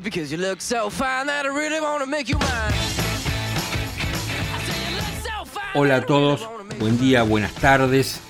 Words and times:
because 0.00 0.30
you 0.30 0.38
look 0.38 0.60
so 0.60 0.90
fine 0.90 1.26
that 1.26 1.44
I 1.44 1.48
really 1.48 1.80
make 2.06 2.28
you 2.28 2.38
mine. 2.38 2.74
Hola 5.74 5.96
a 5.96 6.06
todos, 6.06 6.48
buen 6.78 6.98
día, 6.98 7.24
buenas 7.24 7.52
tardes, 7.54 8.20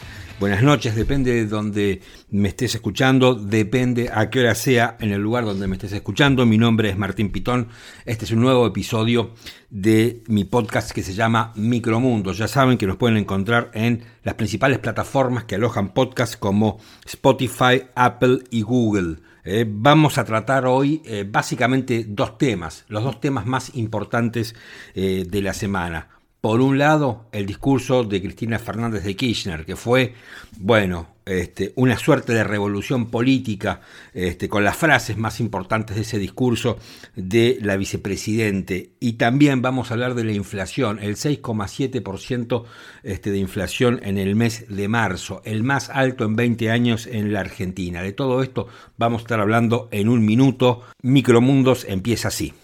buenas 0.40 0.62
noches, 0.62 0.94
depende 0.96 1.32
de 1.32 1.46
donde 1.46 2.00
me 2.30 2.48
estés 2.48 2.74
escuchando, 2.74 3.34
depende 3.34 4.10
a 4.12 4.30
qué 4.30 4.40
hora 4.40 4.54
sea 4.54 4.96
en 4.98 5.12
el 5.12 5.20
lugar 5.20 5.44
donde 5.44 5.66
me 5.66 5.76
estés 5.76 5.92
escuchando. 5.92 6.46
Mi 6.46 6.56
nombre 6.56 6.88
es 6.88 6.96
Martín 6.96 7.30
Pitón, 7.30 7.68
este 8.06 8.24
es 8.24 8.30
un 8.30 8.40
nuevo 8.40 8.66
episodio 8.66 9.32
de 9.68 10.22
mi 10.26 10.44
podcast 10.44 10.90
que 10.92 11.02
se 11.02 11.12
llama 11.12 11.52
Micromundo. 11.54 12.32
Ya 12.32 12.48
saben 12.48 12.78
que 12.78 12.86
nos 12.86 12.96
pueden 12.96 13.18
encontrar 13.18 13.70
en 13.74 14.04
las 14.22 14.34
principales 14.34 14.78
plataformas 14.78 15.44
que 15.44 15.56
alojan 15.56 15.92
podcasts 15.92 16.38
como 16.38 16.78
Spotify, 17.04 17.82
Apple 17.94 18.38
y 18.50 18.62
Google. 18.62 19.18
Eh, 19.44 19.66
vamos 19.68 20.16
a 20.16 20.24
tratar 20.24 20.64
hoy 20.64 21.02
eh, 21.04 21.26
básicamente 21.28 22.06
dos 22.08 22.38
temas, 22.38 22.86
los 22.88 23.04
dos 23.04 23.20
temas 23.20 23.44
más 23.44 23.74
importantes 23.76 24.54
eh, 24.94 25.26
de 25.28 25.42
la 25.42 25.52
semana. 25.52 26.08
Por 26.40 26.62
un 26.62 26.78
lado, 26.78 27.26
el 27.32 27.44
discurso 27.44 28.04
de 28.04 28.22
Cristina 28.22 28.58
Fernández 28.58 29.04
de 29.04 29.16
Kirchner, 29.16 29.66
que 29.66 29.76
fue, 29.76 30.14
bueno, 30.58 31.13
este, 31.26 31.72
una 31.76 31.98
suerte 31.98 32.32
de 32.32 32.44
revolución 32.44 33.10
política 33.10 33.80
este, 34.12 34.48
con 34.48 34.64
las 34.64 34.76
frases 34.76 35.16
más 35.16 35.40
importantes 35.40 35.96
de 35.96 36.02
ese 36.02 36.18
discurso 36.18 36.78
de 37.16 37.58
la 37.60 37.76
vicepresidente. 37.76 38.92
Y 39.00 39.14
también 39.14 39.62
vamos 39.62 39.90
a 39.90 39.94
hablar 39.94 40.14
de 40.14 40.24
la 40.24 40.32
inflación, 40.32 40.98
el 41.00 41.16
6,7% 41.16 42.64
este, 43.02 43.30
de 43.30 43.38
inflación 43.38 44.00
en 44.02 44.18
el 44.18 44.36
mes 44.36 44.66
de 44.68 44.88
marzo, 44.88 45.42
el 45.44 45.62
más 45.62 45.90
alto 45.90 46.24
en 46.24 46.36
20 46.36 46.70
años 46.70 47.06
en 47.06 47.32
la 47.32 47.40
Argentina. 47.40 48.02
De 48.02 48.12
todo 48.12 48.42
esto 48.42 48.68
vamos 48.96 49.20
a 49.20 49.24
estar 49.24 49.40
hablando 49.40 49.88
en 49.92 50.08
un 50.08 50.24
minuto. 50.24 50.82
Micromundos 51.02 51.84
empieza 51.88 52.28
así. 52.28 52.54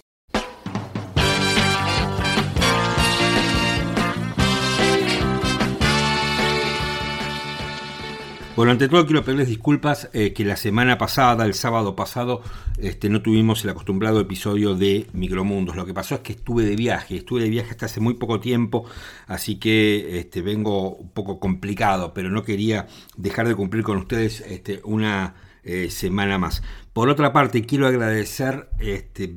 Bueno, 8.53 8.73
ante 8.73 8.89
todo 8.89 9.05
quiero 9.05 9.23
pedirles 9.23 9.47
disculpas 9.47 10.09
eh, 10.11 10.33
que 10.33 10.43
la 10.43 10.57
semana 10.57 10.97
pasada, 10.97 11.45
el 11.45 11.53
sábado 11.53 11.95
pasado, 11.95 12.41
este, 12.77 13.07
no 13.09 13.21
tuvimos 13.21 13.63
el 13.63 13.69
acostumbrado 13.69 14.19
episodio 14.19 14.75
de 14.75 15.07
Micromundos. 15.13 15.77
Lo 15.77 15.85
que 15.85 15.93
pasó 15.93 16.15
es 16.15 16.21
que 16.21 16.33
estuve 16.33 16.65
de 16.65 16.75
viaje, 16.75 17.15
estuve 17.15 17.43
de 17.43 17.49
viaje 17.49 17.71
hasta 17.71 17.85
hace 17.85 18.01
muy 18.01 18.15
poco 18.15 18.41
tiempo, 18.41 18.85
así 19.27 19.55
que 19.55 20.19
este, 20.19 20.41
vengo 20.41 20.95
un 20.95 21.11
poco 21.11 21.39
complicado, 21.39 22.13
pero 22.13 22.29
no 22.29 22.43
quería 22.43 22.87
dejar 23.15 23.47
de 23.47 23.55
cumplir 23.55 23.83
con 23.85 23.97
ustedes 23.97 24.41
este, 24.41 24.81
una 24.83 25.35
eh, 25.63 25.89
semana 25.89 26.37
más. 26.37 26.61
Por 26.91 27.07
otra 27.07 27.31
parte, 27.31 27.65
quiero 27.65 27.87
agradecer 27.87 28.67
este, 28.79 29.33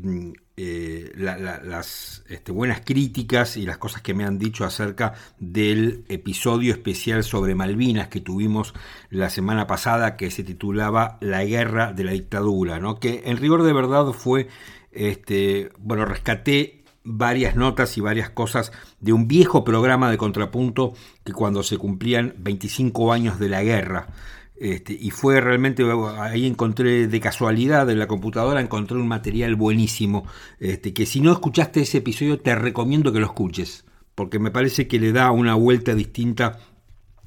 eh, 0.57 1.13
las 1.17 2.23
este, 2.29 2.53
buenas 2.53 2.83
críticas 2.85 3.57
y 3.57 3.67
las 3.67 3.79
cosas 3.79 4.03
que 4.03 4.15
me 4.15 4.25
han 4.25 4.39
dicho 4.39 4.65
acerca 4.65 5.15
del 5.41 6.05
episodio 6.09 6.73
especial 6.73 7.25
sobre 7.25 7.57
Malvinas 7.57 8.07
que 8.07 8.21
tuvimos 8.21 8.73
la 9.11 9.31
semana 9.31 9.67
pasada 9.67 10.17
que 10.17 10.31
se 10.31 10.45
titulaba 10.45 11.19
La 11.21 11.45
guerra 11.45 11.93
de 11.93 12.05
la 12.05 12.13
dictadura, 12.13 12.79
¿no? 12.79 13.01
que 13.01 13.23
en 13.27 13.37
rigor 13.37 13.65
de 13.65 13.73
verdad 13.73 14.13
fue, 14.13 14.49
este, 14.93 15.73
bueno, 15.79 16.05
rescaté 16.05 16.85
varias 17.03 17.57
notas 17.57 17.99
y 17.99 18.01
varias 18.01 18.31
cosas 18.31 18.71
de 19.01 19.13
un 19.13 19.27
viejo 19.27 19.65
programa 19.65 20.11
de 20.11 20.19
contrapunto 20.19 20.95
que 21.25 21.33
cuando 21.33 21.63
se 21.63 21.79
cumplían 21.79 22.35
25 22.39 23.13
años 23.13 23.39
de 23.39 23.49
la 23.49 23.63
guerra, 23.63 24.09
este, 24.57 24.97
y 24.99 25.11
fue 25.11 25.41
realmente, 25.41 25.85
ahí 26.19 26.47
encontré 26.47 27.09
de 27.09 27.21
casualidad 27.21 27.91
en 27.91 27.99
la 27.99 28.07
computadora, 28.07 28.61
encontré 28.61 28.97
un 28.97 29.09
material 29.09 29.57
buenísimo, 29.57 30.27
este, 30.61 30.93
que 30.93 31.07
si 31.07 31.21
no 31.21 31.33
escuchaste 31.33 31.81
ese 31.81 31.99
episodio 31.99 32.39
te 32.39 32.55
recomiendo 32.55 33.13
que 33.13 33.19
lo 33.19 33.27
escuches, 33.27 33.85
porque 34.15 34.39
me 34.39 34.53
parece 34.53 34.87
que 34.87 35.01
le 35.01 35.13
da 35.13 35.33
una 35.33 35.55
vuelta 35.55 35.95
distinta 35.95 36.61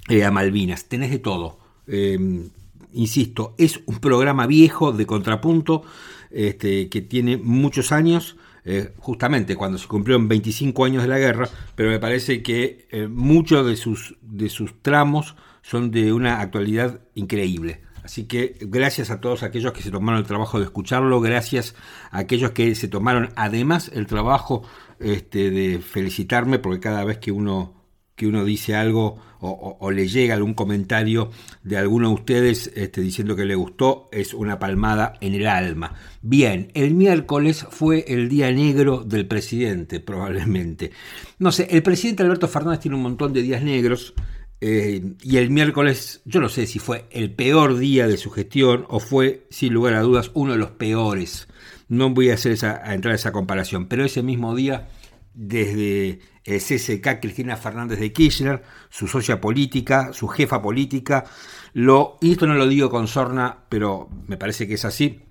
eh, 0.08 0.24
a 0.24 0.32
Malvinas. 0.32 0.86
Tenés 0.86 1.12
de 1.12 1.20
todo. 1.20 1.60
Em, 1.86 2.50
insisto, 2.94 3.56
es 3.58 3.82
un 3.86 4.00
programa 4.00 4.48
viejo 4.48 4.94
de 4.94 5.06
contrapunto 5.06 5.84
este, 6.32 6.88
que 6.88 7.02
tiene 7.02 7.38
muchos 7.38 7.92
años. 7.92 8.38
Eh, 8.70 8.94
justamente 8.98 9.56
cuando 9.56 9.78
se 9.78 9.88
cumplieron 9.88 10.28
25 10.28 10.84
años 10.84 11.04
de 11.04 11.08
la 11.08 11.20
guerra, 11.20 11.50
pero 11.76 11.90
me 11.90 12.00
parece 12.00 12.44
que 12.44 12.86
eh, 12.92 13.08
muchos 13.08 13.66
de 13.66 13.78
sus, 13.78 14.18
de 14.22 14.50
sus 14.50 14.82
tramos 14.82 15.36
son 15.70 15.92
de 15.92 16.14
una 16.14 16.40
actualidad 16.40 17.02
increíble. 17.14 17.82
Así 18.02 18.24
que 18.24 18.56
gracias 18.62 19.10
a 19.12 19.20
todos 19.20 19.44
aquellos 19.44 19.74
que 19.74 19.82
se 19.82 19.92
tomaron 19.92 20.22
el 20.22 20.26
trabajo 20.26 20.60
de 20.60 20.64
escucharlo, 20.64 21.20
gracias 21.20 21.76
a 22.10 22.20
aquellos 22.20 22.52
que 22.52 22.74
se 22.74 22.88
tomaron 22.88 23.32
además 23.36 23.92
el 23.94 24.08
trabajo 24.08 24.64
este, 25.02 25.52
de 25.52 25.80
felicitarme, 25.80 26.60
porque 26.60 26.80
cada 26.80 27.04
vez 27.04 27.18
que 27.18 27.34
uno, 27.34 27.84
que 28.16 28.28
uno 28.28 28.46
dice 28.46 28.76
algo 28.76 29.20
o, 29.40 29.92
le 29.92 30.08
llega 30.08 30.36
algún 30.36 30.54
comentario 30.54 31.32
de 31.64 31.78
alguno 31.78 32.08
de 32.08 32.14
ustedes 32.16 32.72
este, 32.74 33.02
diciendo 33.02 33.36
que 33.36 33.44
le 33.44 33.56
gustó, 33.56 34.08
es 34.14 34.34
una 34.34 34.60
palmada 34.60 35.16
en 35.20 35.34
el 35.34 35.48
alma. 35.48 35.96
Bien, 36.22 36.72
el 36.76 36.94
miércoles 36.94 37.68
fue 37.70 38.06
el 38.08 38.30
día 38.30 38.50
negro 38.54 39.04
del 39.04 39.28
presidente, 39.28 40.00
probablemente. 40.00 40.92
No 41.40 41.52
sé, 41.52 41.68
el 41.70 41.84
presidente 41.84 42.24
Alberto 42.24 42.48
Fernández 42.48 42.80
tiene 42.80 42.96
un 42.96 43.04
montón 43.04 43.34
de 43.34 43.42
días 43.42 43.62
negros. 43.62 44.14
Eh, 44.60 45.16
y 45.22 45.38
el 45.38 45.52
miércoles, 45.52 46.22
yo 46.26 46.40
no 46.40 46.50
sé 46.50 46.66
si 46.66 46.80
fue 46.80 47.06
el 47.12 47.34
peor 47.34 47.78
día 47.78 48.08
de 48.08 48.18
su 48.18 48.32
gestión 48.32 48.86
o 48.90 49.00
fue, 49.00 49.46
sin 49.50 49.74
lugar 49.74 49.94
a 49.94 50.02
dudas, 50.02 50.32
uno 50.34 50.54
de 50.54 50.58
los 50.58 50.72
peores. 50.72 51.48
No 51.90 52.10
voy 52.10 52.32
a, 52.32 52.34
hacer 52.34 52.54
esa, 52.54 52.82
a 52.84 52.94
entrar 52.94 53.14
a 53.14 53.16
esa 53.16 53.32
comparación, 53.32 53.88
pero 53.88 54.04
ese 54.04 54.24
mismo 54.24 54.56
día, 54.56 54.90
desde 55.34 56.20
el 56.44 56.60
CSK, 56.60 57.20
Cristina 57.22 57.58
Fernández 57.58 58.00
de 58.00 58.12
Kirchner, 58.12 58.64
su 58.90 59.08
socia 59.08 59.40
política, 59.40 60.12
su 60.14 60.28
jefa 60.28 60.62
política, 60.62 61.26
lo, 61.74 62.18
y 62.22 62.32
esto 62.32 62.48
no 62.48 62.56
lo 62.56 62.68
digo 62.68 62.90
con 62.90 63.08
sorna, 63.08 63.66
pero 63.70 64.10
me 64.28 64.38
parece 64.38 64.68
que 64.68 64.76
es 64.76 64.86
así, 64.86 65.22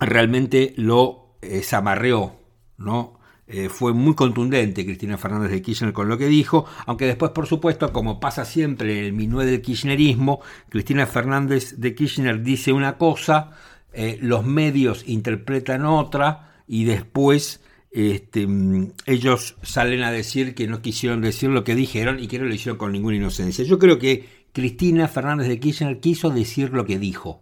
realmente 0.00 0.74
lo 0.76 1.36
eh, 1.42 1.62
zamarreó, 1.62 2.40
¿no? 2.78 3.15
Eh, 3.48 3.68
fue 3.68 3.92
muy 3.92 4.14
contundente 4.16 4.84
Cristina 4.84 5.16
Fernández 5.18 5.52
de 5.52 5.62
Kirchner 5.62 5.92
con 5.92 6.08
lo 6.08 6.18
que 6.18 6.26
dijo, 6.26 6.66
aunque 6.84 7.06
después, 7.06 7.30
por 7.30 7.46
supuesto, 7.46 7.92
como 7.92 8.18
pasa 8.18 8.44
siempre 8.44 8.98
en 8.98 9.04
el 9.04 9.12
minué 9.12 9.46
del 9.46 9.62
kirchnerismo, 9.62 10.40
Cristina 10.68 11.06
Fernández 11.06 11.76
de 11.78 11.94
Kirchner 11.94 12.42
dice 12.42 12.72
una 12.72 12.98
cosa, 12.98 13.52
eh, 13.92 14.18
los 14.20 14.44
medios 14.44 15.04
interpretan 15.06 15.84
otra 15.84 16.56
y 16.66 16.84
después 16.84 17.60
este, 17.92 18.48
mm, 18.48 18.92
ellos 19.06 19.56
salen 19.62 20.02
a 20.02 20.10
decir 20.10 20.56
que 20.56 20.66
no 20.66 20.82
quisieron 20.82 21.20
decir 21.20 21.48
lo 21.50 21.62
que 21.62 21.76
dijeron 21.76 22.18
y 22.18 22.26
que 22.26 22.40
no 22.40 22.46
lo 22.46 22.54
hicieron 22.54 22.78
con 22.78 22.90
ninguna 22.90 23.16
inocencia. 23.16 23.64
Yo 23.64 23.78
creo 23.78 24.00
que 24.00 24.28
Cristina 24.52 25.06
Fernández 25.06 25.46
de 25.46 25.60
Kirchner 25.60 26.00
quiso 26.00 26.30
decir 26.30 26.72
lo 26.72 26.84
que 26.84 26.98
dijo 26.98 27.40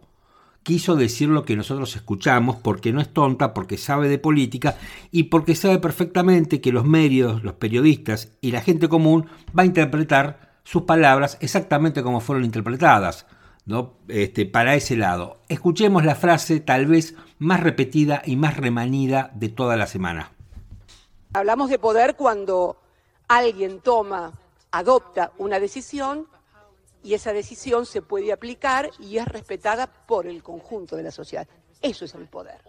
quiso 0.65 0.95
decir 0.95 1.29
lo 1.29 1.45
que 1.45 1.55
nosotros 1.55 1.95
escuchamos 1.95 2.55
porque 2.55 2.91
no 2.91 2.99
es 2.99 3.13
tonta, 3.13 3.53
porque 3.53 3.77
sabe 3.77 4.09
de 4.09 4.17
política 4.17 4.77
y 5.11 5.25
porque 5.25 5.53
sabe 5.53 5.77
perfectamente 5.77 6.59
que 6.59 6.71
los 6.71 6.85
medios, 6.85 7.43
los 7.43 7.53
periodistas 7.53 8.31
y 8.41 8.49
la 8.49 8.61
gente 8.61 8.89
común 8.89 9.27
va 9.57 9.61
a 9.61 9.67
interpretar 9.67 10.57
sus 10.63 10.81
palabras 10.81 11.37
exactamente 11.39 12.01
como 12.01 12.19
fueron 12.19 12.43
interpretadas. 12.43 13.27
¿no? 13.65 13.93
Este, 14.07 14.47
para 14.47 14.75
ese 14.75 14.97
lado. 14.97 15.37
Escuchemos 15.49 16.03
la 16.03 16.15
frase 16.15 16.59
tal 16.59 16.87
vez 16.87 17.15
más 17.37 17.59
repetida 17.59 18.23
y 18.25 18.35
más 18.35 18.57
remanida 18.57 19.31
de 19.35 19.49
toda 19.49 19.75
la 19.75 19.85
semana. 19.85 20.31
Hablamos 21.33 21.69
de 21.69 21.77
poder 21.77 22.15
cuando 22.15 22.77
alguien 23.27 23.81
toma, 23.81 24.33
adopta 24.71 25.31
una 25.37 25.59
decisión 25.59 26.27
y 27.05 27.13
esa 27.13 27.33
decisión 27.33 27.85
se 27.85 28.01
puede 28.01 28.33
aplicar 28.33 28.89
y 28.97 29.19
es 29.19 29.27
respetada 29.27 29.85
por 29.85 30.25
el 30.25 30.41
conjunto 30.41 30.95
de 30.95 31.03
la 31.03 31.11
sociedad. 31.11 31.47
Eso 31.79 32.03
es 32.03 32.15
el 32.15 32.27
poder. 32.27 32.59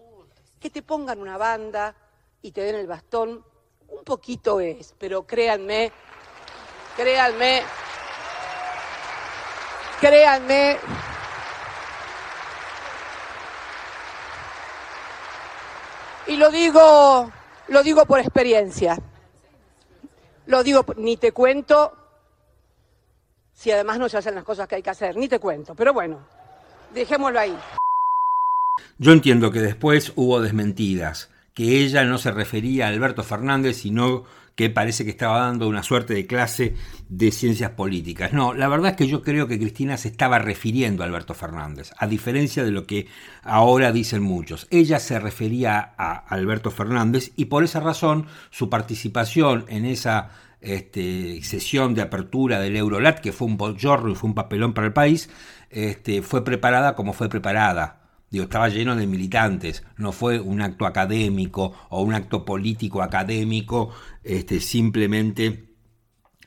Que 0.61 0.69
te 0.69 0.83
pongan 0.83 1.23
una 1.23 1.39
banda 1.39 1.97
y 2.43 2.53
te 2.53 2.61
den 2.61 2.75
el 2.75 2.87
bastón, 2.87 3.43
un 3.89 4.05
poquito 4.05 4.61
es, 4.61 4.95
pero 4.99 5.27
créanme, 5.27 5.91
créanme, 6.97 7.63
créanme. 10.01 10.77
Y 16.27 16.37
lo 16.37 16.51
digo, 16.51 17.33
lo 17.69 17.83
digo 17.83 18.05
por 18.05 18.21
experiencia. 18.21 18.99
Lo 20.45 20.63
digo, 20.63 20.85
ni 20.99 21.17
te 21.17 21.33
cuento 21.33 22.06
si 23.57 23.71
además 23.71 23.99
no 23.99 24.09
se 24.09 24.19
hacen 24.19 24.35
las 24.35 24.45
cosas 24.45 24.69
que 24.69 24.77
hay 24.77 24.83
que 24.83 24.91
hacer. 24.91 25.17
Ni 25.17 25.29
te 25.29 25.41
cuento, 25.41 25.75
pero 25.75 25.93
bueno, 25.93 26.21
dejémoslo 26.95 27.41
ahí. 27.41 27.57
Yo 28.99 29.13
entiendo 29.13 29.51
que 29.51 29.61
después 29.61 30.13
hubo 30.15 30.41
desmentidas, 30.41 31.31
que 31.55 31.81
ella 31.81 32.05
no 32.05 32.19
se 32.19 32.31
refería 32.31 32.87
a 32.87 32.91
Alberto 32.91 33.25
Fernández, 33.25 33.79
sino 33.79 34.25
que 34.57 34.71
parece 34.71 35.05
que 35.05 35.11
estaba 35.11 35.41
dando 35.41 35.69
una 35.69 35.83
suerte 35.83 36.15
de 36.15 36.27
clase 36.27 36.75
de 37.09 37.31
ciencias 37.31 37.71
políticas. 37.71 38.33
No, 38.33 38.55
la 38.55 38.69
verdad 38.69 38.93
es 38.93 38.97
que 38.97 39.07
yo 39.07 39.23
creo 39.23 39.49
que 39.49 39.59
Cristina 39.59 39.97
se 39.97 40.09
estaba 40.09 40.39
refiriendo 40.39 41.03
a 41.03 41.07
Alberto 41.07 41.35
Fernández, 41.35 41.93
a 41.99 42.07
diferencia 42.07 42.65
de 42.65 42.71
lo 42.71 42.87
que 42.87 43.07
ahora 43.43 43.93
dicen 43.93 44.23
muchos. 44.23 44.67
Ella 44.71 44.99
se 44.99 45.19
refería 45.19 45.95
a 45.99 46.15
Alberto 46.29 46.71
Fernández 46.71 47.33
y 47.37 47.47
por 47.47 47.65
esa 47.65 47.81
razón 47.81 48.27
su 48.51 48.71
participación 48.71 49.67
en 49.69 49.85
esa 49.85 50.31
este, 50.67 51.43
sesión 51.43 51.95
de 51.95 52.03
apertura 52.03 52.61
del 52.61 52.77
Eurolat, 52.77 53.21
que 53.21 53.33
fue 53.33 53.47
un 53.47 53.57
bochorno 53.57 54.11
y 54.11 54.15
fue 54.15 54.29
un 54.29 54.35
papelón 54.35 54.75
para 54.75 54.89
el 54.89 54.93
país, 54.93 55.31
este, 55.71 56.23
fue 56.23 56.45
preparada 56.45 56.95
como 56.95 57.13
fue 57.13 57.29
preparada 57.29 58.07
Digo, 58.31 58.45
estaba 58.45 58.69
lleno 58.69 58.97
de 58.97 59.07
militantes, 59.07 59.85
no 59.97 60.11
fue 60.11 60.41
un 60.41 60.61
acto 60.61 60.85
académico 60.85 61.73
o 61.91 62.03
un 62.03 62.13
acto 62.13 62.45
político 62.45 63.01
académico, 63.03 63.91
este, 64.25 64.59
simplemente, 64.59 65.71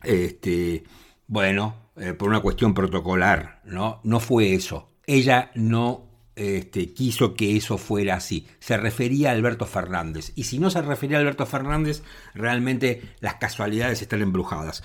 este, 0.03 0.83
bueno, 1.27 1.91
eh, 1.95 2.13
por 2.13 2.29
una 2.29 2.41
cuestión 2.41 2.73
protocolar, 2.73 3.61
¿no? 3.63 4.01
No 4.03 4.19
fue 4.19 4.53
eso. 4.53 4.89
Ella 5.07 5.51
no 5.55 6.08
este, 6.39 6.93
quiso 6.93 7.33
que 7.33 7.57
eso 7.57 7.77
fuera 7.77 8.15
así. 8.15 8.47
Se 8.59 8.77
refería 8.77 9.29
a 9.29 9.33
Alberto 9.33 9.65
Fernández. 9.65 10.31
Y 10.35 10.45
si 10.45 10.57
no 10.57 10.69
se 10.69 10.81
refería 10.81 11.17
a 11.17 11.19
Alberto 11.19 11.45
Fernández, 11.45 12.01
realmente 12.33 13.01
las 13.19 13.35
casualidades 13.35 14.01
están 14.01 14.21
embrujadas. 14.21 14.81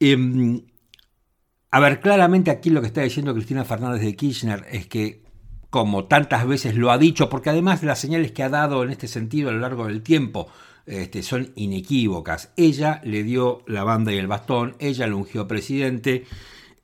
Em, 0.00 0.62
a 1.70 1.78
ver, 1.80 2.00
claramente 2.00 2.50
aquí 2.50 2.70
lo 2.70 2.80
que 2.80 2.88
está 2.88 3.02
diciendo 3.02 3.32
Cristina 3.32 3.64
Fernández 3.64 4.02
de 4.02 4.16
Kirchner 4.16 4.66
es 4.72 4.88
que 4.88 5.22
como 5.70 6.06
tantas 6.06 6.46
veces 6.46 6.74
lo 6.74 6.90
ha 6.90 6.98
dicho, 6.98 7.28
porque 7.28 7.50
además 7.50 7.82
las 7.84 8.00
señales 8.00 8.32
que 8.32 8.42
ha 8.42 8.48
dado 8.48 8.82
en 8.82 8.90
este 8.90 9.06
sentido 9.06 9.50
a 9.50 9.52
lo 9.52 9.60
largo 9.60 9.86
del 9.86 10.02
tiempo 10.02 10.48
este, 10.86 11.22
son 11.22 11.52
inequívocas. 11.54 12.50
Ella 12.56 13.00
le 13.04 13.22
dio 13.22 13.62
la 13.66 13.84
banda 13.84 14.12
y 14.12 14.16
el 14.16 14.26
bastón, 14.26 14.74
ella 14.80 15.06
lo 15.06 15.18
ungió 15.18 15.46
presidente, 15.46 16.24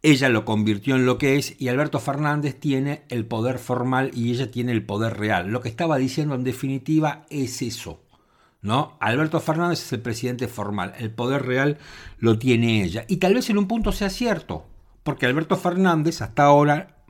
ella 0.04 0.28
lo 0.28 0.44
convirtió 0.44 0.96
en 0.96 1.06
lo 1.06 1.16
que 1.16 1.36
es 1.36 1.58
y 1.58 1.68
Alberto 1.68 1.98
Fernández 1.98 2.60
tiene 2.60 3.04
el 3.08 3.24
poder 3.24 3.58
formal 3.58 4.10
y 4.12 4.32
ella 4.32 4.50
tiene 4.50 4.72
el 4.72 4.84
poder 4.84 5.16
real. 5.16 5.48
Lo 5.48 5.62
que 5.62 5.70
estaba 5.70 5.96
diciendo 5.96 6.34
en 6.34 6.44
definitiva 6.44 7.24
es 7.30 7.62
eso. 7.62 8.02
¿No? 8.60 8.98
Alberto 9.00 9.40
Fernández 9.40 9.80
es 9.80 9.92
el 9.94 10.02
presidente 10.02 10.46
formal, 10.46 10.92
el 10.98 11.10
poder 11.10 11.46
real 11.46 11.78
lo 12.18 12.38
tiene 12.38 12.84
ella. 12.84 13.06
Y 13.08 13.16
tal 13.16 13.32
vez 13.32 13.48
en 13.48 13.56
un 13.56 13.66
punto 13.66 13.92
sea 13.92 14.10
cierto, 14.10 14.66
porque 15.02 15.24
Alberto 15.24 15.56
Fernández 15.56 16.20
hasta 16.20 16.44
ahora 16.44 17.02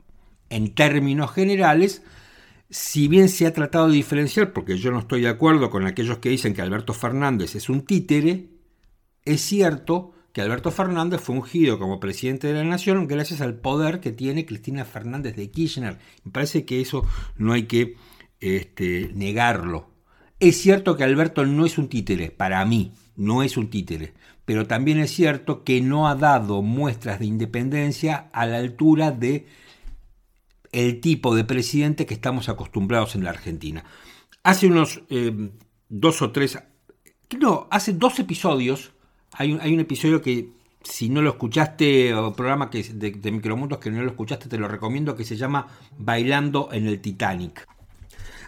en 0.49 0.73
términos 0.73 1.31
generales, 1.31 2.01
si 2.69 3.09
bien 3.09 3.27
se 3.27 3.45
ha 3.45 3.53
tratado 3.53 3.89
de 3.89 3.95
diferenciar, 3.95 4.53
porque 4.53 4.77
yo 4.77 4.91
no 4.91 4.99
estoy 4.99 5.21
de 5.21 5.29
acuerdo 5.29 5.69
con 5.69 5.85
aquellos 5.85 6.19
que 6.19 6.29
dicen 6.29 6.53
que 6.53 6.61
Alberto 6.61 6.93
Fernández 6.93 7.55
es 7.55 7.67
un 7.69 7.81
títere, 7.81 8.51
es 9.25 9.41
cierto 9.41 10.14
que 10.35 10.41
Alberto 10.41 10.69
Fernández 10.69 11.21
fue 11.21 11.37
ungido 11.37 11.79
como 11.79 12.01
presidente 12.01 12.47
de 12.47 12.55
la 12.55 12.65
nación 12.65 13.07
gracias 13.07 13.39
al 13.39 13.55
poder 13.55 14.01
que 14.01 14.11
tiene 14.11 14.45
Cristina 14.45 14.83
Fernández 14.83 15.37
de 15.37 15.49
Kirchner. 15.49 15.97
Me 16.25 16.31
parece 16.33 16.65
que 16.65 16.81
eso 16.81 17.05
no 17.37 17.53
hay 17.53 17.67
que 17.67 17.95
este, 18.41 19.11
negarlo. 19.13 19.89
Es 20.41 20.57
cierto 20.57 20.97
que 20.97 21.05
Alberto 21.05 21.45
no 21.45 21.65
es 21.65 21.77
un 21.77 21.87
títere, 21.87 22.31
para 22.31 22.65
mí, 22.65 22.91
no 23.15 23.43
es 23.43 23.55
un 23.55 23.69
títere, 23.69 24.13
pero 24.43 24.67
también 24.67 24.99
es 24.99 25.11
cierto 25.11 25.63
que 25.63 25.79
no 25.79 26.09
ha 26.09 26.15
dado 26.15 26.61
muestras 26.61 27.19
de 27.19 27.27
independencia 27.27 28.29
a 28.33 28.45
la 28.45 28.57
altura 28.57 29.11
de 29.11 29.47
el 30.73 30.99
tipo 30.99 31.33
de 31.33 31.45
presidente 31.45 32.05
que 32.05 32.13
estamos 32.13 32.49
acostumbrados 32.49 33.15
en 33.15 33.23
la 33.23 33.29
Argentina. 33.29 33.85
Hace 34.43 34.67
unos 34.67 35.01
eh, 35.09 35.51
dos 35.87 36.21
o 36.21 36.33
tres, 36.33 36.59
no, 37.39 37.69
hace 37.71 37.93
dos 37.93 38.19
episodios, 38.19 38.91
hay 39.37 39.53
un, 39.53 39.79
episodio 39.79 40.21
que 40.21 40.49
si 40.83 41.09
no 41.09 41.21
lo 41.21 41.31
escuchaste, 41.31 42.13
o 42.13 42.33
programa 42.33 42.69
que, 42.69 42.83
de, 42.83 43.31
Micromundos 43.31 43.79
que 43.79 43.91
no 43.91 44.01
lo 44.01 44.09
escuchaste, 44.09 44.49
te 44.49 44.57
lo 44.57 44.67
recomiendo, 44.67 45.15
que 45.15 45.25
se 45.25 45.35
llama 45.35 45.67
Bailando 45.97 46.69
en 46.71 46.87
el 46.87 46.99
Titanic. 46.99 47.67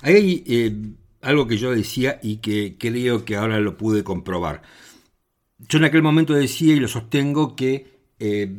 Hay 0.01 0.43
eh, 0.45 0.75
algo 1.21 1.47
que 1.47 1.57
yo 1.57 1.71
decía 1.71 2.19
y 2.21 2.37
que 2.37 2.75
creo 2.77 3.25
que 3.25 3.35
ahora 3.35 3.59
lo 3.59 3.77
pude 3.77 4.03
comprobar. 4.03 4.61
Yo 5.59 5.79
en 5.79 5.85
aquel 5.85 6.03
momento 6.03 6.33
decía 6.33 6.75
y 6.75 6.79
lo 6.79 6.87
sostengo 6.87 7.55
que 7.55 7.97
eh, 8.19 8.49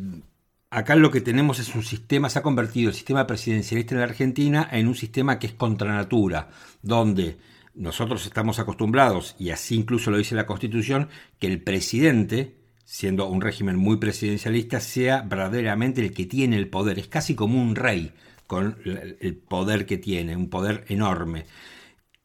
acá 0.70 0.96
lo 0.96 1.10
que 1.10 1.20
tenemos 1.20 1.58
es 1.58 1.74
un 1.74 1.82
sistema, 1.82 2.28
se 2.28 2.40
ha 2.40 2.42
convertido 2.42 2.90
el 2.90 2.94
sistema 2.94 3.26
presidencialista 3.26 3.94
en 3.94 4.00
la 4.00 4.06
Argentina 4.06 4.68
en 4.70 4.88
un 4.88 4.94
sistema 4.94 5.38
que 5.38 5.46
es 5.46 5.52
contra 5.54 5.94
natura, 5.94 6.50
donde 6.82 7.38
nosotros 7.78 8.26
estamos 8.26 8.58
acostumbrados, 8.58 9.36
y 9.38 9.50
así 9.50 9.76
incluso 9.76 10.10
lo 10.10 10.18
dice 10.18 10.34
la 10.34 10.46
Constitución, 10.46 11.08
que 11.38 11.46
el 11.46 11.62
presidente, 11.62 12.56
siendo 12.84 13.28
un 13.28 13.40
régimen 13.40 13.76
muy 13.76 13.98
presidencialista, 13.98 14.80
sea 14.80 15.22
verdaderamente 15.22 16.00
el 16.00 16.12
que 16.12 16.26
tiene 16.26 16.56
el 16.56 16.68
poder. 16.68 16.98
Es 16.98 17.08
casi 17.08 17.34
como 17.34 17.60
un 17.62 17.76
rey 17.76 18.12
con 18.46 18.78
el 18.84 19.36
poder 19.36 19.86
que 19.86 19.98
tiene, 19.98 20.36
un 20.36 20.50
poder 20.50 20.84
enorme. 20.88 21.44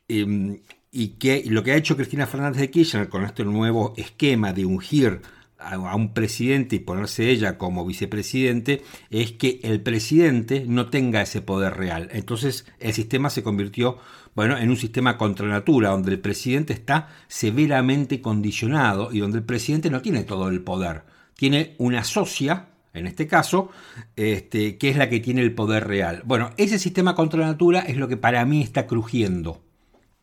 Em, 0.07 0.61
y 0.91 1.09
que 1.19 1.44
lo 1.47 1.63
que 1.63 1.71
ha 1.71 1.75
hecho 1.75 1.95
Cristina 1.95 2.27
Fernández 2.27 2.61
de 2.61 2.71
Kirchner 2.71 3.09
con 3.09 3.23
este 3.23 3.44
nuevo 3.44 3.94
esquema 3.97 4.53
de 4.53 4.65
ungir 4.65 5.21
a 5.65 5.95
un 5.95 6.13
presidente 6.13 6.75
y 6.75 6.80
ponerse 6.80 7.30
ella 7.30 7.57
como 7.57 7.86
vicepresidente 7.86 8.83
es 9.10 9.31
que 9.33 9.60
el 9.63 9.81
presidente 9.81 10.65
no 10.68 10.89
tenga 10.89 11.21
ese 11.21 11.42
poder 11.42 11.75
real. 11.75 12.10
Entonces 12.12 12.65
el 12.80 12.94
sistema 12.94 13.30
se 13.30 13.44
convirtió 13.44 14.00
bueno, 14.36 14.57
en 14.57 14.69
un 14.69 14.77
sistema 14.77 15.18
contra 15.18 15.48
natura, 15.48 15.89
donde 15.89 16.12
el 16.12 16.19
presidente 16.19 16.74
está 16.74 17.10
severamente 17.27 18.21
condicionado 18.21 19.12
y 19.12 19.19
donde 19.19 19.39
el 19.39 19.44
presidente 19.44 19.89
no 19.89 20.01
tiene 20.01 20.24
todo 20.24 20.50
el 20.50 20.62
poder. 20.62 21.04
Tiene 21.36 21.75
una 21.77 22.04
socia, 22.04 22.69
en 22.94 23.06
este 23.06 23.27
caso, 23.27 23.69
este, 24.15 24.77
que 24.77 24.89
es 24.89 24.98
la 24.98 25.10
que 25.10 25.19
tiene 25.19 25.42
el 25.42 25.54
poder 25.54 25.88
real. 25.88 26.24
Bueno, 26.25 26.50
ese 26.57 26.80
sistema 26.80 27.15
contra 27.15 27.45
natura 27.45 27.81
es 27.81 27.98
lo 27.98 28.07
que 28.07 28.18
para 28.18 28.44
mí 28.45 28.62
está 28.62 28.88
crujiendo. 28.88 29.62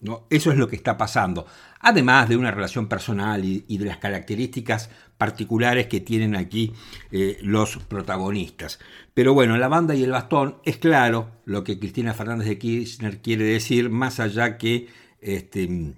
¿No? 0.00 0.26
Eso 0.30 0.50
es 0.50 0.59
lo 0.59 0.69
que 0.69 0.76
está 0.76 0.97
pasando. 0.97 1.47
Además 1.80 2.28
de 2.28 2.37
una 2.37 2.50
relación 2.50 2.88
personal 2.88 3.45
y, 3.45 3.78
de 3.78 3.85
las 3.85 3.99
características 3.99 4.90
particulares 5.16 5.87
que 5.87 6.00
tienen 6.00 6.37
aquí 6.37 6.73
eh, 7.12 7.38
los 7.42 7.76
protagonistas. 7.76 8.78
Pero 9.14 9.35
bueno, 9.35 9.57
la 9.57 9.69
banda 9.69 9.95
y 9.95 10.02
el 10.02 10.11
bastón 10.11 10.57
es 10.64 10.78
claro 10.78 11.30
lo 11.45 11.64
que 11.64 11.78
Cristina 11.78 12.14
Fernández 12.14 12.49
de 12.49 12.59
Kirchner 12.59 13.21
quiere 13.21 13.45
decir, 13.45 13.90
más 13.90 14.21
allá 14.21 14.57
que 14.57 14.88
este, 15.21 15.95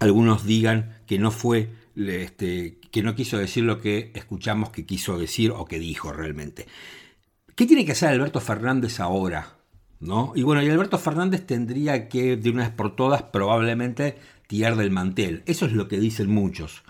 algunos 0.00 0.44
digan 0.44 0.98
que 1.06 1.18
no 1.18 1.30
fue, 1.30 1.70
este, 1.96 2.78
que 2.90 3.02
no 3.02 3.14
quiso 3.14 3.38
decir 3.38 3.64
lo 3.64 3.80
que 3.80 4.12
escuchamos 4.14 4.70
que 4.70 4.86
quiso 4.86 5.18
decir 5.18 5.52
o 5.52 5.64
que 5.64 5.78
dijo 5.78 6.12
realmente. 6.12 6.66
¿Qué 7.54 7.66
tiene 7.66 7.84
que 7.84 7.92
hacer 7.92 8.10
Alberto 8.10 8.40
Fernández 8.40 9.00
ahora? 9.00 9.57
Y 10.00 10.42
bueno, 10.42 10.62
y 10.62 10.68
Alberto 10.68 10.98
Fernández 10.98 11.44
tendría 11.44 12.08
que, 12.08 12.36
de 12.36 12.50
una 12.50 12.62
vez 12.64 12.72
por 12.72 12.94
todas, 12.94 13.22
probablemente 13.24 14.16
tirar 14.46 14.76
del 14.76 14.90
mantel. 14.90 15.42
Eso 15.46 15.66
es 15.66 15.72
lo 15.72 15.88
que 15.88 15.98
dicen 15.98 16.30
muchos. 16.30 16.82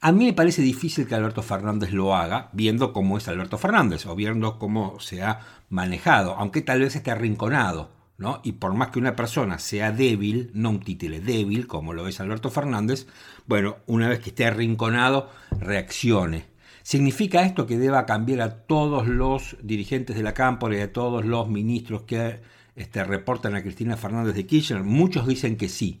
A 0.00 0.12
mí 0.12 0.24
me 0.24 0.32
parece 0.32 0.62
difícil 0.62 1.06
que 1.06 1.14
Alberto 1.14 1.42
Fernández 1.42 1.92
lo 1.92 2.14
haga, 2.14 2.48
viendo 2.52 2.92
cómo 2.92 3.18
es 3.18 3.28
Alberto 3.28 3.58
Fernández, 3.58 4.06
o 4.06 4.14
viendo 4.14 4.58
cómo 4.58 4.98
se 5.00 5.22
ha 5.22 5.40
manejado, 5.68 6.36
aunque 6.36 6.62
tal 6.62 6.80
vez 6.80 6.96
esté 6.96 7.10
arrinconado, 7.10 7.90
¿no? 8.16 8.40
Y 8.42 8.52
por 8.52 8.72
más 8.74 8.88
que 8.88 8.98
una 8.98 9.14
persona 9.14 9.58
sea 9.58 9.92
débil, 9.92 10.50
no 10.54 10.70
un 10.70 10.80
títere 10.80 11.20
débil, 11.20 11.66
como 11.66 11.92
lo 11.92 12.08
es 12.08 12.18
Alberto 12.20 12.50
Fernández, 12.50 13.08
bueno, 13.46 13.76
una 13.86 14.08
vez 14.08 14.20
que 14.20 14.30
esté 14.30 14.46
arrinconado, 14.46 15.30
reaccione. 15.58 16.46
¿Significa 16.82 17.44
esto 17.44 17.66
que 17.66 17.78
deba 17.78 18.06
cambiar 18.06 18.40
a 18.40 18.62
todos 18.66 19.06
los 19.06 19.56
dirigentes 19.62 20.16
de 20.16 20.22
la 20.22 20.34
Cámpora 20.34 20.76
y 20.76 20.80
a 20.80 20.92
todos 20.92 21.24
los 21.24 21.48
ministros 21.48 22.02
que 22.02 22.40
este, 22.76 23.04
reportan 23.04 23.54
a 23.54 23.62
Cristina 23.62 23.96
Fernández 23.96 24.34
de 24.34 24.46
Kirchner? 24.46 24.82
Muchos 24.82 25.26
dicen 25.26 25.56
que 25.56 25.68
sí. 25.68 26.00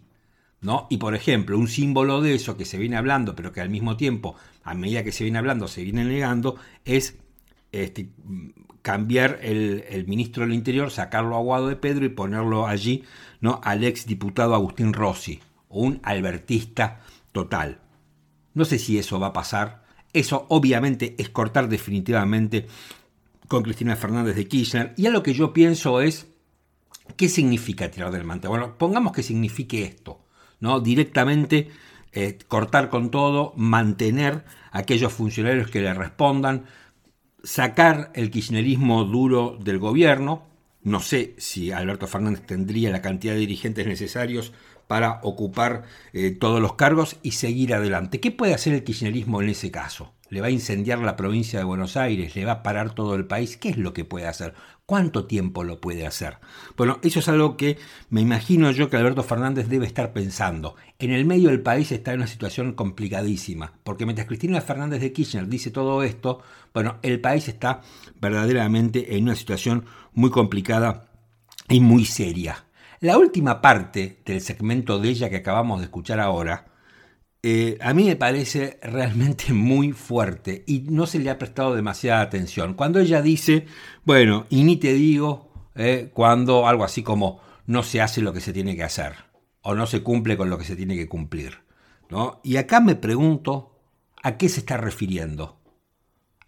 ¿no? 0.60 0.86
Y 0.90 0.98
por 0.98 1.14
ejemplo, 1.14 1.58
un 1.58 1.68
símbolo 1.68 2.20
de 2.20 2.34
eso 2.34 2.56
que 2.56 2.64
se 2.64 2.78
viene 2.78 2.96
hablando, 2.96 3.34
pero 3.34 3.52
que 3.52 3.60
al 3.60 3.70
mismo 3.70 3.96
tiempo, 3.96 4.36
a 4.62 4.74
medida 4.74 5.04
que 5.04 5.12
se 5.12 5.24
viene 5.24 5.38
hablando, 5.38 5.68
se 5.68 5.82
viene 5.82 6.04
negando, 6.04 6.56
es 6.84 7.16
este, 7.72 8.10
cambiar 8.82 9.38
el, 9.42 10.04
ministro 10.06 10.44
del 10.44 10.54
Interior, 10.54 10.90
sacarlo 10.90 11.36
a 11.36 11.40
Guado 11.40 11.68
de 11.68 11.76
Pedro 11.76 12.04
y 12.04 12.10
ponerlo 12.10 12.66
allí 12.66 13.04
¿no? 13.40 13.60
al 13.62 13.84
ex 13.84 14.06
diputado 14.06 14.54
Agustín 14.54 14.92
Rossi, 14.92 15.40
un 15.68 16.00
albertista 16.02 17.00
total. 17.32 17.80
No 18.54 18.64
sé 18.64 18.78
si 18.78 18.98
eso 18.98 19.20
va 19.20 19.28
a 19.28 19.32
pasar, 19.32 19.79
eso 20.12 20.46
obviamente 20.48 21.14
es 21.18 21.28
cortar 21.30 21.68
definitivamente 21.68 22.66
con 23.48 23.62
Cristina 23.62 23.96
Fernández 23.96 24.36
de 24.36 24.46
Kirchner. 24.46 24.94
Y 24.96 25.06
a 25.06 25.10
lo 25.10 25.22
que 25.22 25.34
yo 25.34 25.52
pienso 25.52 26.00
es, 26.00 26.26
¿qué 27.16 27.28
significa 27.28 27.90
tirar 27.90 28.12
del 28.12 28.24
mantel? 28.24 28.50
Bueno, 28.50 28.78
pongamos 28.78 29.12
que 29.12 29.22
signifique 29.22 29.82
esto, 29.82 30.20
¿no? 30.60 30.80
Directamente 30.80 31.70
eh, 32.12 32.38
cortar 32.48 32.90
con 32.90 33.10
todo, 33.10 33.52
mantener 33.56 34.44
a 34.72 34.78
aquellos 34.78 35.12
funcionarios 35.12 35.70
que 35.70 35.80
le 35.80 35.94
respondan, 35.94 36.64
sacar 37.42 38.10
el 38.14 38.30
kirchnerismo 38.30 39.04
duro 39.04 39.58
del 39.60 39.78
gobierno, 39.78 40.49
No 40.82 41.00
sé 41.00 41.34
si 41.36 41.72
Alberto 41.72 42.06
Fernández 42.06 42.46
tendría 42.46 42.90
la 42.90 43.02
cantidad 43.02 43.34
de 43.34 43.40
dirigentes 43.40 43.86
necesarios 43.86 44.52
para 44.86 45.20
ocupar 45.22 45.84
eh, 46.12 46.30
todos 46.30 46.60
los 46.60 46.74
cargos 46.74 47.16
y 47.22 47.32
seguir 47.32 47.74
adelante. 47.74 48.18
¿Qué 48.18 48.30
puede 48.30 48.54
hacer 48.54 48.74
el 48.74 48.82
kirchnerismo 48.82 49.40
en 49.40 49.50
ese 49.50 49.70
caso? 49.70 50.14
¿Le 50.30 50.40
va 50.40 50.46
a 50.46 50.50
incendiar 50.50 51.00
la 51.00 51.16
provincia 51.16 51.58
de 51.58 51.64
Buenos 51.64 51.96
Aires? 51.96 52.34
¿Le 52.34 52.44
va 52.44 52.52
a 52.52 52.62
parar 52.62 52.94
todo 52.94 53.14
el 53.14 53.26
país? 53.26 53.56
¿Qué 53.56 53.68
es 53.68 53.76
lo 53.76 53.92
que 53.92 54.04
puede 54.04 54.26
hacer? 54.26 54.54
¿Cuánto 54.86 55.26
tiempo 55.26 55.62
lo 55.62 55.80
puede 55.80 56.06
hacer? 56.06 56.38
Bueno, 56.76 56.98
eso 57.02 57.20
es 57.20 57.28
algo 57.28 57.56
que 57.56 57.78
me 58.08 58.20
imagino 58.20 58.70
yo 58.72 58.90
que 58.90 58.96
Alberto 58.96 59.22
Fernández 59.22 59.68
debe 59.68 59.86
estar 59.86 60.12
pensando. 60.12 60.74
En 60.98 61.12
el 61.12 61.24
medio 61.24 61.50
del 61.50 61.62
país 61.62 61.92
está 61.92 62.12
en 62.12 62.18
una 62.18 62.26
situación 62.26 62.72
complicadísima, 62.72 63.72
porque 63.84 64.06
mientras 64.06 64.26
Cristina 64.26 64.60
Fernández 64.60 65.00
de 65.00 65.12
Kirchner 65.12 65.46
dice 65.46 65.70
todo 65.70 66.02
esto, 66.02 66.42
bueno, 66.74 66.98
el 67.02 67.20
país 67.20 67.48
está 67.48 67.82
verdaderamente 68.20 69.16
en 69.16 69.24
una 69.24 69.36
situación 69.36 69.84
muy 70.14 70.30
complicada 70.30 71.10
y 71.68 71.80
muy 71.80 72.04
seria. 72.04 72.64
La 73.00 73.16
última 73.16 73.60
parte 73.60 74.20
del 74.24 74.40
segmento 74.40 74.98
de 74.98 75.08
ella 75.08 75.30
que 75.30 75.36
acabamos 75.36 75.78
de 75.78 75.84
escuchar 75.84 76.20
ahora, 76.20 76.66
eh, 77.42 77.78
a 77.80 77.94
mí 77.94 78.04
me 78.04 78.16
parece 78.16 78.78
realmente 78.82 79.52
muy 79.52 79.92
fuerte 79.92 80.64
y 80.66 80.80
no 80.80 81.06
se 81.06 81.18
le 81.18 81.30
ha 81.30 81.38
prestado 81.38 81.74
demasiada 81.74 82.20
atención. 82.20 82.74
Cuando 82.74 82.98
ella 82.98 83.22
dice, 83.22 83.66
bueno, 84.04 84.46
y 84.50 84.64
ni 84.64 84.76
te 84.76 84.92
digo, 84.92 85.50
eh, 85.74 86.10
cuando 86.12 86.66
algo 86.66 86.84
así 86.84 87.02
como 87.02 87.40
no 87.66 87.82
se 87.82 88.00
hace 88.00 88.20
lo 88.20 88.32
que 88.32 88.40
se 88.40 88.52
tiene 88.52 88.76
que 88.76 88.84
hacer 88.84 89.14
o 89.62 89.74
no 89.74 89.86
se 89.86 90.02
cumple 90.02 90.36
con 90.36 90.50
lo 90.50 90.58
que 90.58 90.64
se 90.64 90.76
tiene 90.76 90.96
que 90.96 91.08
cumplir. 91.08 91.58
¿no? 92.10 92.40
Y 92.42 92.56
acá 92.56 92.80
me 92.80 92.96
pregunto, 92.96 93.78
¿a 94.22 94.36
qué 94.36 94.48
se 94.48 94.60
está 94.60 94.76
refiriendo? 94.76 95.59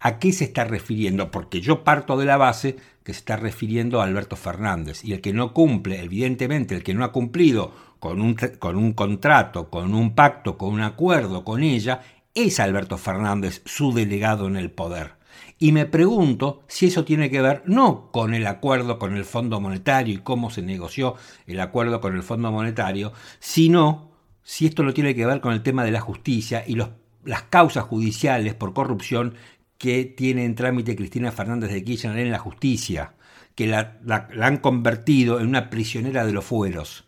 ¿A 0.05 0.19
qué 0.19 0.33
se 0.33 0.43
está 0.43 0.65
refiriendo? 0.65 1.31
Porque 1.31 1.61
yo 1.61 1.85
parto 1.85 2.17
de 2.17 2.25
la 2.25 2.35
base 2.35 2.75
que 3.05 3.13
se 3.13 3.19
está 3.19 3.37
refiriendo 3.37 4.01
a 4.01 4.03
Alberto 4.03 4.35
Fernández. 4.35 5.05
Y 5.05 5.13
el 5.13 5.21
que 5.21 5.31
no 5.31 5.53
cumple, 5.53 6.03
evidentemente, 6.03 6.75
el 6.75 6.83
que 6.83 6.93
no 6.93 7.05
ha 7.05 7.13
cumplido 7.13 7.73
con 7.99 8.19
un, 8.19 8.35
con 8.59 8.75
un 8.75 8.91
contrato, 8.91 9.69
con 9.69 9.93
un 9.95 10.13
pacto, 10.13 10.57
con 10.57 10.73
un 10.73 10.81
acuerdo 10.81 11.45
con 11.45 11.63
ella, 11.63 12.01
es 12.35 12.59
Alberto 12.59 12.97
Fernández, 12.97 13.61
su 13.63 13.93
delegado 13.93 14.45
en 14.47 14.57
el 14.57 14.71
poder. 14.71 15.13
Y 15.57 15.71
me 15.71 15.85
pregunto 15.85 16.63
si 16.67 16.87
eso 16.87 17.05
tiene 17.05 17.29
que 17.29 17.41
ver 17.41 17.63
no 17.65 18.11
con 18.11 18.33
el 18.33 18.45
acuerdo 18.45 18.99
con 18.99 19.15
el 19.15 19.23
Fondo 19.23 19.61
Monetario 19.61 20.15
y 20.15 20.21
cómo 20.21 20.49
se 20.49 20.63
negoció 20.63 21.15
el 21.47 21.61
acuerdo 21.61 22.01
con 22.01 22.13
el 22.13 22.23
Fondo 22.23 22.51
Monetario, 22.51 23.13
sino 23.39 24.11
si 24.43 24.65
esto 24.65 24.83
no 24.83 24.93
tiene 24.93 25.15
que 25.15 25.25
ver 25.25 25.39
con 25.39 25.53
el 25.53 25.63
tema 25.63 25.85
de 25.85 25.91
la 25.91 26.01
justicia 26.01 26.65
y 26.67 26.75
las 26.75 27.43
causas 27.43 27.85
judiciales 27.85 28.53
por 28.53 28.73
corrupción 28.73 29.35
que 29.83 30.05
tiene 30.05 30.45
en 30.45 30.55
trámite 30.55 30.95
Cristina 30.95 31.29
Fernández 31.33 31.69
de 31.69 31.83
Kirchner 31.83 32.17
en 32.17 32.31
la 32.31 32.39
justicia, 32.39 33.15
que 33.53 33.67
la, 33.67 33.99
han 34.41 34.55
convertido 34.59 35.41
en 35.41 35.47
una 35.47 35.69
prisionera 35.69 36.25
de 36.25 36.31
los 36.31 36.45
fueros. 36.45 37.03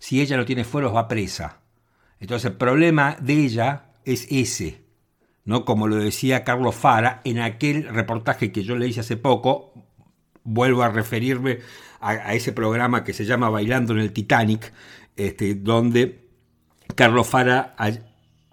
Si 0.00 0.20
ella 0.20 0.36
no 0.36 0.44
tiene 0.44 0.64
fueros, 0.64 0.92
va 0.92 1.06
presa. 1.06 1.60
Entonces 2.18 2.50
el 2.50 2.56
problema 2.56 3.16
de 3.20 3.34
ella 3.34 3.92
es 4.04 4.26
ese, 4.28 4.80
¿no? 5.44 5.64
Como 5.64 5.86
lo 5.86 5.94
decía 5.94 6.42
Carlos 6.42 6.74
Fara 6.74 7.20
en 7.22 7.38
aquel 7.38 7.84
reportaje 7.94 8.50
que 8.50 8.64
yo 8.64 8.74
le 8.74 8.88
hice 8.88 9.02
hace 9.02 9.16
poco, 9.16 9.72
vuelvo 10.42 10.82
a 10.82 10.88
referirme 10.88 11.60
a, 12.00 12.34
ese 12.34 12.50
programa 12.50 13.04
que 13.04 13.12
se 13.12 13.24
llama 13.24 13.50
Bailando 13.50 13.92
en 13.92 14.00
el 14.00 14.12
Titanic, 14.12 14.72
este, 15.14 15.54
donde 15.54 16.26
Carlos 16.96 17.28
Fara, 17.28 17.76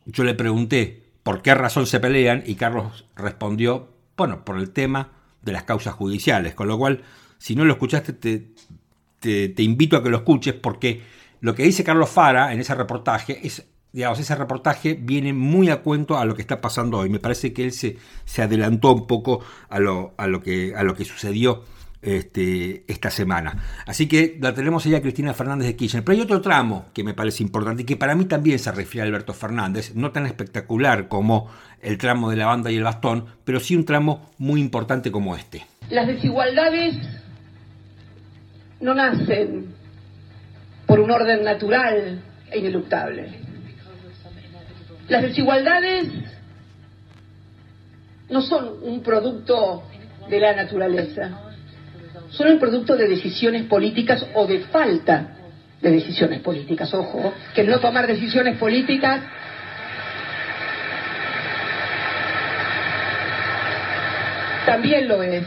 yo 0.05 0.23
le 0.23 0.35
pregunté, 0.35 1.02
por 1.23 1.41
qué 1.41 1.55
razón 1.55 1.87
se 1.87 1.99
pelean 1.99 2.43
y 2.45 2.55
Carlos 2.55 3.05
respondió, 3.15 3.93
bueno, 4.15 4.45
por 4.45 4.57
el 4.57 4.71
tema 4.71 5.11
de 5.41 5.53
las 5.53 5.63
causas 5.63 5.93
judiciales, 5.95 6.53
con 6.53 6.67
lo 6.67 6.77
cual, 6.77 7.01
si 7.37 7.55
no 7.55 7.65
lo 7.65 7.73
escuchaste, 7.73 8.13
te, 8.13 9.63
invito 9.63 9.97
a 9.97 10.03
que 10.03 10.09
lo 10.09 10.17
escuches 10.17 10.53
porque 10.53 11.01
lo 11.41 11.55
que 11.55 11.63
dice 11.63 11.83
Carlos 11.83 12.09
Fara 12.09 12.53
en 12.53 12.59
ese 12.59 12.75
reportaje 12.75 13.45
es, 13.45 13.65
digamos, 13.91 14.19
ese 14.19 14.35
reportaje 14.35 14.95
viene 14.95 15.33
muy 15.33 15.69
a 15.69 15.81
cuento 15.81 16.17
a 16.17 16.25
lo 16.25 16.35
que 16.35 16.41
está 16.41 16.61
pasando 16.61 16.99
hoy. 16.99 17.09
Me 17.09 17.19
parece 17.19 17.53
que 17.53 17.63
él 17.63 17.71
se, 17.71 17.97
se 18.25 18.41
adelantó 18.41 18.93
un 18.93 19.07
poco 19.07 19.41
a 19.69 19.79
lo, 19.79 20.13
a 20.17 20.27
lo, 20.27 20.41
que, 20.41 20.73
a 20.75 20.83
lo 20.83 20.95
que 20.95 21.05
sucedió 21.05 21.63
este, 22.03 22.83
esta 22.87 23.09
semana. 23.09 23.63
Así 23.85 24.07
que 24.07 24.37
la 24.39 24.53
tenemos 24.53 24.85
allá 24.85 25.01
Cristina 25.01 25.33
Fernández 25.33 25.67
de 25.67 25.75
Kirchner. 25.75 26.03
Pero 26.03 26.17
hay 26.17 26.21
otro 26.21 26.41
tramo 26.41 26.87
que 26.93 27.03
me 27.03 27.13
parece 27.13 27.43
importante 27.43 27.83
y 27.83 27.85
que 27.85 27.95
para 27.95 28.13
mí 28.13 28.25
también 28.25 28.59
se 28.59 28.71
refiere 28.71 29.05
a 29.05 29.07
Alberto 29.07 29.33
Fernández, 29.33 29.95
no 29.95 30.11
tan 30.11 30.25
espectacular 30.25 31.07
como 31.07 31.49
el 31.81 31.97
tramo 31.97 32.29
de 32.29 32.35
la 32.35 32.47
banda 32.47 32.71
y 32.71 32.75
el 32.75 32.83
bastón, 32.83 33.25
pero 33.45 33.59
sí 33.59 33.75
un 33.75 33.85
tramo 33.85 34.31
muy 34.37 34.59
importante 34.59 35.11
como 35.11 35.35
este. 35.35 35.65
Las 35.89 36.07
desigualdades 36.07 36.95
no 38.81 38.93
nacen 38.93 39.73
por 40.85 40.99
un 40.99 41.09
orden 41.09 41.43
natural 41.43 42.21
e 42.51 42.59
ineluctable. 42.59 43.39
Las 45.07 45.23
desigualdades 45.23 46.09
no 48.29 48.41
son 48.41 48.77
un 48.81 49.01
producto 49.01 49.83
de 50.29 50.39
la 50.39 50.55
naturaleza 50.55 51.52
son 52.33 52.47
el 52.47 52.59
producto 52.59 52.95
de 52.95 53.07
decisiones 53.07 53.63
políticas 53.65 54.25
o 54.33 54.47
de 54.47 54.59
falta 54.65 55.37
de 55.81 55.91
decisiones 55.91 56.41
políticas. 56.41 56.93
Ojo, 56.93 57.33
que 57.53 57.63
no 57.63 57.79
tomar 57.79 58.07
decisiones 58.07 58.57
políticas 58.57 59.21
también 64.65 65.07
lo 65.07 65.21
es. 65.21 65.45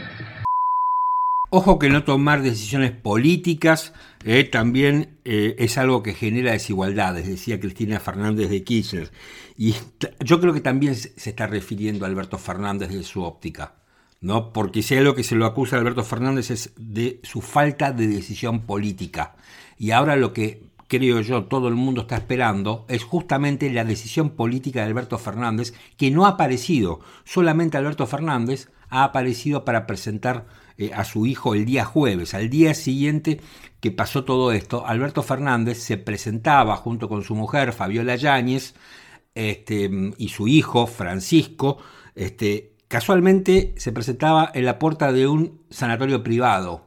Ojo 1.49 1.79
que 1.79 1.89
no 1.89 2.03
tomar 2.03 2.41
decisiones 2.41 2.91
políticas 2.91 3.93
eh, 4.25 4.43
también 4.43 5.17
eh, 5.23 5.55
es 5.59 5.77
algo 5.77 6.03
que 6.03 6.13
genera 6.13 6.51
desigualdades, 6.51 7.27
decía 7.27 7.59
Cristina 7.59 7.99
Fernández 7.99 8.49
de 8.49 8.63
Kirchner. 8.63 9.09
Y 9.57 9.75
yo 10.19 10.39
creo 10.39 10.53
que 10.53 10.61
también 10.61 10.95
se 10.95 11.29
está 11.29 11.47
refiriendo 11.47 12.05
a 12.05 12.09
Alberto 12.09 12.37
Fernández 12.37 12.89
de 12.89 13.03
su 13.03 13.23
óptica. 13.23 13.75
¿No? 14.21 14.51
Porque 14.53 14.81
si 14.81 14.93
hay 14.93 15.01
algo 15.01 15.15
que 15.15 15.23
se 15.23 15.35
lo 15.35 15.45
acusa 15.45 15.75
a 15.75 15.79
Alberto 15.79 16.03
Fernández 16.03 16.51
es 16.51 16.73
de 16.77 17.19
su 17.23 17.41
falta 17.41 17.91
de 17.91 18.07
decisión 18.07 18.61
política. 18.61 19.35
Y 19.77 19.91
ahora 19.91 20.15
lo 20.15 20.33
que 20.33 20.63
creo 20.87 21.21
yo 21.21 21.45
todo 21.45 21.67
el 21.67 21.75
mundo 21.75 22.01
está 22.01 22.15
esperando 22.15 22.85
es 22.87 23.03
justamente 23.03 23.69
la 23.69 23.83
decisión 23.83 24.31
política 24.31 24.81
de 24.81 24.87
Alberto 24.87 25.17
Fernández, 25.17 25.73
que 25.97 26.11
no 26.11 26.25
ha 26.25 26.29
aparecido. 26.29 27.01
Solamente 27.25 27.77
Alberto 27.77 28.07
Fernández 28.07 28.69
ha 28.89 29.03
aparecido 29.03 29.65
para 29.65 29.85
presentar 29.85 30.47
eh, 30.77 30.91
a 30.93 31.03
su 31.03 31.25
hijo 31.25 31.53
el 31.53 31.65
día 31.65 31.85
jueves. 31.85 32.33
Al 32.33 32.49
día 32.49 32.73
siguiente 32.73 33.41
que 33.79 33.91
pasó 33.91 34.23
todo 34.23 34.51
esto, 34.51 34.85
Alberto 34.85 35.23
Fernández 35.23 35.79
se 35.79 35.97
presentaba 35.97 36.75
junto 36.77 37.09
con 37.09 37.23
su 37.23 37.35
mujer, 37.35 37.73
Fabiola 37.73 38.15
Yáñez, 38.15 38.73
este, 39.35 39.89
y 40.17 40.29
su 40.29 40.47
hijo, 40.47 40.87
Francisco, 40.87 41.77
este, 42.15 42.76
casualmente 42.87 43.73
se 43.77 43.91
presentaba 43.91 44.51
en 44.53 44.65
la 44.65 44.79
puerta 44.79 45.11
de 45.11 45.27
un 45.27 45.61
sanatorio 45.69 46.23
privado, 46.23 46.83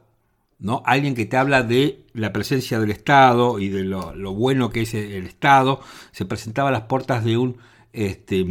¿no? 0.59 0.83
Alguien 0.85 1.15
que 1.15 1.25
te 1.25 1.37
habla 1.37 1.63
de 1.63 2.05
la 2.13 2.33
presencia 2.33 2.79
del 2.79 2.91
Estado 2.91 3.59
y 3.59 3.69
de 3.69 3.83
lo, 3.83 4.33
bueno 4.33 4.69
que 4.69 4.81
es 4.81 4.93
el 4.93 5.25
Estado, 5.25 5.81
se 6.11 6.25
presentaba 6.25 6.69
a 6.69 6.71
las 6.71 6.83
puertas 6.83 7.23
de 7.23 7.37
un 7.37 7.57
este, 7.93 8.45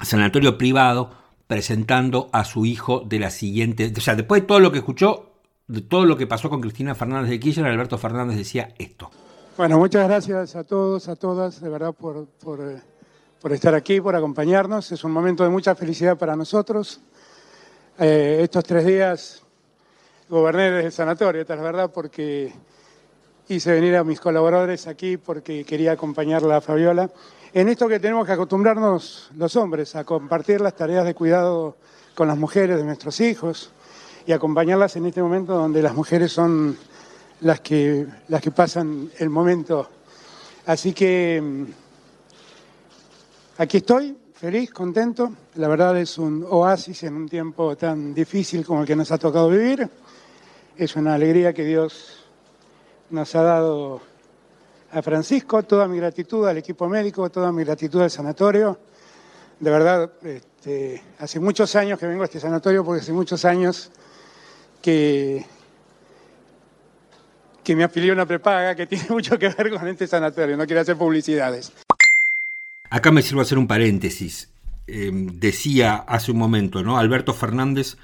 sanatorio 0.00 0.58
privado 0.58 1.10
presentando 1.46 2.30
a 2.32 2.44
su 2.44 2.64
hijo 2.64 3.00
de 3.00 3.18
la 3.18 3.30
siguiente, 3.30 3.92
o 3.96 4.00
sea, 4.00 4.14
después 4.14 4.42
de 4.42 4.46
todo 4.46 4.60
lo 4.60 4.72
que 4.72 4.78
escuchó, 4.78 5.32
de 5.66 5.82
todo 5.82 6.06
lo 6.06 6.16
que 6.16 6.26
pasó 6.26 6.48
con 6.48 6.60
Cristina 6.60 6.94
Fernández 6.94 7.30
de 7.30 7.40
Kirchner, 7.40 7.66
Alberto 7.66 7.98
Fernández 7.98 8.36
decía 8.36 8.74
esto. 8.78 9.10
Bueno, 9.56 9.78
muchas 9.78 10.08
gracias 10.08 10.56
a 10.56 10.64
todos, 10.64 11.08
a 11.08 11.16
todas, 11.16 11.60
de 11.60 11.68
verdad, 11.68 11.92
por, 11.92 12.26
por 12.42 12.60
eh, 12.60 12.80
por 13.42 13.52
estar 13.52 13.74
aquí, 13.74 14.00
por 14.00 14.14
acompañarnos. 14.14 14.92
Es 14.92 15.02
un 15.02 15.10
momento 15.10 15.42
de 15.42 15.50
mucha 15.50 15.74
felicidad 15.74 16.16
para 16.16 16.36
nosotros. 16.36 17.00
Eh, 17.98 18.38
estos 18.40 18.62
tres 18.62 18.86
días 18.86 19.42
goberné 20.28 20.70
desde 20.70 20.86
el 20.86 20.92
sanatorio, 20.92 21.44
la 21.48 21.56
verdad, 21.56 21.90
porque 21.92 22.52
hice 23.48 23.72
venir 23.72 23.96
a 23.96 24.04
mis 24.04 24.20
colaboradores 24.20 24.86
aquí 24.86 25.16
porque 25.16 25.64
quería 25.64 25.92
acompañarla 25.92 26.58
a 26.58 26.60
Fabiola. 26.60 27.10
En 27.52 27.68
esto 27.68 27.88
que 27.88 27.98
tenemos 27.98 28.26
que 28.26 28.32
acostumbrarnos 28.32 29.32
los 29.36 29.56
hombres, 29.56 29.96
a 29.96 30.04
compartir 30.04 30.60
las 30.60 30.76
tareas 30.76 31.04
de 31.04 31.14
cuidado 31.14 31.76
con 32.14 32.28
las 32.28 32.38
mujeres 32.38 32.76
de 32.76 32.84
nuestros 32.84 33.20
hijos 33.20 33.72
y 34.24 34.30
acompañarlas 34.30 34.94
en 34.94 35.06
este 35.06 35.20
momento 35.20 35.54
donde 35.54 35.82
las 35.82 35.94
mujeres 35.94 36.30
son 36.30 36.78
las 37.40 37.60
que, 37.60 38.06
las 38.28 38.40
que 38.40 38.52
pasan 38.52 39.10
el 39.18 39.30
momento. 39.30 39.90
Así 40.64 40.92
que 40.92 41.42
Aquí 43.62 43.76
estoy, 43.76 44.18
feliz, 44.34 44.72
contento. 44.72 45.32
La 45.54 45.68
verdad 45.68 45.96
es 45.96 46.18
un 46.18 46.44
oasis 46.50 47.04
en 47.04 47.14
un 47.14 47.28
tiempo 47.28 47.76
tan 47.76 48.12
difícil 48.12 48.66
como 48.66 48.80
el 48.80 48.86
que 48.88 48.96
nos 48.96 49.12
ha 49.12 49.18
tocado 49.18 49.48
vivir. 49.48 49.88
Es 50.76 50.96
una 50.96 51.14
alegría 51.14 51.52
que 51.52 51.64
Dios 51.64 52.24
nos 53.10 53.32
ha 53.36 53.42
dado 53.44 54.00
a 54.90 55.00
Francisco, 55.00 55.62
toda 55.62 55.86
mi 55.86 55.98
gratitud 55.98 56.44
al 56.48 56.58
equipo 56.58 56.88
médico, 56.88 57.30
toda 57.30 57.52
mi 57.52 57.62
gratitud 57.62 58.02
al 58.02 58.10
sanatorio. 58.10 58.80
De 59.60 59.70
verdad, 59.70 60.10
este, 60.24 61.00
hace 61.20 61.38
muchos 61.38 61.76
años 61.76 62.00
que 62.00 62.08
vengo 62.08 62.22
a 62.22 62.24
este 62.24 62.40
sanatorio 62.40 62.84
porque 62.84 63.02
hace 63.02 63.12
muchos 63.12 63.44
años 63.44 63.92
que, 64.82 65.46
que 67.62 67.76
me 67.76 67.84
afilié 67.84 68.10
a 68.10 68.14
una 68.14 68.26
prepaga 68.26 68.74
que 68.74 68.86
tiene 68.88 69.06
mucho 69.08 69.38
que 69.38 69.50
ver 69.50 69.70
con 69.70 69.86
este 69.86 70.08
sanatorio. 70.08 70.56
No 70.56 70.66
quiero 70.66 70.80
hacer 70.80 70.96
publicidades. 70.96 71.72
Acá 72.92 73.10
me 73.10 73.22
sirvo 73.22 73.40
hacer 73.40 73.56
un 73.56 73.66
paréntesis. 73.66 74.52
Em, 74.86 75.40
decía 75.40 75.94
hace 75.94 76.30
un 76.30 76.36
momento, 76.36 76.82
¿no? 76.82 76.98
Alberto 76.98 77.32
Fernández 77.32 77.96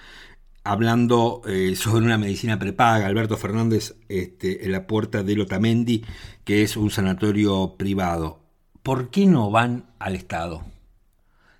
hablando 0.65 1.43
eh, 1.47 1.77
sobre 1.77 2.07
una 2.07 2.17
medicina 2.17 2.59
prepaga, 2.59 3.07
Alberto 3.07 3.37
Fernández 3.37 3.97
este, 4.09 4.65
en 4.65 4.73
la 4.73 4.87
puerta 4.87 5.23
de 5.23 5.37
Lotamendi, 5.37 6.07
que 6.43 6.63
es 6.63 6.79
un 6.79 6.91
sanatorio 6.91 7.75
privado. 7.77 8.41
¿Por 8.83 9.11
qué 9.11 9.27
no 9.27 9.51
van 9.51 9.85
al 9.99 10.15
Estado? 10.15 10.65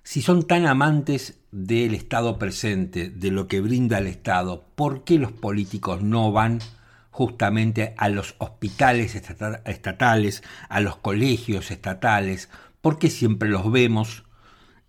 Si 0.01 0.23
son 0.23 0.47
tan 0.47 0.65
amantes 0.65 1.37
del 1.51 1.93
Estado 1.93 2.39
presente, 2.39 3.11
de 3.11 3.29
lo 3.29 3.47
que 3.47 3.61
brinda 3.61 3.99
el 3.99 4.07
Estado, 4.07 4.65
¿por 4.73 5.03
qué 5.03 5.19
los 5.19 5.33
políticos 5.33 6.01
no 6.01 6.31
van 6.31 6.61
justamente 7.11 7.93
a 7.95 8.09
los 8.09 8.33
hospitales 8.39 9.13
estatales, 9.13 10.41
a 10.67 10.79
los 10.79 10.97
colegios 10.97 11.69
estatales? 11.69 12.49
¿Por 12.81 12.99
qué 12.99 13.09
siempre 13.09 13.49
los 13.49 13.71
vemos 13.71 14.23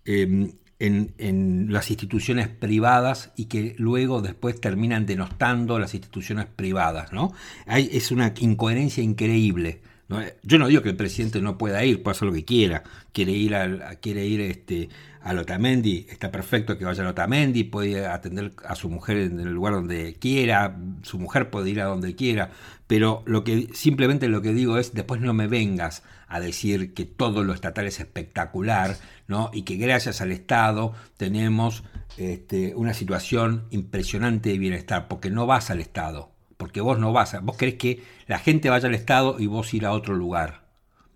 em, 0.05 0.53
en, 0.81 1.67
las 1.71 1.89
instituciones 1.89 2.47
privadas 2.47 3.31
y 3.35 3.45
que 3.45 3.75
luego 3.77 4.21
después 4.21 4.59
terminan 4.59 5.05
denostando 5.05 5.77
las 5.77 5.93
instituciones 5.93 6.47
privadas. 6.47 7.13
¿no? 7.13 7.33
Es 7.67 8.11
una 8.11 8.33
incoherencia 8.39 9.03
increíble. 9.03 9.81
Yo 10.43 10.57
no 10.57 10.67
digo 10.67 10.81
que 10.81 10.89
el 10.89 10.97
presidente 10.97 11.39
no 11.41 11.57
pueda 11.57 11.85
ir, 11.85 12.03
puede 12.03 12.17
hacer 12.17 12.27
lo 12.27 12.33
que 12.33 12.43
quiera. 12.43 12.83
Quiere 13.13 13.31
ir, 13.31 13.55
a, 13.55 13.95
quiere 13.95 14.25
ir 14.25 14.41
este, 14.41 14.89
a 15.21 15.31
Lotamendi, 15.31 16.05
está 16.09 16.31
perfecto 16.31 16.77
que 16.77 16.83
vaya 16.83 17.03
a 17.03 17.05
Lotamendi, 17.05 17.63
puede 17.63 18.05
atender 18.05 18.51
a 18.65 18.75
su 18.75 18.89
mujer 18.89 19.17
en 19.17 19.39
el 19.39 19.53
lugar 19.53 19.73
donde 19.73 20.15
quiera, 20.15 20.77
su 21.03 21.17
mujer 21.17 21.49
puede 21.49 21.69
ir 21.69 21.79
a 21.79 21.85
donde 21.85 22.15
quiera, 22.15 22.49
pero 22.87 23.23
lo 23.25 23.45
que 23.45 23.69
simplemente 23.73 24.27
lo 24.27 24.41
que 24.41 24.53
digo 24.53 24.77
es 24.77 24.93
después 24.93 25.21
no 25.21 25.33
me 25.33 25.47
vengas 25.47 26.03
a 26.31 26.39
decir 26.39 26.93
que 26.93 27.05
todo 27.05 27.43
lo 27.43 27.53
estatal 27.53 27.85
es 27.85 27.99
espectacular, 27.99 28.97
¿no? 29.27 29.51
Y 29.53 29.63
que 29.63 29.75
gracias 29.75 30.21
al 30.21 30.31
Estado 30.31 30.93
tenemos 31.17 31.83
este, 32.17 32.73
una 32.75 32.93
situación 32.93 33.67
impresionante 33.69 34.49
de 34.49 34.57
bienestar, 34.57 35.07
porque 35.07 35.29
no 35.29 35.45
vas 35.45 35.69
al 35.69 35.81
Estado, 35.81 36.31
porque 36.57 36.81
vos 36.81 36.99
no 36.99 37.11
vas, 37.11 37.33
a, 37.33 37.39
vos 37.39 37.57
querés 37.57 37.75
que 37.75 38.03
la 38.27 38.39
gente 38.39 38.69
vaya 38.69 38.87
al 38.87 38.95
Estado 38.95 39.37
y 39.39 39.47
vos 39.47 39.73
ir 39.73 39.85
a 39.85 39.91
otro 39.91 40.15
lugar, 40.15 40.63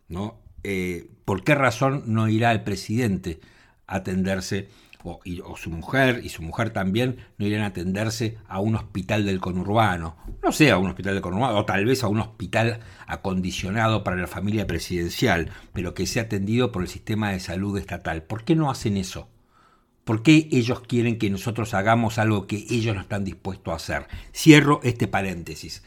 ¿no? 0.09 0.39
Eh, 0.63 1.09
¿Por 1.23 1.43
qué 1.43 1.55
razón 1.55 2.03
no 2.07 2.27
irá 2.27 2.51
el 2.51 2.63
presidente? 2.63 3.39
atenderse, 3.87 4.67
o, 5.05 5.57
su 5.57 5.69
mujer 5.69 6.21
y 6.23 6.29
su 6.29 6.41
mujer 6.41 6.71
también, 6.71 7.17
no 7.37 7.45
irían 7.45 7.61
a 7.61 7.67
atenderse 7.67 8.37
a 8.47 8.59
un 8.59 8.75
hospital 8.75 9.25
del 9.25 9.39
conurbano, 9.39 10.17
no 10.43 10.51
sé, 10.51 10.71
a 10.71 10.77
un 10.77 10.89
hospital 10.89 11.13
del 11.13 11.21
conurbano, 11.21 11.57
o 11.57 11.65
tal 11.65 11.85
vez 11.85 12.03
a 12.03 12.07
un 12.07 12.19
hospital 12.19 12.79
acondicionado 13.07 14.03
para 14.03 14.17
la 14.17 14.27
familia 14.27 14.67
presidencial, 14.67 15.51
pero 15.73 15.93
que 15.93 16.07
sea 16.07 16.23
atendido 16.23 16.71
por 16.71 16.81
el 16.81 16.87
sistema 16.87 17.31
de 17.31 17.39
salud 17.39 17.77
estatal. 17.77 18.23
¿Por 18.23 18.43
qué 18.43 18.55
no 18.55 18.71
hacen 18.71 18.97
eso? 18.97 19.29
¿Por 20.03 20.21
qué 20.21 20.49
ellos 20.51 20.81
quieren 20.81 21.17
que 21.17 21.29
nosotros 21.29 21.73
hagamos 21.73 22.19
algo 22.19 22.45
que 22.45 22.65
ellos 22.69 22.95
no 22.95 23.01
están 23.01 23.23
dispuestos 23.23 23.71
a 23.71 23.77
hacer? 23.77 24.07
Cierro 24.33 24.79
este 24.83 25.07
paréntesis. 25.07 25.83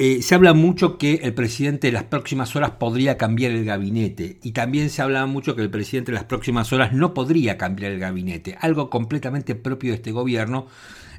Eh, 0.00 0.22
se 0.22 0.36
habla 0.36 0.54
mucho 0.54 0.96
que 0.96 1.14
el 1.24 1.34
presidente 1.34 1.88
en 1.88 1.94
las 1.94 2.04
próximas 2.04 2.54
horas 2.54 2.70
podría 2.72 3.18
cambiar 3.18 3.50
el 3.50 3.64
gabinete 3.64 4.38
y 4.44 4.52
también 4.52 4.90
se 4.90 5.02
habla 5.02 5.26
mucho 5.26 5.56
que 5.56 5.62
el 5.62 5.70
presidente 5.70 6.12
en 6.12 6.14
las 6.14 6.24
próximas 6.24 6.72
horas 6.72 6.92
no 6.92 7.14
podría 7.14 7.58
cambiar 7.58 7.90
el 7.90 7.98
gabinete, 7.98 8.56
algo 8.60 8.90
completamente 8.90 9.56
propio 9.56 9.90
de 9.90 9.96
este 9.96 10.12
gobierno, 10.12 10.68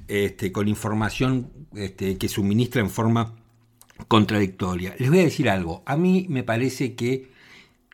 este, 0.07 0.53
con 0.53 0.69
información 0.69 1.51
este, 1.75 2.17
que 2.17 2.29
suministra 2.29 2.79
en 2.79 2.89
forma 2.89 3.35
contradictoria. 4.07 4.95
Les 4.97 5.09
voy 5.09 5.19
a 5.19 5.23
decir 5.23 5.49
algo, 5.49 5.83
a 5.85 5.97
mí 5.97 6.25
me 6.29 6.43
parece 6.43 6.95
que 6.95 7.31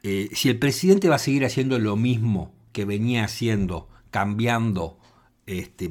eh, 0.04 0.30
si 0.34 0.50
el 0.50 0.60
presidente 0.60 1.10
va 1.10 1.16
a 1.16 1.20
seguir 1.20 1.46
haciendo 1.46 1.80
lo 1.80 1.96
mismo 1.96 2.54
que 2.74 2.86
venía 2.86 3.24
haciendo, 3.24 3.90
cambiando 4.12 5.00
este, 5.48 5.90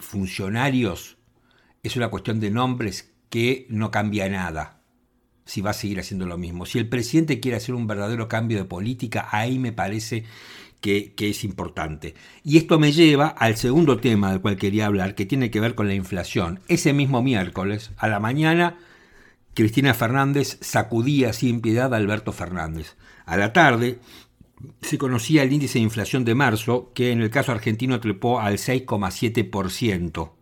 funcionarios, 0.00 1.16
es 1.82 1.96
una 1.96 2.08
cuestión 2.08 2.40
de 2.40 2.50
nombres 2.50 3.10
que 3.30 3.66
no 3.68 3.90
cambia 3.90 4.28
nada 4.28 4.78
si 5.44 5.62
va 5.62 5.70
a 5.70 5.74
seguir 5.74 5.98
haciendo 5.98 6.26
lo 6.26 6.36
mismo. 6.36 6.66
Si 6.66 6.78
el 6.78 6.88
presidente 6.88 7.40
quiere 7.40 7.56
hacer 7.56 7.74
un 7.74 7.86
verdadero 7.86 8.28
cambio 8.28 8.58
de 8.58 8.64
política, 8.66 9.28
ahí 9.30 9.58
me 9.58 9.72
parece 9.72 10.24
que, 10.80 11.14
es 11.18 11.44
importante. 11.44 12.14
Y 12.44 12.58
esto 12.58 12.78
me 12.78 12.92
lleva 12.92 13.28
al 13.28 13.56
segundo 13.56 13.98
tema 13.98 14.30
del 14.30 14.40
cual 14.40 14.56
quería 14.56 14.86
hablar, 14.86 15.14
que 15.14 15.26
tiene 15.26 15.50
que 15.50 15.60
ver 15.60 15.74
con 15.74 15.88
la 15.88 15.94
inflación. 15.94 16.60
Ese 16.68 16.92
mismo 16.92 17.22
miércoles, 17.22 17.92
a 17.96 18.08
la 18.08 18.20
mañana, 18.20 18.78
Cristina 19.54 19.94
Fernández 19.94 20.58
sacudía 20.60 21.32
sin 21.32 21.60
piedad 21.60 21.92
a 21.92 21.96
Alberto 21.96 22.32
Fernández. 22.32 22.96
A 23.24 23.36
la 23.36 23.52
tarde 23.52 23.98
se 24.82 24.98
conocía 24.98 25.42
el 25.42 25.52
índice 25.52 25.78
de 25.78 25.84
inflación 25.84 26.24
de 26.24 26.34
marzo, 26.34 26.92
que 26.94 27.10
en 27.10 27.22
el 27.22 27.30
caso 27.30 27.52
argentino 27.52 28.00
trepó 28.00 28.40
al 28.40 28.58
6,7%. 28.58 30.32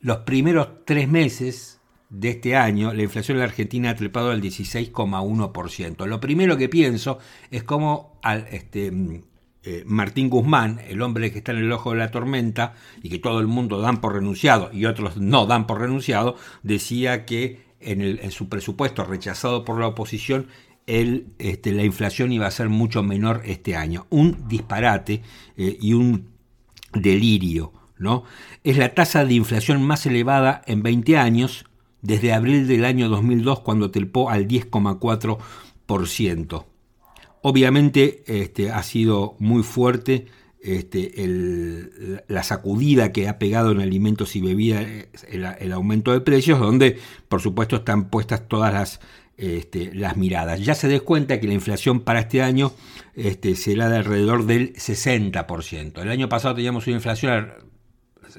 Los 0.00 0.18
primeros 0.18 0.84
tres 0.84 1.08
meses 1.08 1.77
de 2.10 2.30
este 2.30 2.56
año, 2.56 2.92
la 2.92 3.02
inflación 3.02 3.36
en 3.36 3.40
la 3.40 3.46
Argentina 3.46 3.90
ha 3.90 3.94
trepado 3.94 4.30
al 4.30 4.40
16,1%. 4.40 6.06
Lo 6.06 6.20
primero 6.20 6.56
que 6.56 6.68
pienso 6.68 7.18
es 7.50 7.64
cómo 7.64 8.18
al, 8.22 8.46
este, 8.50 8.90
mm, 8.90 9.20
eh, 9.64 9.82
Martín 9.86 10.30
Guzmán, 10.30 10.80
el 10.88 11.02
hombre 11.02 11.30
que 11.30 11.38
está 11.38 11.52
en 11.52 11.58
el 11.58 11.72
ojo 11.72 11.90
de 11.90 11.98
la 11.98 12.10
tormenta 12.10 12.74
y 13.02 13.10
que 13.10 13.18
todo 13.18 13.40
el 13.40 13.46
mundo 13.46 13.80
dan 13.80 14.00
por 14.00 14.14
renunciado 14.14 14.70
y 14.72 14.86
otros 14.86 15.18
no 15.18 15.46
dan 15.46 15.66
por 15.66 15.80
renunciado, 15.80 16.36
decía 16.62 17.26
que 17.26 17.68
en, 17.80 18.30
su 18.30 18.48
presupuesto 18.48 19.04
rechazado 19.04 19.64
por 19.64 19.78
la 19.78 19.88
oposición 19.88 20.48
el, 20.86 21.26
este, 21.38 21.72
la 21.72 21.84
inflación 21.84 22.32
iba 22.32 22.46
a 22.46 22.50
ser 22.50 22.70
mucho 22.70 23.02
menor 23.02 23.42
este 23.44 23.76
año. 23.76 24.06
Un 24.08 24.48
disparate 24.48 25.22
eh, 25.56 25.76
y 25.78 25.92
un 25.92 26.28
delirio. 26.94 27.72
¿no? 27.98 28.24
Es 28.64 28.78
la 28.78 28.94
tasa 28.94 29.24
de 29.24 29.34
inflación 29.34 29.82
más 29.82 30.06
elevada 30.06 30.62
en 30.66 30.82
20 30.82 31.18
años 31.18 31.67
desde 32.08 32.32
abril 32.32 32.66
del 32.66 32.84
año 32.86 33.08
2002 33.10 33.60
cuando 33.60 33.92
telpó 33.92 34.30
al 34.30 34.48
10,4%. 34.48 36.64
Obviamente 37.42 38.24
este, 38.26 38.70
ha 38.70 38.82
sido 38.82 39.36
muy 39.38 39.62
fuerte 39.62 40.24
este, 40.62 41.12
la 42.26 42.42
sacudida 42.42 43.12
que 43.12 43.28
ha 43.28 43.38
pegado 43.38 43.72
en 43.72 43.82
alimentos 43.82 44.36
y 44.36 44.40
bebidas 44.40 44.86
el, 45.28 45.72
aumento 45.72 46.12
de 46.12 46.22
precios, 46.22 46.58
donde 46.58 46.96
por 47.28 47.42
supuesto 47.42 47.76
están 47.76 48.08
puestas 48.08 48.48
todas 48.48 48.72
las, 48.72 49.00
este, 49.36 49.94
las 49.94 50.16
miradas. 50.16 50.60
Ya 50.60 50.74
se 50.74 50.88
des 50.88 51.02
cuenta 51.02 51.38
que 51.38 51.46
la 51.46 51.52
inflación 51.52 52.00
para 52.00 52.20
este 52.20 52.40
año 52.40 52.72
este, 53.16 53.54
será 53.54 53.90
de 53.90 53.98
alrededor 53.98 54.46
del 54.46 54.72
60%. 54.72 56.00
El 56.00 56.08
año 56.08 56.30
pasado 56.30 56.54
teníamos 56.54 56.86
una 56.86 56.96
inflación 56.96 57.67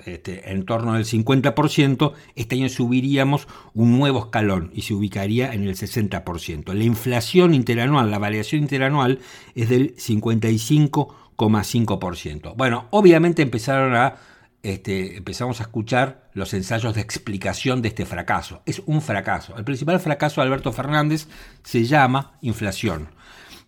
este, 0.05 0.51
en 0.51 0.65
torno 0.65 0.93
del 0.93 1.05
50%, 1.05 2.13
este 2.35 2.55
año 2.55 2.69
subiríamos 2.69 3.47
un 3.73 3.97
nuevo 3.97 4.19
escalón 4.19 4.69
y 4.73 4.83
se 4.83 4.93
ubicaría 4.93 5.53
en 5.53 5.63
el 5.63 5.75
60%. 5.75 6.73
La 6.73 6.83
inflación 6.83 7.53
interanual, 7.53 8.11
la 8.11 8.19
variación 8.19 8.61
interanual 8.61 9.19
es 9.55 9.69
del 9.69 9.95
55,5%. 9.95 12.53
Bueno, 12.55 12.87
obviamente 12.91 13.41
empezaron 13.41 13.95
a 13.95 14.17
este, 14.61 15.15
empezamos 15.15 15.61
a 15.61 15.63
escuchar 15.63 16.29
los 16.33 16.53
ensayos 16.53 16.93
de 16.93 16.99
explicación 17.01 17.81
de 17.81 17.87
este 17.87 18.05
fracaso. 18.05 18.61
Es 18.65 18.81
un 18.85 19.01
fracaso. 19.01 19.55
El 19.57 19.63
principal 19.63 20.01
fracaso 20.01 20.41
de 20.41 20.47
Alberto 20.47 20.73
Fernández 20.73 21.29
se 21.63 21.85
llama 21.85 22.33
inflación. 22.41 23.07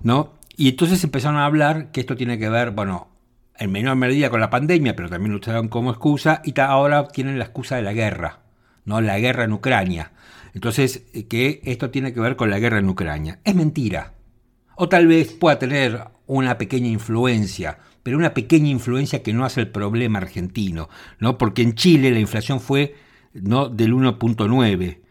¿no? 0.04 0.34
Y 0.58 0.70
entonces 0.70 1.04
empezaron 1.04 1.40
a 1.40 1.46
hablar 1.46 1.92
que 1.92 2.02
esto 2.02 2.16
tiene 2.16 2.38
que 2.38 2.50
ver, 2.50 2.72
bueno, 2.72 3.08
en 3.58 3.72
menor 3.72 3.96
medida 3.96 4.30
con 4.30 4.40
la 4.40 4.50
pandemia, 4.50 4.96
pero 4.96 5.10
también 5.10 5.32
lo 5.34 5.40
usaron 5.40 5.68
como 5.68 5.92
excusa, 5.92 6.42
y 6.44 6.60
ahora 6.60 7.08
tienen 7.08 7.38
la 7.38 7.46
excusa 7.46 7.76
de 7.76 7.82
la 7.84 7.94
guerra, 7.94 8.40
¿no? 8.86 9.02
La 9.02 9.20
guerra 9.20 9.44
en 9.44 9.54
Ucrania. 9.54 10.12
Entonces, 10.54 11.06
eh, 11.14 11.28
que 11.28 11.62
esto 11.64 11.90
tiene 11.90 12.14
que 12.14 12.20
ver 12.20 12.36
con 12.36 12.50
la 12.50 12.60
guerra 12.60 12.80
en 12.80 12.90
Ucrania. 12.90 13.40
Es 13.44 13.56
mentira. 13.56 14.14
O 14.76 14.90
tal 14.90 15.08
vez 15.08 15.34
pueda 15.34 15.60
tener 15.60 16.06
una 16.28 16.58
pequeña 16.58 16.88
influencia, 16.88 17.78
pero 18.04 18.18
una 18.18 18.34
pequeña 18.34 18.70
influencia 18.70 19.22
que 19.22 19.34
no 19.34 19.46
hace 19.46 19.62
el 19.62 19.68
problema 19.70 20.20
argentino, 20.20 20.90
¿no? 21.20 21.38
Porque 21.38 21.62
en 21.62 21.76
Chile 21.76 22.12
la 22.12 22.20
inflación 22.20 22.60
fue 22.60 22.96
¿no? 23.34 23.70
del 23.70 23.94
1.9, 23.94 25.02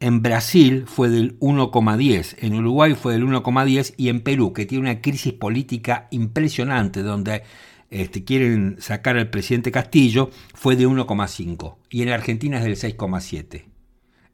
en 0.00 0.22
Brasil 0.22 0.84
fue 0.86 1.10
del 1.10 1.38
1,10, 1.40 2.36
en 2.38 2.54
Uruguay 2.54 2.94
fue 2.94 3.12
del 3.12 3.26
1,10 3.26 3.94
y 3.98 4.08
en 4.08 4.20
Perú, 4.20 4.54
que 4.54 4.64
tiene 4.64 4.90
una 4.90 5.02
crisis 5.02 5.34
política 5.34 6.08
impresionante, 6.10 7.02
donde 7.02 7.42
este, 7.90 8.24
quieren 8.24 8.76
sacar 8.78 9.16
al 9.16 9.30
presidente 9.30 9.72
Castillo 9.72 10.30
fue 10.54 10.76
de 10.76 10.86
1,5 10.86 11.76
y 11.90 12.02
en 12.02 12.10
Argentina 12.10 12.58
es 12.58 12.64
del 12.64 12.76
6,7. 12.76 13.64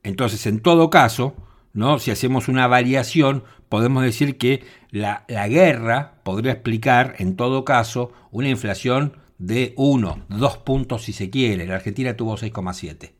Entonces, 0.02 0.46
en 0.46 0.60
todo 0.60 0.90
caso, 0.90 1.34
¿no? 1.72 1.98
si 1.98 2.10
hacemos 2.10 2.48
una 2.48 2.66
variación, 2.66 3.44
podemos 3.68 4.02
decir 4.02 4.38
que 4.38 4.62
la, 4.90 5.24
la 5.28 5.48
guerra 5.48 6.20
podría 6.22 6.52
explicar, 6.52 7.14
en 7.18 7.36
todo 7.36 7.64
caso, 7.64 8.12
una 8.30 8.48
inflación 8.48 9.16
de 9.38 9.74
1, 9.76 10.26
2 10.28 10.58
puntos 10.58 11.04
si 11.04 11.12
se 11.12 11.30
quiere. 11.30 11.66
La 11.66 11.76
Argentina 11.76 12.16
tuvo 12.16 12.36
6,7. 12.36 13.12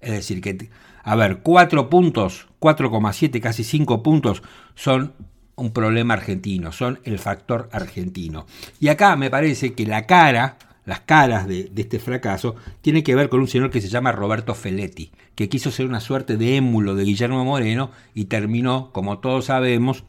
Es 0.00 0.10
decir, 0.10 0.40
que, 0.40 0.70
a 1.04 1.16
ver, 1.16 1.42
4 1.42 1.88
puntos, 1.88 2.48
4,7, 2.60 3.40
casi 3.40 3.62
5 3.62 4.02
puntos 4.02 4.42
son 4.74 5.14
un 5.56 5.72
problema 5.72 6.14
argentino, 6.14 6.72
son 6.72 7.00
el 7.04 7.18
factor 7.18 7.68
argentino. 7.72 8.46
Y 8.80 8.88
acá 8.88 9.16
me 9.16 9.30
parece 9.30 9.74
que 9.74 9.86
la 9.86 10.06
cara, 10.06 10.58
las 10.84 11.00
caras 11.00 11.46
de, 11.46 11.70
este 11.76 11.98
fracaso, 11.98 12.56
tiene 12.80 13.02
que 13.02 13.14
ver 13.14 13.28
con 13.28 13.40
un 13.40 13.48
señor 13.48 13.70
que 13.70 13.80
se 13.80 13.88
llama 13.88 14.12
Roberto 14.12 14.54
Feletti, 14.54 15.12
que 15.34 15.48
quiso 15.48 15.70
ser 15.70 15.86
una 15.86 16.00
suerte 16.00 16.36
de 16.36 16.56
émulo 16.56 16.94
de 16.94 17.04
Guillermo 17.04 17.44
Moreno 17.44 17.90
y 18.14 18.26
terminó, 18.26 18.90
como 18.92 19.18
todos 19.18 19.46
sabemos, 19.46 20.04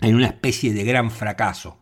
en 0.00 0.16
una 0.16 0.26
especie 0.26 0.72
de 0.74 0.84
gran 0.84 1.10
fracaso. 1.10 1.78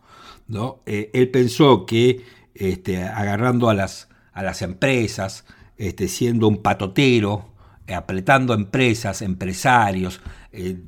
¿no? 0.49 0.81
Eh, 0.87 1.11
él 1.15 1.31
pensó 1.31 1.87
que 1.87 2.25
este, 2.55 3.03
agarrando 3.03 3.71
a 3.71 3.75
las, 3.75 4.09
a 4.33 4.43
las 4.43 4.63
empresas, 4.63 5.47
este, 5.79 6.09
siendo 6.09 6.47
un 6.47 6.59
patotero, 6.59 7.53
apretando 7.89 8.55
empresas, 8.55 9.23
empresarios, 9.23 10.21
eh, 10.53 10.79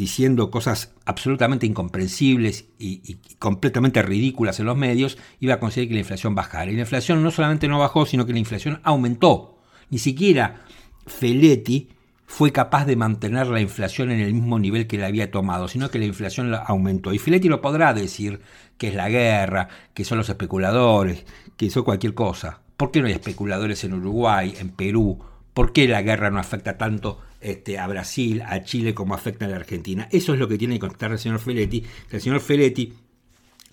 diciendo 0.00 0.50
cosas 0.50 0.94
absolutamente 1.04 1.66
incomprensibles 1.66 2.64
y, 2.78 3.18
completamente 3.38 4.00
ridículas 4.00 4.58
en 4.58 4.64
los 4.64 4.76
medios, 4.76 5.18
iba 5.40 5.52
a 5.52 5.60
conseguir 5.60 5.90
que 5.90 5.94
la 5.94 6.00
inflación 6.00 6.34
bajara. 6.34 6.70
Y 6.70 6.74
la 6.74 6.80
inflación 6.80 7.22
no 7.22 7.30
solamente 7.30 7.68
no 7.68 7.78
bajó, 7.78 8.06
sino 8.06 8.24
que 8.24 8.32
la 8.32 8.38
inflación 8.38 8.80
aumentó. 8.82 9.58
Ni 9.90 9.98
siquiera 9.98 10.62
Feletti 11.06 11.90
fue 12.24 12.50
capaz 12.50 12.86
de 12.86 12.96
mantener 12.96 13.48
la 13.48 13.60
inflación 13.60 14.10
en 14.10 14.20
el 14.20 14.32
mismo 14.32 14.58
nivel 14.58 14.86
que 14.86 14.96
la 14.96 15.08
había 15.08 15.30
tomado, 15.30 15.68
sino 15.68 15.90
que 15.90 15.98
la 15.98 16.06
inflación 16.06 16.54
aumentó. 16.54 17.12
Y 17.12 17.18
Feletti 17.18 17.48
lo 17.50 17.60
podrá 17.60 17.92
decir 17.92 18.40
que 18.78 18.88
es 18.88 18.94
la 18.94 19.10
guerra, 19.10 19.68
que 19.92 20.06
son 20.06 20.16
los 20.16 20.30
especuladores, 20.30 21.26
que 21.58 21.68
son 21.68 21.84
cualquier 21.84 22.14
cosa. 22.14 22.62
¿Por 22.78 22.90
qué 22.90 23.02
no 23.02 23.06
hay 23.06 23.12
especuladores 23.12 23.84
en 23.84 23.92
Uruguay, 23.92 24.54
en 24.58 24.70
Perú? 24.70 25.22
¿Por 25.52 25.74
qué 25.74 25.86
la 25.86 26.00
guerra 26.00 26.30
no 26.30 26.38
afecta 26.38 26.78
tanto 26.78 27.20
este, 27.40 27.78
a 27.78 27.86
Brasil, 27.86 28.42
a 28.46 28.62
Chile, 28.62 28.94
como 28.94 29.14
afecta 29.14 29.46
a 29.46 29.48
la 29.48 29.56
Argentina. 29.56 30.08
Eso 30.10 30.34
es 30.34 30.38
lo 30.38 30.48
que 30.48 30.58
tiene 30.58 30.74
que 30.74 30.80
contestar 30.80 31.12
el 31.12 31.18
señor 31.18 31.40
Feletti. 31.40 31.84
El 32.10 32.20
señor 32.20 32.40
Feletti 32.40 32.92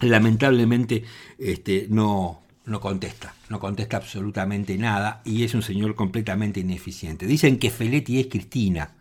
lamentablemente 0.01 1.03
este, 1.37 1.87
no, 1.89 2.41
no 2.65 2.79
contesta, 2.79 3.33
no 3.49 3.59
contesta 3.59 3.97
absolutamente 3.97 4.77
nada 4.77 5.21
y 5.25 5.43
es 5.43 5.53
un 5.53 5.61
señor 5.61 5.95
completamente 5.95 6.59
ineficiente. 6.59 7.25
Dicen 7.25 7.57
que 7.57 7.69
Feletti 7.69 8.19
es 8.19 8.27
Cristina. 8.27 8.91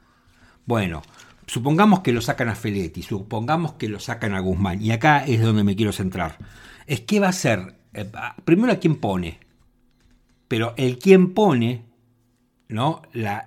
Bueno, 0.64 1.02
supongamos 1.46 2.00
que 2.00 2.12
lo 2.12 2.20
sacan 2.20 2.48
a 2.48 2.54
Feletti, 2.54 3.02
supongamos 3.02 3.74
que 3.74 3.88
lo 3.88 4.00
sacan 4.00 4.34
a 4.34 4.40
Guzmán, 4.40 4.82
y 4.82 4.90
acá 4.90 5.24
es 5.24 5.40
donde 5.40 5.64
me 5.64 5.76
quiero 5.76 5.92
centrar. 5.92 6.38
Es 6.86 7.00
qué 7.02 7.20
va 7.20 7.28
a 7.28 7.32
ser, 7.32 7.74
eh, 7.92 8.10
primero 8.44 8.72
a 8.72 8.76
quién 8.76 8.96
pone, 8.96 9.38
pero 10.48 10.74
el 10.76 10.98
quién 10.98 11.34
pone, 11.34 11.84
¿no? 12.68 13.02
La, 13.12 13.46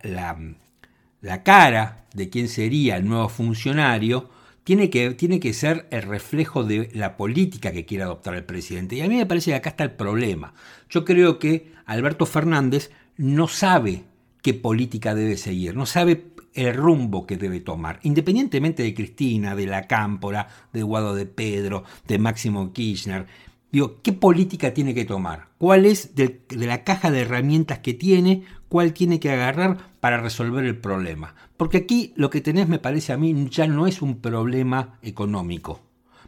la 1.21 1.43
cara 1.43 2.05
de 2.13 2.29
quién 2.29 2.47
sería 2.47 2.97
el 2.97 3.07
nuevo 3.07 3.29
funcionario 3.29 4.29
tiene 4.63 4.89
que, 4.89 5.11
tiene 5.11 5.39
que 5.39 5.53
ser 5.53 5.87
el 5.89 6.03
reflejo 6.03 6.63
de 6.63 6.89
la 6.93 7.17
política 7.17 7.71
que 7.71 7.85
quiere 7.85 8.03
adoptar 8.03 8.35
el 8.35 8.43
presidente. 8.43 8.95
Y 8.95 9.01
a 9.01 9.07
mí 9.07 9.15
me 9.15 9.25
parece 9.25 9.51
que 9.51 9.55
acá 9.55 9.69
está 9.71 9.83
el 9.83 9.91
problema. 9.91 10.53
Yo 10.89 11.05
creo 11.05 11.39
que 11.39 11.73
Alberto 11.85 12.25
Fernández 12.25 12.91
no 13.17 13.47
sabe 13.47 14.03
qué 14.41 14.53
política 14.53 15.15
debe 15.15 15.37
seguir, 15.37 15.75
no 15.75 15.85
sabe 15.85 16.25
el 16.53 16.73
rumbo 16.75 17.25
que 17.25 17.37
debe 17.37 17.59
tomar, 17.61 17.99
independientemente 18.03 18.83
de 18.83 18.93
Cristina, 18.93 19.55
de 19.55 19.65
la 19.65 19.87
Cámpora, 19.87 20.47
de 20.73 20.83
Guado 20.83 21.15
de 21.15 21.25
Pedro, 21.25 21.83
de 22.07 22.19
Máximo 22.19 22.71
Kirchner. 22.73 23.27
Digo, 23.71 24.01
¿qué 24.01 24.13
política 24.13 24.73
tiene 24.73 24.95
que 24.95 25.05
tomar? 25.05 25.49
¿Cuál 25.59 25.85
es 25.85 26.15
de, 26.15 26.41
la 26.49 26.83
caja 26.83 27.11
de 27.11 27.21
herramientas 27.21 27.79
que 27.79 27.93
tiene? 27.93 28.43
¿Cuál 28.67 28.93
tiene 28.93 29.19
que 29.19 29.31
agarrar 29.31 29.91
para 29.99 30.17
resolver 30.17 30.65
el 30.65 30.77
problema? 30.77 31.35
Porque 31.55 31.77
aquí 31.77 32.13
lo 32.15 32.31
que 32.31 32.41
tenés, 32.41 32.67
me 32.67 32.79
parece 32.79 33.13
a 33.13 33.17
mí, 33.17 33.47
ya 33.49 33.67
no 33.67 33.85
es 33.85 34.01
un 34.01 34.21
problema 34.21 34.97
económico. 35.03 35.81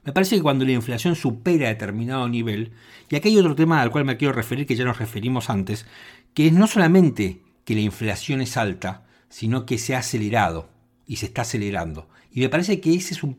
Me 0.04 0.14
parece 0.14 0.36
que 0.36 0.42
cuando 0.42 0.66
la 0.66 0.72
inflación 0.72 1.16
supera 1.16 1.68
determinado 1.68 2.28
nivel, 2.28 2.74
y 3.10 3.16
aquí 3.16 3.30
hay 3.30 3.38
otro 3.38 3.56
tema 3.56 3.82
al 3.82 3.92
cual 3.92 4.06
me 4.06 4.18
quiero 4.18 4.34
referir, 4.34 4.68
que 4.68 4.76
ya 4.76 4.86
nos 4.86 5.00
referimos 5.00 5.50
antes, 5.50 5.88
que 6.34 6.48
es 6.48 6.54
no 6.54 6.68
solamente 6.68 7.42
que 7.66 7.76
la 7.76 7.82
inflación 7.82 8.42
es 8.42 8.58
alta, 8.58 9.06
sino 9.30 9.66
que 9.66 9.78
se 9.78 9.96
ha 9.96 10.00
acelerado 10.00 10.70
y 11.08 11.18
se 11.18 11.28
está 11.28 11.42
acelerando. 11.42 12.08
Y 12.32 12.42
me 12.42 12.50
parece 12.50 12.80
que 12.82 12.94
ese 12.94 13.14
es 13.14 13.24
un, 13.24 13.38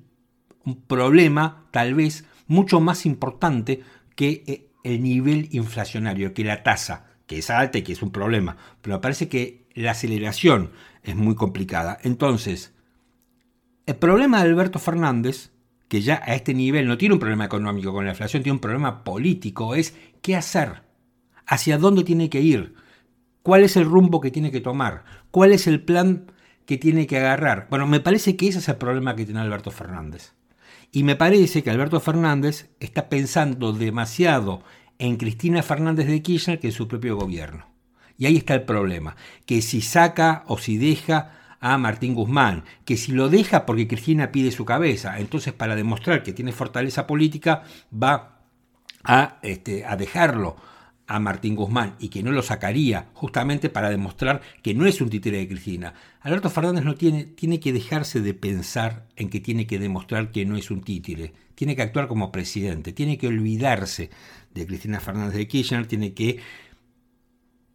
un 0.64 0.80
problema, 0.82 1.66
tal 1.70 1.94
vez, 1.94 2.24
mucho 2.52 2.80
más 2.80 3.06
importante 3.06 3.82
que 4.14 4.44
eh, 4.46 4.68
el 4.84 5.02
nivel 5.02 5.48
inflacionario, 5.52 6.34
que 6.34 6.44
la 6.44 6.62
tasa, 6.62 7.06
que 7.26 7.38
es 7.38 7.50
alta 7.50 7.78
y 7.78 7.82
que 7.82 7.92
es 7.92 8.02
un 8.02 8.12
problema. 8.12 8.56
Pero 8.80 8.96
me 8.96 9.00
parece 9.00 9.28
que 9.28 9.66
la 9.74 9.92
aceleración 9.92 10.70
es 11.02 11.16
muy 11.16 11.34
complicada. 11.34 11.98
Entonces, 12.02 12.74
el 13.86 13.96
problema 13.96 14.42
de 14.42 14.50
Alberto 14.50 14.78
Fernández, 14.78 15.50
que 15.88 16.02
ya 16.02 16.22
a 16.24 16.34
este 16.34 16.54
nivel 16.54 16.86
no 16.86 16.98
tiene 16.98 17.14
un 17.14 17.20
problema 17.20 17.44
económico 17.44 17.92
con 17.92 18.04
la 18.04 18.12
inflación, 18.12 18.42
tiene 18.42 18.54
un 18.54 18.60
problema 18.60 19.02
político, 19.02 19.74
es 19.74 19.96
qué 20.20 20.36
hacer, 20.36 20.82
hacia 21.46 21.78
dónde 21.78 22.04
tiene 22.04 22.30
que 22.30 22.40
ir, 22.40 22.74
cuál 23.42 23.62
es 23.62 23.76
el 23.76 23.84
rumbo 23.86 24.20
que 24.20 24.30
tiene 24.30 24.50
que 24.50 24.60
tomar, 24.60 25.04
cuál 25.30 25.52
es 25.52 25.66
el 25.66 25.82
plan 25.82 26.30
que 26.66 26.78
tiene 26.78 27.06
que 27.06 27.18
agarrar. 27.18 27.66
Bueno, 27.70 27.86
me 27.86 28.00
parece 28.00 28.36
que 28.36 28.48
ese 28.48 28.58
es 28.58 28.68
el 28.68 28.76
problema 28.76 29.16
que 29.16 29.24
tiene 29.24 29.40
Alberto 29.40 29.70
Fernández. 29.70 30.34
Y 30.92 31.04
me 31.04 31.16
parece 31.16 31.62
que 31.62 31.70
Alberto 31.70 32.00
Fernández 32.00 32.68
está 32.78 33.08
pensando 33.08 33.72
demasiado 33.72 34.62
en 34.98 35.16
Cristina 35.16 35.62
Fernández 35.62 36.06
de 36.06 36.20
Kirchner 36.20 36.60
que 36.60 36.66
en 36.66 36.74
su 36.74 36.86
propio 36.86 37.16
gobierno. 37.16 37.66
Y 38.18 38.26
ahí 38.26 38.36
está 38.36 38.54
el 38.54 38.64
problema, 38.64 39.16
que 39.46 39.62
si 39.62 39.80
saca 39.80 40.44
o 40.46 40.58
si 40.58 40.76
deja 40.76 41.56
a 41.60 41.78
Martín 41.78 42.14
Guzmán, 42.14 42.64
que 42.84 42.98
si 42.98 43.12
lo 43.12 43.30
deja 43.30 43.64
porque 43.64 43.88
Cristina 43.88 44.30
pide 44.30 44.50
su 44.50 44.66
cabeza, 44.66 45.18
entonces 45.18 45.54
para 45.54 45.76
demostrar 45.76 46.22
que 46.22 46.34
tiene 46.34 46.52
fortaleza 46.52 47.06
política 47.06 47.62
va 47.90 48.42
a, 49.02 49.38
este, 49.42 49.86
a 49.86 49.96
dejarlo 49.96 50.56
a 51.12 51.20
Martín 51.20 51.54
Guzmán 51.54 51.94
y 51.98 52.08
que 52.08 52.22
no 52.22 52.32
lo 52.32 52.42
sacaría 52.42 53.10
justamente 53.12 53.68
para 53.68 53.90
demostrar 53.90 54.40
que 54.62 54.74
no 54.74 54.86
es 54.86 55.00
un 55.00 55.10
títere 55.10 55.38
de 55.38 55.48
Cristina. 55.48 55.94
Alberto 56.20 56.48
Fernández 56.48 56.84
no 56.84 56.94
tiene, 56.94 57.24
tiene 57.24 57.60
que 57.60 57.72
dejarse 57.72 58.20
de 58.20 58.32
pensar 58.32 59.06
en 59.16 59.28
que 59.28 59.40
tiene 59.40 59.66
que 59.66 59.78
demostrar 59.78 60.30
que 60.30 60.46
no 60.46 60.56
es 60.56 60.70
un 60.70 60.80
títere, 60.80 61.34
tiene 61.54 61.76
que 61.76 61.82
actuar 61.82 62.08
como 62.08 62.32
presidente, 62.32 62.92
tiene 62.92 63.18
que 63.18 63.26
olvidarse 63.26 64.10
de 64.54 64.66
Cristina 64.66 65.00
Fernández 65.00 65.34
de 65.34 65.46
Kirchner, 65.46 65.86
tiene 65.86 66.14
que, 66.14 66.40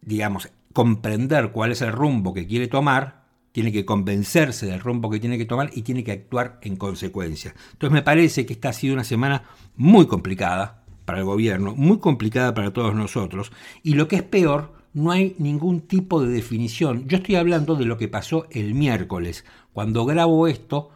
digamos, 0.00 0.50
comprender 0.72 1.52
cuál 1.52 1.72
es 1.72 1.80
el 1.80 1.92
rumbo 1.92 2.34
que 2.34 2.46
quiere 2.46 2.66
tomar, 2.66 3.24
tiene 3.52 3.72
que 3.72 3.84
convencerse 3.84 4.66
del 4.66 4.80
rumbo 4.80 5.10
que 5.10 5.20
tiene 5.20 5.38
que 5.38 5.44
tomar 5.44 5.70
y 5.72 5.82
tiene 5.82 6.02
que 6.02 6.12
actuar 6.12 6.58
en 6.62 6.76
consecuencia. 6.76 7.54
Entonces 7.72 7.92
me 7.92 8.02
parece 8.02 8.46
que 8.46 8.52
esta 8.52 8.70
ha 8.70 8.72
sido 8.72 8.94
una 8.94 9.04
semana 9.04 9.44
muy 9.76 10.06
complicada, 10.06 10.84
para 11.08 11.20
el 11.20 11.24
gobierno, 11.24 11.74
muy 11.74 12.00
complicada 12.00 12.52
para 12.52 12.70
todos 12.70 12.94
nosotros, 12.94 13.50
y 13.82 13.94
lo 13.94 14.08
que 14.08 14.16
es 14.16 14.22
peor, 14.22 14.74
no 14.92 15.10
hay 15.10 15.34
ningún 15.38 15.80
tipo 15.80 16.20
de 16.20 16.28
definición. 16.28 17.08
Yo 17.08 17.16
estoy 17.16 17.36
hablando 17.36 17.76
de 17.76 17.86
lo 17.86 17.96
que 17.96 18.08
pasó 18.08 18.46
el 18.50 18.74
miércoles. 18.74 19.46
Cuando 19.72 20.04
grabo 20.04 20.46
esto, 20.48 20.90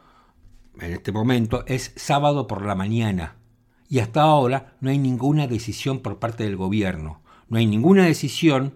en 0.78 0.92
este 0.92 1.12
momento, 1.12 1.64
es 1.66 1.94
sábado 1.96 2.46
por 2.46 2.66
la 2.66 2.74
mañana. 2.74 3.36
Y 3.88 4.00
hasta 4.00 4.20
ahora 4.20 4.76
no 4.82 4.90
hay 4.90 4.98
ninguna 4.98 5.46
decisión 5.46 6.00
por 6.00 6.18
parte 6.18 6.44
del 6.44 6.56
gobierno. 6.56 7.22
No 7.48 7.56
hay 7.56 7.64
ninguna 7.64 8.04
decisión 8.04 8.74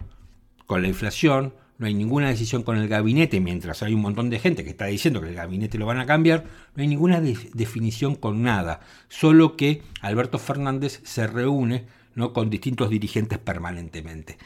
con 0.64 0.80
la 0.80 0.88
inflación, 0.88 1.52
no 1.78 1.86
hay 1.86 1.94
ninguna 1.94 2.28
decisión 2.28 2.62
con 2.62 2.76
el 2.76 2.88
gabinete, 2.88 3.40
mientras 3.40 3.82
hay 3.82 3.94
un 3.94 4.00
montón 4.00 4.30
de 4.30 4.38
gente 4.38 4.64
que 4.64 4.70
está 4.70 4.86
diciendo 4.86 5.20
que 5.20 5.28
el 5.28 5.34
gabinete 5.34 5.78
lo 5.78 5.86
van 5.86 5.98
a 5.98 6.06
cambiar, 6.06 6.44
no 6.74 6.82
hay 6.82 6.88
ninguna 6.88 7.20
definición 7.20 8.14
con 8.14 8.42
nada, 8.42 8.80
solo 9.08 9.56
que 9.56 9.82
Alberto 10.00 10.38
Fernández 10.38 11.00
se 11.04 11.26
reúne 11.26 11.86
¿no? 12.14 12.32
con 12.32 12.50
distintos 12.50 12.90
dirigentes 12.90 13.38
permanentemente. 13.38 14.38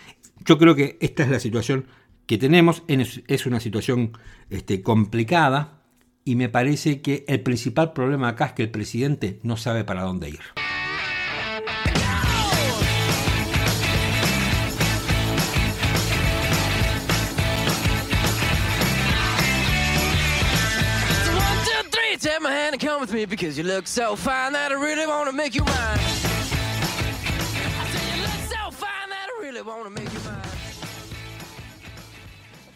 Yo 0.45 0.59
creo 0.59 0.75
que 0.75 0.99
esta 1.01 1.23
es 1.23 1.31
la 1.31 1.41
situación 1.41 1.87
que 2.27 2.39
tenemos, 2.39 2.83
es 2.87 3.47
una 3.47 3.61
situación 3.61 4.13
este, 4.51 4.83
complicada 4.83 5.83
y 6.25 6.37
me 6.37 6.49
parece 6.49 7.01
que 7.01 7.25
el 7.29 7.41
principal 7.41 7.93
problema 7.93 8.29
acá 8.29 8.47
es 8.47 8.53
que 8.53 8.63
el 8.63 8.71
presidente 8.71 9.41
no 9.43 9.57
sabe 9.57 9.85
para 9.85 10.03
dónde 10.03 10.31
ir. 10.31 10.41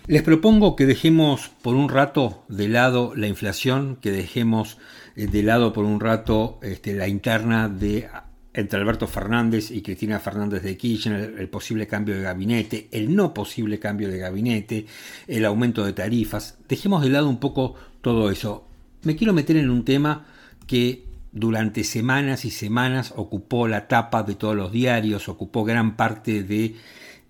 Les 0.07 0.23
propongo 0.23 0.77
que 0.77 0.85
dejemos 0.85 1.49
por 1.63 1.75
un 1.75 1.89
rato 1.89 2.45
de 2.49 2.69
lado 2.69 3.15
la 3.17 3.27
inflación, 3.27 3.97
que 3.97 4.11
dejemos 4.11 4.77
eh, 5.17 5.27
de 5.27 5.43
lado 5.43 5.73
por 5.73 5.87
un 5.87 5.99
rato 5.99 6.59
este, 6.63 6.93
la 6.93 7.09
interna 7.09 7.71
de 7.71 8.09
entre 8.53 8.79
Alberto 8.79 9.07
Fernández 9.07 9.71
y 9.71 9.81
Cristina 9.81 10.21
Fernández 10.21 10.63
de 10.63 10.77
Kirchner, 10.77 11.37
el 11.39 11.49
posible 11.49 11.87
cambio 11.87 12.15
de 12.15 12.23
gabinete, 12.23 12.89
el 12.93 13.17
no 13.17 13.33
posible 13.33 13.79
cambio 13.79 14.09
de 14.09 14.19
gabinete, 14.19 14.87
el 15.27 15.45
aumento 15.45 15.85
de 15.85 15.95
tarifas. 15.95 16.59
Dejemos 16.69 17.03
de 17.03 17.09
lado 17.09 17.29
un 17.29 17.41
poco 17.41 17.75
todo 18.01 18.31
eso. 18.31 18.69
Me 19.03 19.17
quiero 19.17 19.33
meter 19.33 19.57
en 19.57 19.71
un 19.71 19.85
tema 19.85 20.27
que 20.67 21.05
durante 21.33 21.83
semanas 21.83 22.45
y 22.45 22.51
semanas 22.51 23.13
ocupó 23.17 23.67
la 23.67 23.89
tapa 23.89 24.23
de 24.23 24.37
todos 24.37 24.55
los 24.55 24.71
diarios, 24.71 25.29
ocupó 25.29 25.65
gran 25.65 25.97
parte 25.97 26.43
de 26.45 26.77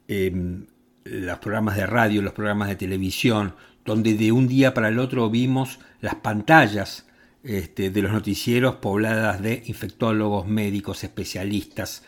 em, 0.09 0.66
los 1.05 1.38
programas 1.38 1.77
de 1.77 1.87
radio, 1.87 2.23
los 2.23 2.35
programas 2.35 2.68
de 2.68 2.77
televisión, 2.77 3.55
donde 3.85 4.14
de 4.14 4.33
un 4.33 4.49
día 4.49 4.75
para 4.75 4.88
el 4.88 4.99
otro 4.99 5.31
vimos 5.31 5.79
las 6.01 6.16
pantallas 6.16 7.07
este, 7.42 7.90
de 7.90 8.03
los 8.03 8.12
noticieros 8.12 8.77
pobladas 8.77 9.42
de 9.42 9.62
infectólogos, 9.66 10.47
médicos, 10.47 11.05
especialistas. 11.05 12.03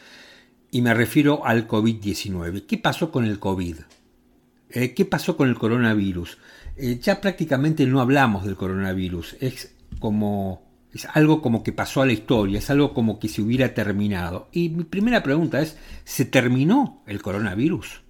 Y 0.71 0.83
me 0.83 0.95
refiero 0.95 1.47
al 1.47 1.69
COVID-19. 1.69 2.67
¿Qué 2.67 2.79
pasó 2.79 3.11
con 3.11 3.25
el 3.25 3.39
COVID? 3.39 3.77
Eh, 4.71 4.95
¿Qué 4.95 5.05
pasó 5.05 5.37
con 5.37 5.49
el 5.49 5.57
coronavirus? 5.57 6.39
Eh, 6.77 6.99
ya 7.01 7.21
prácticamente 7.21 7.87
no 7.87 8.01
hablamos 8.01 8.45
del 8.45 8.57
coronavirus. 8.57 9.37
Es 9.41 9.75
como 9.99 10.66
es 10.97 11.07
algo 11.15 11.43
como 11.43 11.63
que 11.63 11.73
pasó 11.73 12.03
a 12.03 12.07
la 12.07 12.13
historia, 12.13 12.59
es 12.59 12.71
algo 12.71 12.93
como 12.93 13.19
que 13.19 13.29
se 13.29 13.43
hubiera 13.43 13.75
terminado. 13.75 14.49
Y 14.53 14.69
mi 14.69 14.85
primera 14.85 15.23
pregunta 15.23 15.61
es, 15.61 15.77
¿se 16.05 16.25
terminó 16.25 17.03
el 17.07 17.23
coronavirus? 17.23 18.03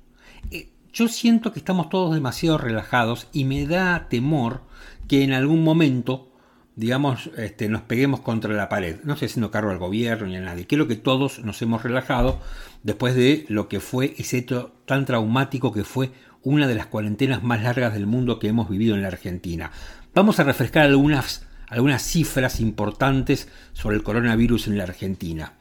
Eh, 0.51 0.71
yo 0.93 1.09
siento 1.09 1.53
que 1.53 1.59
estamos 1.59 1.89
todos 1.89 2.15
demasiado 2.15 2.59
relajados 2.59 3.29
y 3.33 3.45
me 3.45 3.67
da 3.67 4.09
temor 4.09 4.63
que 5.09 5.23
en 5.23 5.33
algún 5.33 5.63
momento 5.63 6.33
digamos, 6.77 7.31
este, 7.39 7.71
nos 7.71 7.83
peguemos 7.83 8.21
contra 8.21 8.53
la 8.53 8.69
pared. 8.69 8.99
No 9.03 9.15
estoy 9.15 9.27
haciendo 9.27 9.51
cargo 9.51 9.71
al 9.71 9.79
gobierno 9.79 10.27
ni 10.27 10.37
a 10.37 10.41
nadie. 10.41 10.67
Creo 10.67 10.87
que 10.87 10.97
todos 10.97 11.39
nos 11.39 11.61
hemos 11.63 11.83
relajado 11.83 12.39
después 12.83 13.15
de 13.15 13.47
lo 13.49 13.67
que 13.69 13.81
fue 13.81 14.15
ese 14.19 14.39
hecho 14.39 14.73
tan 14.85 15.07
traumático 15.07 15.73
que 15.73 15.85
fue 15.85 16.13
una 16.43 16.69
de 16.69 16.75
las 16.75 16.87
cuarentenas 16.87 17.43
más 17.43 17.63
largas 17.63 17.95
del 17.95 18.07
mundo 18.07 18.39
que 18.39 18.49
hemos 18.49 18.69
vivido 18.69 18.95
en 18.95 19.03
la 19.03 19.09
Argentina. 19.09 19.73
Vamos 20.15 20.39
a 20.39 20.45
refrescar 20.45 20.85
algunas, 20.85 21.46
algunas 21.69 22.03
cifras 22.03 22.61
importantes 22.61 23.49
sobre 23.73 23.97
el 23.97 24.03
coronavirus 24.03 24.67
en 24.69 24.77
la 24.79 24.85
Argentina. 24.85 25.55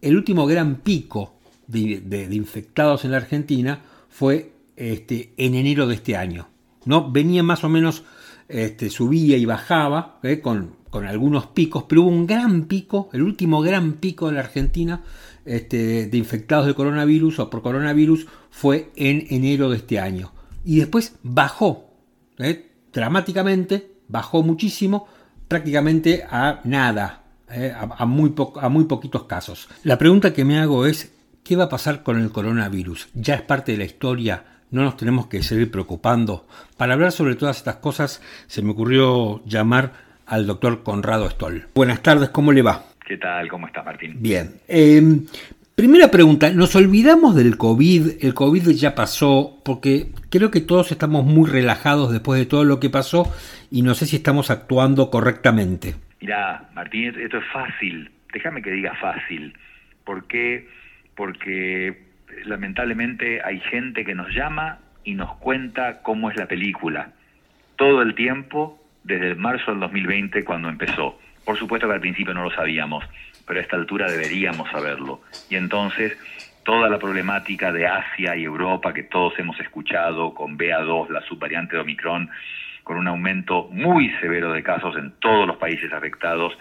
el 0.00 0.16
último 0.16 0.46
gran 0.46 0.76
pico 0.76 1.34
de, 1.66 2.28
infectados 2.30 3.04
en 3.04 3.10
la 3.10 3.16
Argentina 3.16 3.82
fue 4.08 4.52
este, 4.76 5.32
en 5.36 5.56
enero 5.56 5.88
de 5.88 5.96
este 5.96 6.16
año. 6.16 6.48
¿no? 6.84 7.10
Venía 7.10 7.42
más 7.42 7.64
o 7.64 7.68
menos, 7.68 8.04
este, 8.48 8.90
subía 8.90 9.36
y 9.36 9.44
bajaba 9.44 10.20
¿eh? 10.22 10.40
con, 10.40 10.76
algunos 10.92 11.46
picos, 11.48 11.84
pero 11.88 12.02
hubo 12.02 12.10
un 12.10 12.26
gran 12.26 12.66
pico, 12.66 13.08
el 13.12 13.22
último 13.22 13.60
gran 13.60 13.94
pico 13.94 14.28
de 14.28 14.34
la 14.34 14.40
Argentina 14.40 15.02
este, 15.44 16.06
de 16.06 16.18
infectados 16.18 16.66
de 16.66 16.74
coronavirus 16.74 17.40
o 17.40 17.50
por 17.50 17.62
coronavirus 17.62 18.28
fue 18.50 18.90
en 18.94 19.26
enero 19.30 19.68
de 19.68 19.78
este 19.78 19.98
año. 19.98 20.32
Y 20.64 20.76
después 20.76 21.16
bajó 21.24 21.90
¿eh? 22.38 22.70
dramáticamente, 22.92 23.91
bajó 24.12 24.42
muchísimo, 24.44 25.08
prácticamente 25.48 26.24
a 26.30 26.60
nada, 26.64 27.22
¿eh? 27.50 27.74
a, 27.74 28.06
muy 28.06 28.34
a 28.60 28.68
muy 28.68 28.84
poquitos 28.84 29.24
casos. 29.24 29.68
La 29.82 29.98
pregunta 29.98 30.32
que 30.32 30.44
me 30.44 30.60
hago 30.60 30.86
es, 30.86 31.12
¿qué 31.42 31.56
va 31.56 31.64
a 31.64 31.68
pasar 31.68 32.04
con 32.04 32.20
el 32.20 32.30
coronavirus? 32.30 33.08
¿Ya 33.14 33.34
es 33.34 33.42
parte 33.42 33.72
de 33.72 33.78
la 33.78 33.84
historia? 33.84 34.44
no 34.72 34.82
nos 34.82 34.96
tenemos 34.96 35.26
que 35.26 35.42
seguir 35.42 35.70
preocupando. 35.70 36.46
Para 36.78 36.94
hablar 36.94 37.12
sobre 37.12 37.34
todas 37.34 37.58
estas 37.58 37.76
cosas 37.76 38.22
se 38.46 38.62
me 38.62 38.70
ocurrió 38.70 39.44
llamar 39.44 39.92
al 40.26 40.46
doctor 40.46 40.82
Conrado 40.82 41.28
Stoll. 41.28 41.68
Buenas 41.74 42.02
tardes, 42.02 42.30
¿cómo 42.30 42.52
le 42.52 42.62
va? 42.62 42.86
¿Qué 43.06 43.18
tal? 43.18 43.48
¿Cómo 43.48 43.66
está 43.66 43.82
Martín? 43.82 44.16
Bien. 44.18 44.54
Em, 44.66 45.26
primera 45.74 46.10
pregunta, 46.10 46.50
¿nos 46.50 46.76
olvidamos 46.76 47.34
del 47.34 47.56
COVID? 47.56 48.24
El 48.24 48.34
COVID 48.34 48.68
ya 48.70 48.94
pasó, 48.94 49.60
porque 49.64 50.08
creo 50.30 50.50
que 50.50 50.60
todos 50.60 50.92
estamos 50.92 51.24
muy 51.24 51.48
relajados 51.48 52.12
después 52.12 52.38
de 52.38 52.46
todo 52.46 52.64
lo 52.64 52.80
que 52.80 52.90
pasó 52.90 53.32
y 53.70 53.82
no 53.82 53.94
sé 53.94 54.06
si 54.06 54.16
estamos 54.16 54.50
actuando 54.50 55.10
correctamente. 55.10 55.94
Mira, 56.20 56.68
Martín, 56.74 57.14
esto 57.18 57.38
es 57.38 57.44
fácil. 57.52 58.10
Déjame 58.32 58.62
que 58.62 58.70
diga 58.70 58.94
fácil. 59.00 59.54
¿Por 60.04 60.26
qué? 60.26 60.68
Porque 61.14 62.02
lamentablemente 62.44 63.40
hay 63.44 63.60
gente 63.60 64.04
que 64.04 64.14
nos 64.14 64.32
llama 64.34 64.78
y 65.04 65.14
nos 65.14 65.36
cuenta 65.36 66.02
cómo 66.02 66.30
es 66.30 66.36
la 66.36 66.46
película. 66.46 67.12
Todo 67.76 68.02
el 68.02 68.14
tiempo, 68.14 68.80
desde 69.04 69.34
marzo 69.34 69.72
del 69.72 69.80
2020, 69.80 70.44
cuando 70.44 70.68
empezó. 70.68 71.18
Por 71.44 71.58
supuesto 71.58 71.88
que 71.88 71.94
al 71.94 72.00
principio 72.00 72.34
no 72.34 72.44
lo 72.44 72.50
sabíamos, 72.52 73.04
pero 73.52 73.60
a 73.60 73.64
esta 73.64 73.76
altura 73.76 74.10
deberíamos 74.10 74.70
saberlo. 74.70 75.20
Y 75.50 75.56
entonces 75.56 76.16
toda 76.64 76.88
la 76.88 76.98
problemática 76.98 77.70
de 77.70 77.86
Asia 77.86 78.34
y 78.34 78.44
Europa 78.44 78.94
que 78.94 79.02
todos 79.02 79.38
hemos 79.38 79.60
escuchado 79.60 80.32
con 80.32 80.56
BA2, 80.56 81.10
la 81.10 81.20
subvariante 81.20 81.76
de 81.76 81.82
Omicron, 81.82 82.30
con 82.82 82.96
un 82.96 83.08
aumento 83.08 83.68
muy 83.70 84.08
severo 84.22 84.54
de 84.54 84.62
casos 84.62 84.96
en 84.96 85.12
todos 85.20 85.46
los 85.46 85.58
países 85.58 85.92
afectados 85.92 86.56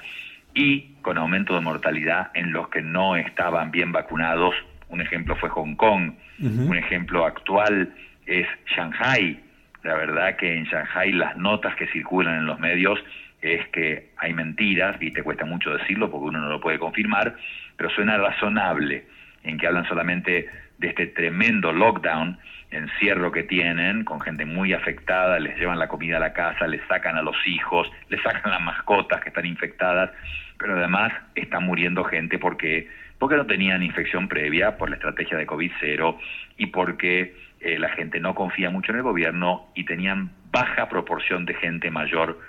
y 0.54 0.96
con 1.02 1.18
aumento 1.18 1.56
de 1.56 1.62
mortalidad 1.62 2.30
en 2.34 2.52
los 2.52 2.68
que 2.68 2.82
no 2.82 3.16
estaban 3.16 3.72
bien 3.72 3.94
vacunados. 3.94 4.54
Un 4.90 5.00
ejemplo 5.00 5.38
fue 5.38 5.48
Hong 5.48 5.76
Kong, 5.76 6.12
un 6.42 6.78
ejemplo 6.78 7.26
actual 7.26 7.94
es 8.26 8.48
Shanghai. 8.76 9.40
La 9.84 9.96
verdad 9.96 10.36
que 10.36 10.58
en 10.58 10.66
Shanghai 10.66 11.14
las 11.14 11.38
notas 11.38 11.74
que 11.78 11.88
circulan 11.88 12.36
en 12.40 12.48
los 12.48 12.60
medios 12.60 13.00
es 13.42 13.68
que 13.70 14.12
hay 14.18 14.34
mentiras, 14.34 14.98
y 15.00 15.12
te 15.12 15.24
cuesta 15.24 15.46
mucho 15.46 15.76
decirlo 15.76 16.12
porque 16.12 16.28
uno 16.28 16.40
no 16.40 16.50
lo 16.50 16.62
puede 16.62 16.80
confirmar, 16.80 17.36
pero 17.76 17.90
suena 17.90 18.18
razonable 18.18 19.06
en 19.44 19.58
que 19.58 19.68
hablan 19.68 19.88
solamente 19.88 20.48
de 20.78 20.88
este 20.88 21.08
tremendo 21.08 21.72
lockdown, 21.72 22.38
encierro 22.72 23.32
que 23.32 23.44
tienen, 23.44 24.04
con 24.04 24.22
gente 24.22 24.46
muy 24.46 24.74
afectada, 24.74 25.40
les 25.40 25.58
llevan 25.58 25.80
la 25.80 25.88
comida 25.88 26.18
a 26.18 26.20
la 26.20 26.34
casa, 26.34 26.68
les 26.68 26.82
sacan 26.88 27.18
a 27.18 27.22
los 27.22 27.36
hijos, 27.46 27.92
les 28.10 28.22
sacan 28.22 28.52
las 28.52 28.62
mascotas 28.62 29.22
que 29.22 29.30
están 29.30 29.46
infectadas, 29.46 30.12
pero 30.58 30.78
además 30.78 31.12
está 31.36 31.60
muriendo 31.60 32.04
gente 32.04 32.40
porque, 32.40 32.88
porque 33.20 33.36
no 33.36 33.46
tenían 33.46 33.84
infección 33.84 34.28
previa 34.28 34.78
por 34.78 34.90
la 34.90 34.96
estrategia 34.96 35.38
de 35.38 35.48
COVID-0 35.48 36.18
y 36.58 36.68
porque 36.68 37.36
eh, 37.60 37.78
la 37.78 37.90
gente 37.90 38.20
no 38.20 38.34
confía 38.36 38.70
mucho 38.70 38.92
en 38.92 39.00
el 39.00 39.04
gobierno 39.04 39.68
y 39.76 39.84
tenían 39.84 40.32
baja 40.52 40.88
proporción 40.88 41.46
de 41.46 41.54
gente 41.56 41.92
mayor 41.92 42.40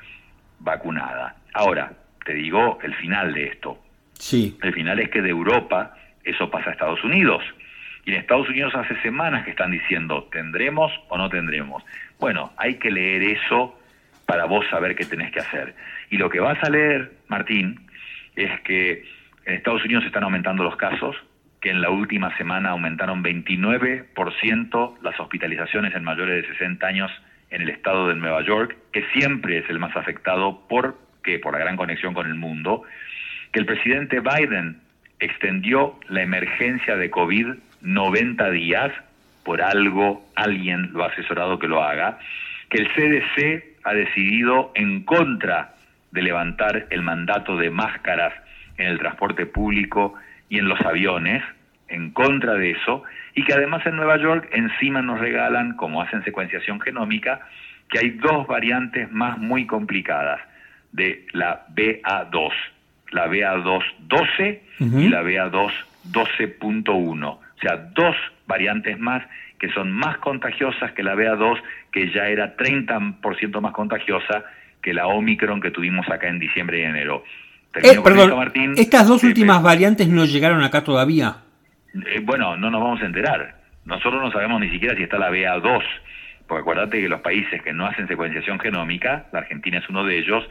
vacunada. 0.62 1.36
Ahora, 1.54 1.92
te 2.24 2.34
digo 2.34 2.78
el 2.82 2.94
final 2.94 3.34
de 3.34 3.48
esto. 3.48 3.78
Sí. 4.14 4.56
El 4.62 4.72
final 4.72 5.00
es 5.00 5.10
que 5.10 5.22
de 5.22 5.30
Europa 5.30 5.94
eso 6.24 6.50
pasa 6.50 6.70
a 6.70 6.72
Estados 6.72 7.02
Unidos. 7.04 7.42
Y 8.04 8.12
en 8.12 8.18
Estados 8.18 8.48
Unidos 8.48 8.74
hace 8.74 9.00
semanas 9.02 9.44
que 9.44 9.50
están 9.50 9.70
diciendo, 9.70 10.28
¿tendremos 10.32 10.92
o 11.08 11.18
no 11.18 11.28
tendremos? 11.28 11.82
Bueno, 12.18 12.52
hay 12.56 12.76
que 12.76 12.90
leer 12.90 13.22
eso 13.22 13.78
para 14.26 14.44
vos 14.44 14.64
saber 14.70 14.96
qué 14.96 15.04
tenés 15.04 15.32
que 15.32 15.40
hacer. 15.40 15.74
Y 16.10 16.16
lo 16.16 16.30
que 16.30 16.40
vas 16.40 16.62
a 16.62 16.70
leer, 16.70 17.12
Martín, 17.28 17.86
es 18.34 18.60
que 18.62 19.04
en 19.44 19.54
Estados 19.54 19.84
Unidos 19.84 20.04
están 20.04 20.24
aumentando 20.24 20.62
los 20.62 20.76
casos, 20.76 21.16
que 21.60 21.70
en 21.70 21.80
la 21.80 21.90
última 21.90 22.36
semana 22.36 22.70
aumentaron 22.70 23.22
29% 23.22 24.94
las 25.02 25.20
hospitalizaciones 25.20 25.94
en 25.94 26.02
mayores 26.02 26.42
de 26.42 26.52
60 26.54 26.86
años 26.86 27.10
en 27.52 27.62
el 27.62 27.68
estado 27.68 28.08
de 28.08 28.16
Nueva 28.16 28.42
York, 28.42 28.76
que 28.92 29.04
siempre 29.12 29.58
es 29.58 29.70
el 29.70 29.78
más 29.78 29.94
afectado 29.96 30.66
por, 30.68 30.98
por 31.42 31.52
la 31.52 31.58
gran 31.58 31.76
conexión 31.76 32.14
con 32.14 32.26
el 32.26 32.34
mundo, 32.34 32.82
que 33.52 33.60
el 33.60 33.66
presidente 33.66 34.20
Biden 34.20 34.80
extendió 35.20 36.00
la 36.08 36.22
emergencia 36.22 36.96
de 36.96 37.10
COVID 37.10 37.48
90 37.82 38.50
días, 38.50 38.92
por 39.44 39.60
algo 39.60 40.24
alguien 40.34 40.90
lo 40.92 41.04
ha 41.04 41.08
asesorado 41.08 41.58
que 41.58 41.68
lo 41.68 41.82
haga, 41.82 42.18
que 42.70 42.78
el 42.78 42.88
CDC 42.88 43.64
ha 43.84 43.92
decidido 43.92 44.72
en 44.74 45.04
contra 45.04 45.74
de 46.10 46.22
levantar 46.22 46.86
el 46.90 47.02
mandato 47.02 47.56
de 47.56 47.70
máscaras 47.70 48.32
en 48.78 48.86
el 48.86 48.98
transporte 48.98 49.46
público 49.46 50.14
y 50.48 50.58
en 50.58 50.68
los 50.68 50.80
aviones, 50.80 51.42
en 51.88 52.12
contra 52.12 52.54
de 52.54 52.70
eso, 52.70 53.02
y 53.34 53.44
que 53.44 53.52
además 53.52 53.84
en 53.86 53.96
Nueva 53.96 54.18
York 54.18 54.48
encima 54.52 55.02
nos 55.02 55.20
regalan, 55.20 55.76
como 55.76 56.02
hacen 56.02 56.24
secuenciación 56.24 56.80
genómica, 56.80 57.40
que 57.88 57.98
hay 57.98 58.10
dos 58.10 58.46
variantes 58.46 59.10
más 59.10 59.38
muy 59.38 59.66
complicadas 59.66 60.40
de 60.92 61.26
la 61.32 61.66
BA2, 61.74 62.50
la 63.10 63.28
BA2.12 63.28 64.60
y 64.78 65.08
la 65.08 65.22
BA2.12.1, 65.22 67.26
o 67.26 67.40
sea, 67.60 67.76
dos 67.76 68.14
variantes 68.46 68.98
más 68.98 69.22
que 69.58 69.70
son 69.72 69.92
más 69.92 70.18
contagiosas 70.18 70.92
que 70.92 71.04
la 71.04 71.14
BA2, 71.14 71.62
que 71.92 72.12
ya 72.12 72.26
era 72.26 72.56
30% 72.56 73.60
más 73.60 73.72
contagiosa 73.72 74.44
que 74.82 74.92
la 74.92 75.06
Omicron 75.06 75.60
que 75.60 75.70
tuvimos 75.70 76.08
acá 76.08 76.28
en 76.28 76.40
diciembre 76.40 76.80
y 76.80 76.82
enero. 76.82 77.22
Eh, 77.76 78.00
perdón, 78.02 78.36
Martín, 78.36 78.74
estas 78.76 79.06
dos 79.06 79.22
últimas 79.22 79.62
variantes 79.62 80.08
no 80.08 80.24
llegaron 80.24 80.64
acá 80.64 80.82
todavía. 80.82 81.36
Eh, 81.94 82.20
bueno, 82.22 82.56
no 82.56 82.70
nos 82.70 82.80
vamos 82.80 83.02
a 83.02 83.06
enterar. 83.06 83.56
Nosotros 83.84 84.22
no 84.22 84.30
sabemos 84.30 84.60
ni 84.60 84.70
siquiera 84.70 84.96
si 84.96 85.02
está 85.02 85.18
la 85.18 85.30
BA2, 85.30 85.82
porque 86.46 86.60
acuérdate 86.60 87.00
que 87.00 87.08
los 87.08 87.20
países 87.20 87.62
que 87.62 87.72
no 87.72 87.86
hacen 87.86 88.06
secuenciación 88.08 88.58
genómica, 88.60 89.26
la 89.32 89.40
Argentina 89.40 89.78
es 89.78 89.88
uno 89.88 90.04
de 90.04 90.18
ellos, 90.18 90.48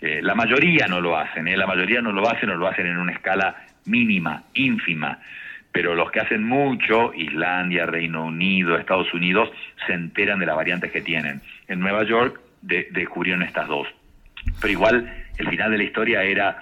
eh, 0.00 0.20
la 0.22 0.34
mayoría 0.34 0.86
no 0.86 1.00
lo 1.00 1.18
hacen, 1.18 1.44
la 1.58 1.66
mayoría 1.66 2.00
no 2.00 2.12
lo 2.12 2.28
hacen 2.28 2.48
o 2.50 2.56
lo 2.56 2.66
hacen 2.66 2.86
en 2.86 2.96
una 2.96 3.12
escala 3.12 3.56
mínima, 3.84 4.44
ínfima 4.54 5.18
pero 5.72 5.94
los 5.94 6.10
que 6.10 6.20
hacen 6.20 6.44
mucho, 6.44 7.12
Islandia, 7.14 7.86
Reino 7.86 8.24
Unido, 8.24 8.76
Estados 8.76 9.12
Unidos, 9.14 9.50
se 9.86 9.92
enteran 9.92 10.40
de 10.40 10.46
las 10.46 10.56
variantes 10.56 10.90
que 10.90 11.00
tienen. 11.00 11.40
En 11.68 11.80
Nueva 11.80 12.02
York 12.04 12.40
descubrieron 12.62 13.42
estas 13.42 13.68
dos. 13.68 13.86
Pero 14.60 14.72
igual, 14.72 15.24
el 15.38 15.48
final 15.48 15.70
de 15.70 15.78
la 15.78 15.84
historia 15.84 16.22
era, 16.22 16.58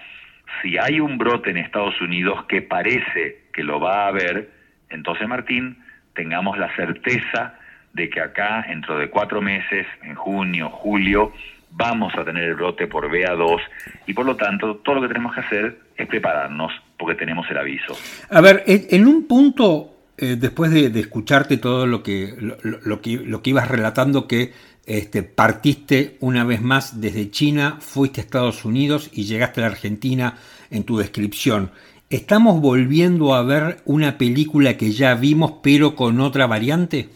si 0.61 0.77
hay 0.77 1.01
un 1.01 1.17
brote 1.17 1.51
en 1.51 1.57
Estados 1.57 1.99
Unidos 2.01 2.45
que 2.47 2.61
parece 2.61 3.48
que 3.59 3.65
lo 3.65 3.81
va 3.81 4.05
a 4.05 4.07
haber, 4.07 4.53
entonces 4.89 5.27
Martín, 5.27 5.79
tengamos 6.15 6.57
la 6.59 6.73
certeza 6.77 7.55
de 7.93 8.09
que 8.09 8.21
acá, 8.21 8.65
dentro 8.69 8.97
de 8.97 9.11
cuatro 9.11 9.43
meses, 9.43 9.85
en 10.05 10.15
junio, 10.15 10.71
julio, 10.71 11.33
vamos 11.73 12.13
a 12.17 12.25
tener 12.25 12.45
el 12.45 12.55
brote 12.55 12.87
por 12.87 13.11
BA2 13.11 13.61
y 14.07 14.15
por 14.15 14.27
lo 14.27 14.37
tanto 14.37 14.77
todo 14.77 14.95
lo 14.95 15.03
que 15.03 15.09
tenemos 15.09 15.35
que 15.35 15.41
hacer 15.41 15.79
es 15.97 16.07
prepararnos 16.07 16.71
porque 16.97 17.17
tenemos 17.17 17.51
el 17.51 17.59
aviso. 17.59 17.99
A 18.31 18.41
ver, 18.41 18.63
en 18.69 19.09
un 19.09 19.27
punto, 19.27 20.05
eh, 20.17 20.37
después 20.39 20.71
de, 20.71 20.87
escucharte 21.01 21.57
todo 21.57 21.85
lo 21.85 22.05
que, 22.05 22.33
lo, 22.63 23.03
que, 23.03 23.17
lo 23.17 23.43
que 23.43 23.51
ibas 23.51 23.67
relatando, 23.67 24.29
que 24.29 24.53
este, 24.87 25.25
partiste 25.25 26.17
una 26.21 26.45
vez 26.45 26.63
más 26.63 27.01
desde 27.01 27.29
China, 27.33 27.79
fuiste 27.81 28.21
a 28.21 28.25
Estados 28.25 28.65
Unidos 28.65 29.11
y 29.13 29.25
llegaste 29.25 29.61
a 29.61 29.65
la 29.65 29.71
Argentina 29.71 30.39
en 30.71 30.85
tu 30.85 30.97
descripción. 30.97 31.73
¿Estamos 32.11 32.63
volviendo 32.63 33.35
a 33.35 33.43
ver 33.43 33.77
una 33.85 34.17
película 34.17 34.79
que 34.79 34.93
ya 34.93 35.15
vimos 35.15 35.61
pero 35.63 35.95
con 35.95 36.21
otra 36.21 36.47
variante? 36.47 37.09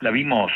La 0.00 0.10
vimos 0.10 0.50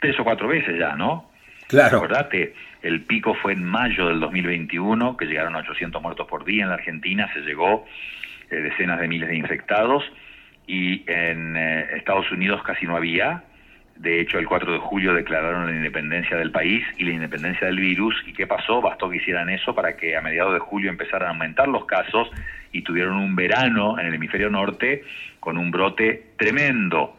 tres 0.00 0.18
o 0.18 0.24
cuatro 0.24 0.48
veces 0.48 0.78
ya, 0.78 0.96
¿no? 0.96 1.30
Claro. 1.68 1.98
Acordate, 1.98 2.54
el 2.80 3.02
pico 3.02 3.34
fue 3.34 3.52
en 3.52 3.62
mayo 3.62 4.08
del 4.08 4.20
2021, 4.20 5.18
que 5.18 5.26
llegaron 5.26 5.54
a 5.54 5.58
800 5.58 6.00
muertos 6.00 6.26
por 6.26 6.46
día 6.46 6.62
en 6.62 6.70
la 6.70 6.76
Argentina, 6.76 7.30
se 7.34 7.40
llegó 7.40 7.84
eh, 8.50 8.56
decenas 8.56 8.98
de 9.00 9.08
miles 9.08 9.28
de 9.28 9.36
infectados 9.36 10.02
y 10.66 11.04
en 11.10 11.54
eh, 11.58 11.96
Estados 11.96 12.30
Unidos 12.32 12.62
casi 12.62 12.86
no 12.86 12.96
había. 12.96 13.44
De 13.96 14.20
hecho, 14.20 14.38
el 14.38 14.46
4 14.46 14.72
de 14.72 14.78
julio 14.78 15.14
declararon 15.14 15.66
la 15.66 15.76
independencia 15.76 16.36
del 16.36 16.50
país 16.50 16.84
y 16.98 17.04
la 17.04 17.12
independencia 17.12 17.66
del 17.66 17.78
virus. 17.78 18.14
¿Y 18.26 18.32
qué 18.32 18.46
pasó? 18.46 18.80
Bastó 18.80 19.08
que 19.08 19.18
hicieran 19.18 19.48
eso 19.48 19.74
para 19.74 19.96
que 19.96 20.16
a 20.16 20.20
mediados 20.20 20.54
de 20.54 20.58
julio 20.58 20.90
empezaran 20.90 21.28
a 21.28 21.30
aumentar 21.32 21.68
los 21.68 21.84
casos 21.84 22.30
y 22.72 22.82
tuvieron 22.82 23.16
un 23.16 23.36
verano 23.36 23.98
en 23.98 24.06
el 24.06 24.14
hemisferio 24.14 24.50
norte 24.50 25.04
con 25.38 25.56
un 25.56 25.70
brote 25.70 26.32
tremendo, 26.36 27.16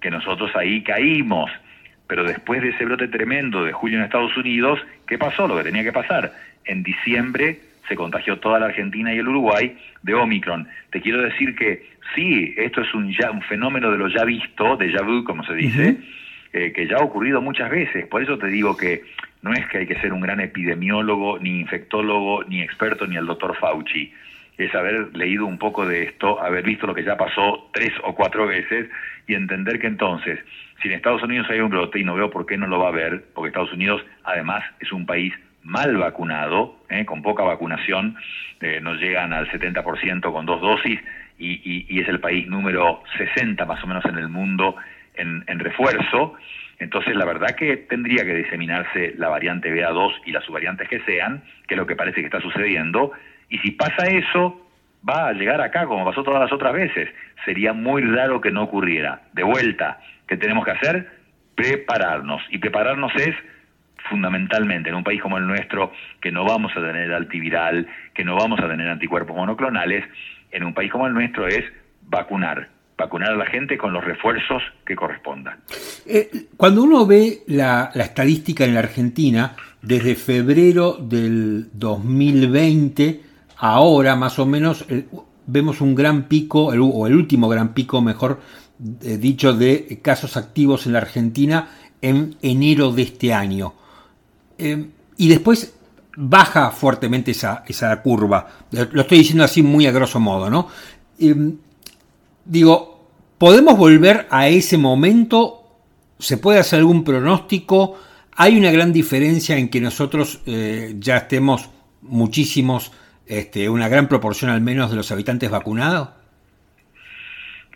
que 0.00 0.10
nosotros 0.10 0.50
ahí 0.56 0.82
caímos 0.82 1.50
pero 2.06 2.24
después 2.24 2.62
de 2.62 2.70
ese 2.70 2.84
brote 2.84 3.08
tremendo 3.08 3.64
de 3.64 3.72
julio 3.72 3.98
en 3.98 4.04
Estados 4.04 4.36
Unidos, 4.36 4.80
¿qué 5.06 5.18
pasó? 5.18 5.48
Lo 5.48 5.56
que 5.56 5.64
tenía 5.64 5.82
que 5.82 5.92
pasar. 5.92 6.32
En 6.64 6.82
diciembre 6.82 7.60
se 7.88 7.96
contagió 7.96 8.38
toda 8.38 8.58
la 8.58 8.66
Argentina 8.66 9.12
y 9.12 9.18
el 9.18 9.28
Uruguay 9.28 9.76
de 10.02 10.14
Omicron. 10.14 10.68
Te 10.90 11.00
quiero 11.00 11.22
decir 11.22 11.54
que 11.56 11.93
sí, 12.14 12.54
esto 12.56 12.80
es 12.82 12.94
un, 12.94 13.12
ya, 13.12 13.30
un 13.30 13.42
fenómeno 13.42 13.90
de 13.90 13.98
lo 13.98 14.08
ya 14.08 14.24
visto, 14.24 14.76
de 14.76 14.92
ya 14.92 15.02
vu, 15.02 15.24
como 15.24 15.44
se 15.44 15.54
dice, 15.54 15.96
eh, 16.52 16.72
que 16.72 16.86
ya 16.86 16.96
ha 16.96 17.04
ocurrido 17.04 17.40
muchas 17.40 17.70
veces. 17.70 18.06
Por 18.06 18.22
eso 18.22 18.38
te 18.38 18.48
digo 18.48 18.76
que 18.76 19.02
no 19.42 19.52
es 19.52 19.66
que 19.68 19.78
hay 19.78 19.86
que 19.86 20.00
ser 20.00 20.12
un 20.12 20.20
gran 20.20 20.40
epidemiólogo, 20.40 21.38
ni 21.38 21.60
infectólogo, 21.60 22.44
ni 22.44 22.62
experto, 22.62 23.06
ni 23.06 23.16
el 23.16 23.26
doctor 23.26 23.56
Fauci. 23.56 24.12
Es 24.56 24.74
haber 24.74 25.16
leído 25.16 25.46
un 25.46 25.58
poco 25.58 25.84
de 25.84 26.04
esto, 26.04 26.40
haber 26.40 26.64
visto 26.64 26.86
lo 26.86 26.94
que 26.94 27.02
ya 27.02 27.16
pasó 27.16 27.70
tres 27.72 27.92
o 28.04 28.14
cuatro 28.14 28.46
veces 28.46 28.88
y 29.26 29.34
entender 29.34 29.80
que 29.80 29.88
entonces 29.88 30.38
si 30.80 30.88
en 30.88 30.94
Estados 30.94 31.22
Unidos 31.22 31.46
hay 31.50 31.60
un 31.60 31.70
brote, 31.70 31.98
y 31.98 32.04
no 32.04 32.14
veo 32.14 32.30
por 32.30 32.46
qué 32.46 32.56
no 32.56 32.66
lo 32.66 32.78
va 32.78 32.86
a 32.86 32.88
haber, 32.88 33.24
porque 33.34 33.48
Estados 33.48 33.72
Unidos 33.72 34.04
además 34.22 34.62
es 34.80 34.92
un 34.92 35.06
país 35.06 35.32
mal 35.62 35.96
vacunado, 35.96 36.76
¿eh? 36.90 37.06
con 37.06 37.22
poca 37.22 37.42
vacunación, 37.42 38.16
eh, 38.60 38.80
nos 38.82 39.00
llegan 39.00 39.32
al 39.32 39.48
70% 39.50 40.30
con 40.30 40.44
dos 40.46 40.60
dosis 40.60 41.00
y, 41.38 42.00
es 42.00 42.08
el 42.08 42.20
país 42.20 42.46
número 42.46 43.02
60 43.16 43.64
más 43.64 43.82
o 43.82 43.86
menos 43.86 44.04
en 44.04 44.18
el 44.18 44.28
mundo 44.28 44.76
en, 45.14 45.58
refuerzo. 45.58 46.34
Entonces 46.78 47.14
la 47.14 47.24
verdad 47.24 47.54
que 47.56 47.76
tendría 47.76 48.24
que 48.24 48.34
diseminarse 48.34 49.14
la 49.16 49.28
variante 49.28 49.72
BA2 49.72 50.22
y 50.26 50.32
las 50.32 50.44
subvariantes 50.44 50.88
que 50.88 51.00
sean, 51.00 51.42
que 51.66 51.74
es 51.74 51.78
lo 51.78 51.86
que 51.86 51.96
parece 51.96 52.20
que 52.20 52.26
está 52.26 52.40
sucediendo, 52.40 53.12
y 53.48 53.58
si 53.58 53.70
pasa 53.72 54.06
eso, 54.06 54.60
va 55.08 55.28
a 55.28 55.32
llegar 55.32 55.60
acá 55.60 55.86
como 55.86 56.04
pasó 56.04 56.22
todas 56.22 56.40
las 56.40 56.52
otras 56.52 56.72
veces. 56.72 57.08
Sería 57.44 57.72
muy 57.72 58.02
raro 58.02 58.40
que 58.40 58.50
no 58.50 58.62
ocurriera. 58.62 59.22
De 59.32 59.42
vuelta, 59.42 60.00
¿qué 60.26 60.36
tenemos 60.36 60.64
que 60.64 60.72
hacer? 60.72 61.08
Prepararnos. 61.54 62.42
Y 62.50 62.58
prepararnos 62.58 63.14
es 63.16 63.34
fundamentalmente 64.08 64.90
en 64.90 64.96
un 64.96 65.04
país 65.04 65.20
como 65.20 65.38
el 65.38 65.46
nuestro, 65.46 65.92
que 66.20 66.30
no 66.30 66.44
vamos 66.44 66.72
a 66.76 66.80
tener 66.80 67.12
antiviral, 67.12 67.86
que 68.12 68.24
no 68.24 68.36
vamos 68.36 68.60
a 68.60 68.68
tener 68.68 68.88
anticuerpos 68.88 69.36
monoclonales, 69.36 70.04
en 70.54 70.64
un 70.64 70.72
país 70.72 70.90
como 70.90 71.06
el 71.06 71.12
nuestro 71.12 71.46
es 71.46 71.64
vacunar, 72.08 72.68
vacunar 72.96 73.32
a 73.32 73.36
la 73.36 73.46
gente 73.46 73.76
con 73.76 73.92
los 73.92 74.04
refuerzos 74.04 74.62
que 74.86 74.94
correspondan. 74.94 75.58
Eh, 76.06 76.46
cuando 76.56 76.84
uno 76.84 77.06
ve 77.06 77.40
la, 77.48 77.90
la, 77.94 78.04
estadística 78.04 78.64
en 78.64 78.74
la 78.74 78.80
Argentina, 78.80 79.56
desde 79.82 80.14
febrero 80.14 80.92
del 80.92 81.68
2020 81.72 83.20
ahora 83.56 84.14
más 84.16 84.38
o 84.38 84.46
menos 84.46 84.84
eh, 84.88 85.06
vemos 85.46 85.80
un 85.80 85.94
gran 85.94 86.28
pico, 86.28 86.66
o 86.66 87.06
el 87.06 87.14
último 87.14 87.48
gran 87.48 87.74
pico, 87.74 88.00
mejor 88.00 88.40
eh, 89.02 89.16
dicho, 89.18 89.52
de 89.52 90.00
casos 90.02 90.36
activos 90.36 90.86
en 90.86 90.92
la 90.92 91.00
Argentina 91.00 91.68
en 92.00 92.36
enero 92.42 92.92
de 92.92 93.02
este 93.02 93.32
año. 93.32 93.74
Y 95.16 95.28
después 95.28 95.76
baja 96.16 96.70
fuertemente 96.70 97.32
esa, 97.32 97.64
esa, 97.66 98.00
curva. 98.02 98.46
Lo 98.92 99.02
estoy 99.02 99.18
diciendo 99.18 99.44
así 99.44 99.62
muy 99.62 99.86
a 99.86 99.92
grosso 99.92 100.20
modo, 100.20 100.50
¿no? 100.50 100.68
Digo, 102.44 103.08
¿podemos 103.38 103.76
volver 103.76 104.26
a 104.30 104.48
ese 104.48 104.78
momento? 104.78 105.62
¿Se 106.18 106.38
puede 106.38 106.58
hacer 106.58 106.80
algún 106.80 107.04
pronóstico? 107.04 107.98
¿Hay 108.36 108.58
una 108.58 108.70
gran 108.70 108.92
diferencia 108.92 109.56
en 109.56 109.68
que 109.68 109.80
nosotros 109.80 110.42
eh, 110.46 110.94
ya 110.98 111.18
estemos 111.18 111.70
muchísimos 112.02 112.92
este, 113.26 113.68
una 113.68 113.88
gran 113.88 114.08
proporción 114.08 114.50
al 114.50 114.60
menos 114.60 114.90
de 114.90 114.96
los 114.96 115.10
habitantes 115.12 115.50
vacunados? 115.50 116.10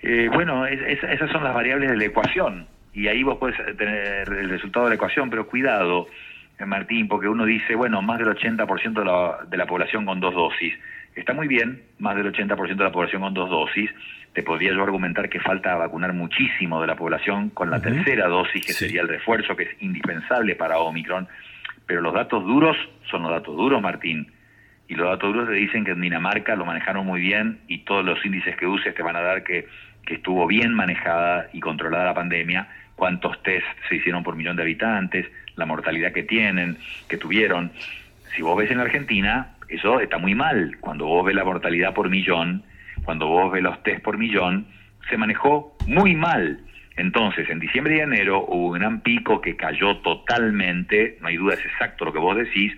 Eh, 0.02 0.28
bueno, 0.32 0.66
esas 0.66 1.30
son 1.30 1.42
las 1.42 1.54
variables 1.54 1.90
de 1.90 1.96
la 1.96 2.04
ecuación 2.04 2.66
y 2.92 3.08
ahí 3.08 3.22
vos 3.22 3.38
puedes 3.38 3.56
tener 3.76 4.28
el 4.28 4.48
resultado 4.48 4.86
de 4.86 4.90
la 4.90 4.94
ecuación, 4.96 5.30
pero 5.30 5.46
cuidado, 5.46 6.06
Martín, 6.66 7.08
porque 7.08 7.28
uno 7.28 7.44
dice, 7.44 7.74
bueno, 7.74 8.02
más 8.02 8.18
del 8.18 8.28
80% 8.28 8.92
de 8.92 9.04
la, 9.04 9.38
de 9.48 9.56
la 9.56 9.66
población 9.66 10.04
con 10.04 10.20
dos 10.20 10.34
dosis. 10.34 10.74
Está 11.14 11.32
muy 11.32 11.48
bien, 11.48 11.82
más 11.98 12.16
del 12.16 12.32
80% 12.32 12.76
de 12.76 12.84
la 12.84 12.92
población 12.92 13.22
con 13.22 13.34
dos 13.34 13.50
dosis. 13.50 13.90
Te 14.32 14.42
podría 14.42 14.72
yo 14.72 14.82
argumentar 14.82 15.28
que 15.28 15.40
falta 15.40 15.74
vacunar 15.76 16.12
muchísimo 16.12 16.80
de 16.80 16.86
la 16.86 16.96
población 16.96 17.50
con 17.50 17.70
la 17.70 17.80
tercera 17.80 18.28
dosis, 18.28 18.64
que 18.64 18.72
sería 18.72 19.00
el 19.00 19.08
refuerzo, 19.08 19.56
que 19.56 19.64
es 19.64 19.82
indispensable 19.82 20.54
para 20.54 20.78
Omicron. 20.78 21.26
Pero 21.86 22.00
los 22.00 22.14
datos 22.14 22.44
duros 22.44 22.76
son 23.10 23.22
los 23.22 23.32
datos 23.32 23.56
duros, 23.56 23.80
Martín 23.80 24.30
y 24.88 24.94
los 24.94 25.06
datos 25.06 25.32
duros 25.32 25.48
te 25.48 25.54
dicen 25.54 25.84
que 25.84 25.92
en 25.92 26.00
Dinamarca 26.00 26.56
lo 26.56 26.64
manejaron 26.64 27.06
muy 27.06 27.20
bien 27.20 27.60
y 27.68 27.80
todos 27.80 28.04
los 28.04 28.24
índices 28.24 28.56
que 28.56 28.66
uses 28.66 28.94
te 28.94 29.02
van 29.02 29.16
a 29.16 29.20
dar 29.20 29.44
que, 29.44 29.68
que 30.04 30.14
estuvo 30.14 30.46
bien 30.46 30.72
manejada 30.72 31.48
y 31.52 31.60
controlada 31.60 32.06
la 32.06 32.14
pandemia, 32.14 32.68
cuántos 32.96 33.40
test 33.42 33.66
se 33.88 33.96
hicieron 33.96 34.22
por 34.22 34.34
millón 34.34 34.56
de 34.56 34.62
habitantes, 34.62 35.26
la 35.58 35.66
mortalidad 35.66 36.12
que 36.12 36.22
tienen, 36.22 36.78
que 37.08 37.18
tuvieron. 37.18 37.72
Si 38.34 38.42
vos 38.42 38.56
ves 38.56 38.70
en 38.70 38.78
la 38.78 38.84
Argentina, 38.84 39.56
eso 39.68 40.00
está 40.00 40.16
muy 40.16 40.34
mal. 40.34 40.78
Cuando 40.80 41.06
vos 41.06 41.26
ves 41.26 41.34
la 41.34 41.44
mortalidad 41.44 41.92
por 41.92 42.08
millón, 42.08 42.62
cuando 43.04 43.26
vos 43.26 43.52
ves 43.52 43.62
los 43.62 43.82
test 43.82 44.02
por 44.02 44.16
millón, 44.16 44.66
se 45.10 45.16
manejó 45.16 45.76
muy 45.86 46.14
mal. 46.14 46.60
Entonces, 46.96 47.48
en 47.50 47.60
diciembre 47.60 47.96
y 47.96 48.00
enero 48.00 48.44
hubo 48.48 48.68
un 48.68 48.78
gran 48.78 49.00
pico 49.00 49.40
que 49.40 49.56
cayó 49.56 49.98
totalmente, 49.98 51.18
no 51.20 51.28
hay 51.28 51.36
duda, 51.36 51.54
es 51.54 51.64
exacto 51.64 52.04
lo 52.04 52.12
que 52.12 52.18
vos 52.18 52.36
decís, 52.36 52.72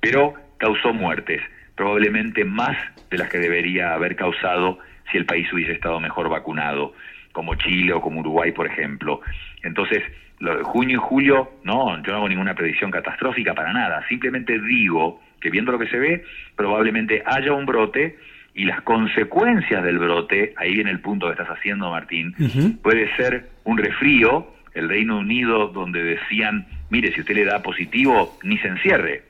pero 0.00 0.34
causó 0.58 0.92
muertes, 0.92 1.42
probablemente 1.74 2.44
más 2.44 2.76
de 3.10 3.18
las 3.18 3.28
que 3.28 3.38
debería 3.38 3.94
haber 3.94 4.14
causado 4.16 4.78
si 5.10 5.18
el 5.18 5.26
país 5.26 5.52
hubiese 5.52 5.72
estado 5.72 6.00
mejor 6.00 6.28
vacunado, 6.28 6.94
como 7.32 7.54
Chile 7.56 7.92
o 7.92 8.00
como 8.00 8.20
Uruguay, 8.20 8.52
por 8.52 8.66
ejemplo. 8.66 9.20
Entonces, 9.62 10.02
lo 10.38 10.56
de 10.56 10.62
junio 10.62 10.96
y 10.96 11.00
julio, 11.00 11.50
no, 11.64 12.02
yo 12.02 12.12
no 12.12 12.18
hago 12.18 12.28
ninguna 12.28 12.54
predicción 12.54 12.90
catastrófica 12.90 13.54
para 13.54 13.72
nada, 13.72 14.06
simplemente 14.08 14.58
digo 14.60 15.20
que 15.40 15.50
viendo 15.50 15.72
lo 15.72 15.78
que 15.78 15.88
se 15.88 15.98
ve, 15.98 16.24
probablemente 16.54 17.22
haya 17.24 17.52
un 17.52 17.66
brote 17.66 18.18
y 18.54 18.64
las 18.64 18.80
consecuencias 18.82 19.82
del 19.82 19.98
brote, 19.98 20.54
ahí 20.56 20.74
viene 20.74 20.90
el 20.90 21.00
punto 21.00 21.26
que 21.26 21.32
estás 21.32 21.50
haciendo, 21.50 21.90
Martín, 21.90 22.34
puede 22.82 23.14
ser 23.16 23.50
un 23.64 23.76
resfrío, 23.78 24.46
el 24.74 24.88
Reino 24.88 25.18
Unido, 25.18 25.68
donde 25.68 26.02
decían, 26.02 26.66
mire, 26.90 27.12
si 27.12 27.20
usted 27.20 27.34
le 27.34 27.44
da 27.44 27.62
positivo, 27.62 28.38
ni 28.42 28.58
se 28.58 28.68
encierre, 28.68 29.24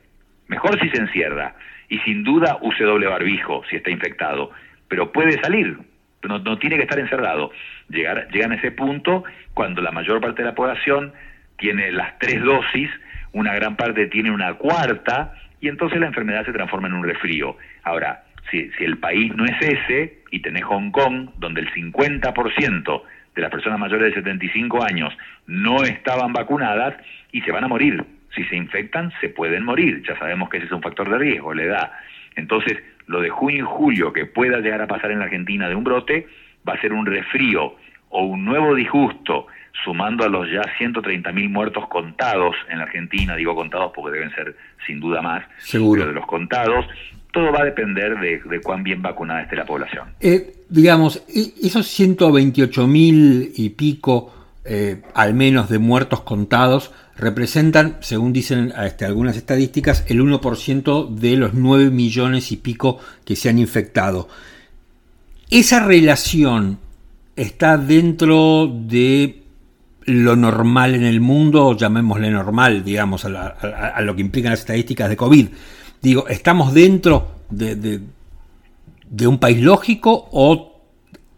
mejor 0.49 0.79
si 0.81 0.89
se 0.91 0.99
encierra, 0.99 1.55
y 1.89 1.99
sin 2.01 2.25
duda 2.25 2.59
use 2.61 2.85
doble 2.85 3.07
barbijo 3.07 3.63
si 3.69 3.77
está 3.77 3.91
infectado, 3.91 4.51
pero 4.89 5.13
puede 5.13 5.41
salir, 5.41 5.77
no, 6.27 6.59
tiene 6.59 6.77
que 6.77 6.83
estar 6.83 6.99
encerrado. 6.99 7.51
Llegar, 7.89 8.29
llegan 8.31 8.53
a 8.53 8.57
ese 8.57 8.71
punto 8.73 9.25
cuando 9.55 9.83
la 9.83 9.91
mayor 9.91 10.21
parte 10.21 10.43
de 10.43 10.49
la 10.49 10.55
población 10.55 11.13
tiene 11.59 11.91
las 11.93 12.19
tres 12.19 12.43
dosis, 12.43 12.91
una 13.33 13.55
gran 13.55 13.77
parte 13.77 14.07
tiene 14.07 14.31
una 14.31 14.55
cuarta, 14.55 15.35
y 15.61 15.69
entonces 15.69 15.99
la 15.99 16.07
enfermedad 16.07 16.45
se 16.45 16.53
transforma 16.53 16.89
en 16.89 16.95
un 16.95 17.05
resfrío. 17.05 17.57
Ahora, 17.83 18.25
si, 18.51 18.71
si 18.73 18.85
el 18.85 18.99
país 18.99 19.35
no 19.35 19.45
es 19.45 19.57
ese, 19.61 20.19
y 20.31 20.41
tenés 20.41 20.65
Hong 20.65 20.91
Kong, 20.91 21.31
donde 21.39 21.61
el 21.61 21.73
50% 21.73 23.03
de 23.35 23.43
las 23.43 23.51
personas 23.51 23.79
mayores 23.79 24.09
de 24.09 24.15
75 24.21 24.83
años 24.83 25.17
no 25.47 25.83
estaban 25.85 26.33
vacunadas 26.33 26.95
y 27.33 27.43
se 27.43 27.53
van 27.53 27.65
a 27.65 27.69
morir. 27.69 28.05
Si 28.35 28.45
se 28.45 28.57
infectan, 28.57 29.13
se 29.21 29.29
pueden 29.29 29.65
morir. 29.65 30.03
Ya 30.07 30.19
sabemos 30.19 30.49
que 30.49 30.57
ese 30.59 30.67
es 30.67 30.73
un 30.73 30.83
factor 30.83 31.09
de 31.11 31.19
riesgo, 31.19 31.55
la 31.55 31.63
edad. 31.63 31.93
Entonces, 32.35 32.79
lo 33.07 33.21
de 33.21 33.31
junio 33.31 33.65
y 33.65 33.67
julio 33.67 34.13
que 34.13 34.27
pueda 34.27 34.59
llegar 34.59 34.83
a 34.83 34.87
pasar 34.87 35.11
en 35.11 35.19
la 35.21 35.25
Argentina 35.27 35.69
de 35.69 35.75
un 35.75 35.85
brote 35.85 36.27
va 36.69 36.75
a 36.75 36.81
ser 36.81 36.93
un 36.93 37.07
resfrío 37.07 37.75
o 38.11 38.25
un 38.25 38.45
nuevo 38.45 38.75
disgusto, 38.75 39.47
sumando 39.85 40.25
a 40.25 40.29
los 40.29 40.47
ya 40.51 40.63
130.000 40.79 41.49
muertos 41.51 41.87
contados 41.89 42.57
en 42.69 42.79
la 42.79 42.85
Argentina, 42.85 43.37
digo 43.37 43.55
contados 43.55 43.93
porque 43.95 44.19
deben 44.19 44.35
ser 44.35 44.57
sin 44.87 45.01
duda 45.01 45.21
más, 45.23 45.45
Seguro. 45.59 46.01
pero 46.01 46.13
de 46.13 46.21
los 46.21 46.27
contados, 46.27 46.87
todo 47.33 47.53
va 47.53 47.61
a 47.61 47.65
depender 47.65 48.19
de, 48.19 48.41
de 48.41 48.61
cuán 48.61 48.83
bien 48.83 49.03
vacunada 49.03 49.43
esté 49.43 49.57
la 49.57 49.67
población. 49.67 50.09
Eh, 50.21 50.55
digamos, 50.71 51.23
esos 51.63 51.87
128 51.87 52.87
mil 52.87 53.53
y 53.55 53.71
pico, 53.71 54.33
eh, 54.69 55.03
al 55.15 55.35
menos 55.35 55.69
de 55.69 55.79
muertos 55.79 56.21
contados, 56.23 56.91
representan, 57.17 57.97
según 58.01 58.33
dicen 58.33 58.73
este, 58.85 59.05
algunas 59.05 59.37
estadísticas, 59.37 60.05
el 60.09 60.21
1% 60.21 61.09
de 61.15 61.37
los 61.37 61.55
9 61.55 61.91
millones 61.91 62.53
y 62.53 62.57
pico 62.57 62.99
que 63.25 63.37
se 63.37 63.49
han 63.49 63.59
infectado. 63.59 64.29
Esa 65.51 65.81
relación 65.81 66.79
está 67.37 67.79
dentro 67.79 68.69
de 68.73 69.45
lo 70.07 70.37
normal 70.37 70.95
en 70.95 71.05
el 71.05 71.21
mundo, 71.21 71.77
llamémosle 71.77 72.31
normal, 72.31 72.85
digamos, 72.85 73.25
a, 73.25 74.01
lo 74.01 74.15
que 74.15 74.23
implican 74.23 74.51
las 74.51 74.61
estadísticas 74.61 75.09
de 75.09 75.17
COVID. 75.17 75.49
Digo, 76.01 76.29
¿estamos 76.29 76.73
dentro 76.73 77.41
de, 77.51 78.01
un 79.27 79.39
país 79.39 79.61
lógico 79.61 80.29
o 80.31 80.81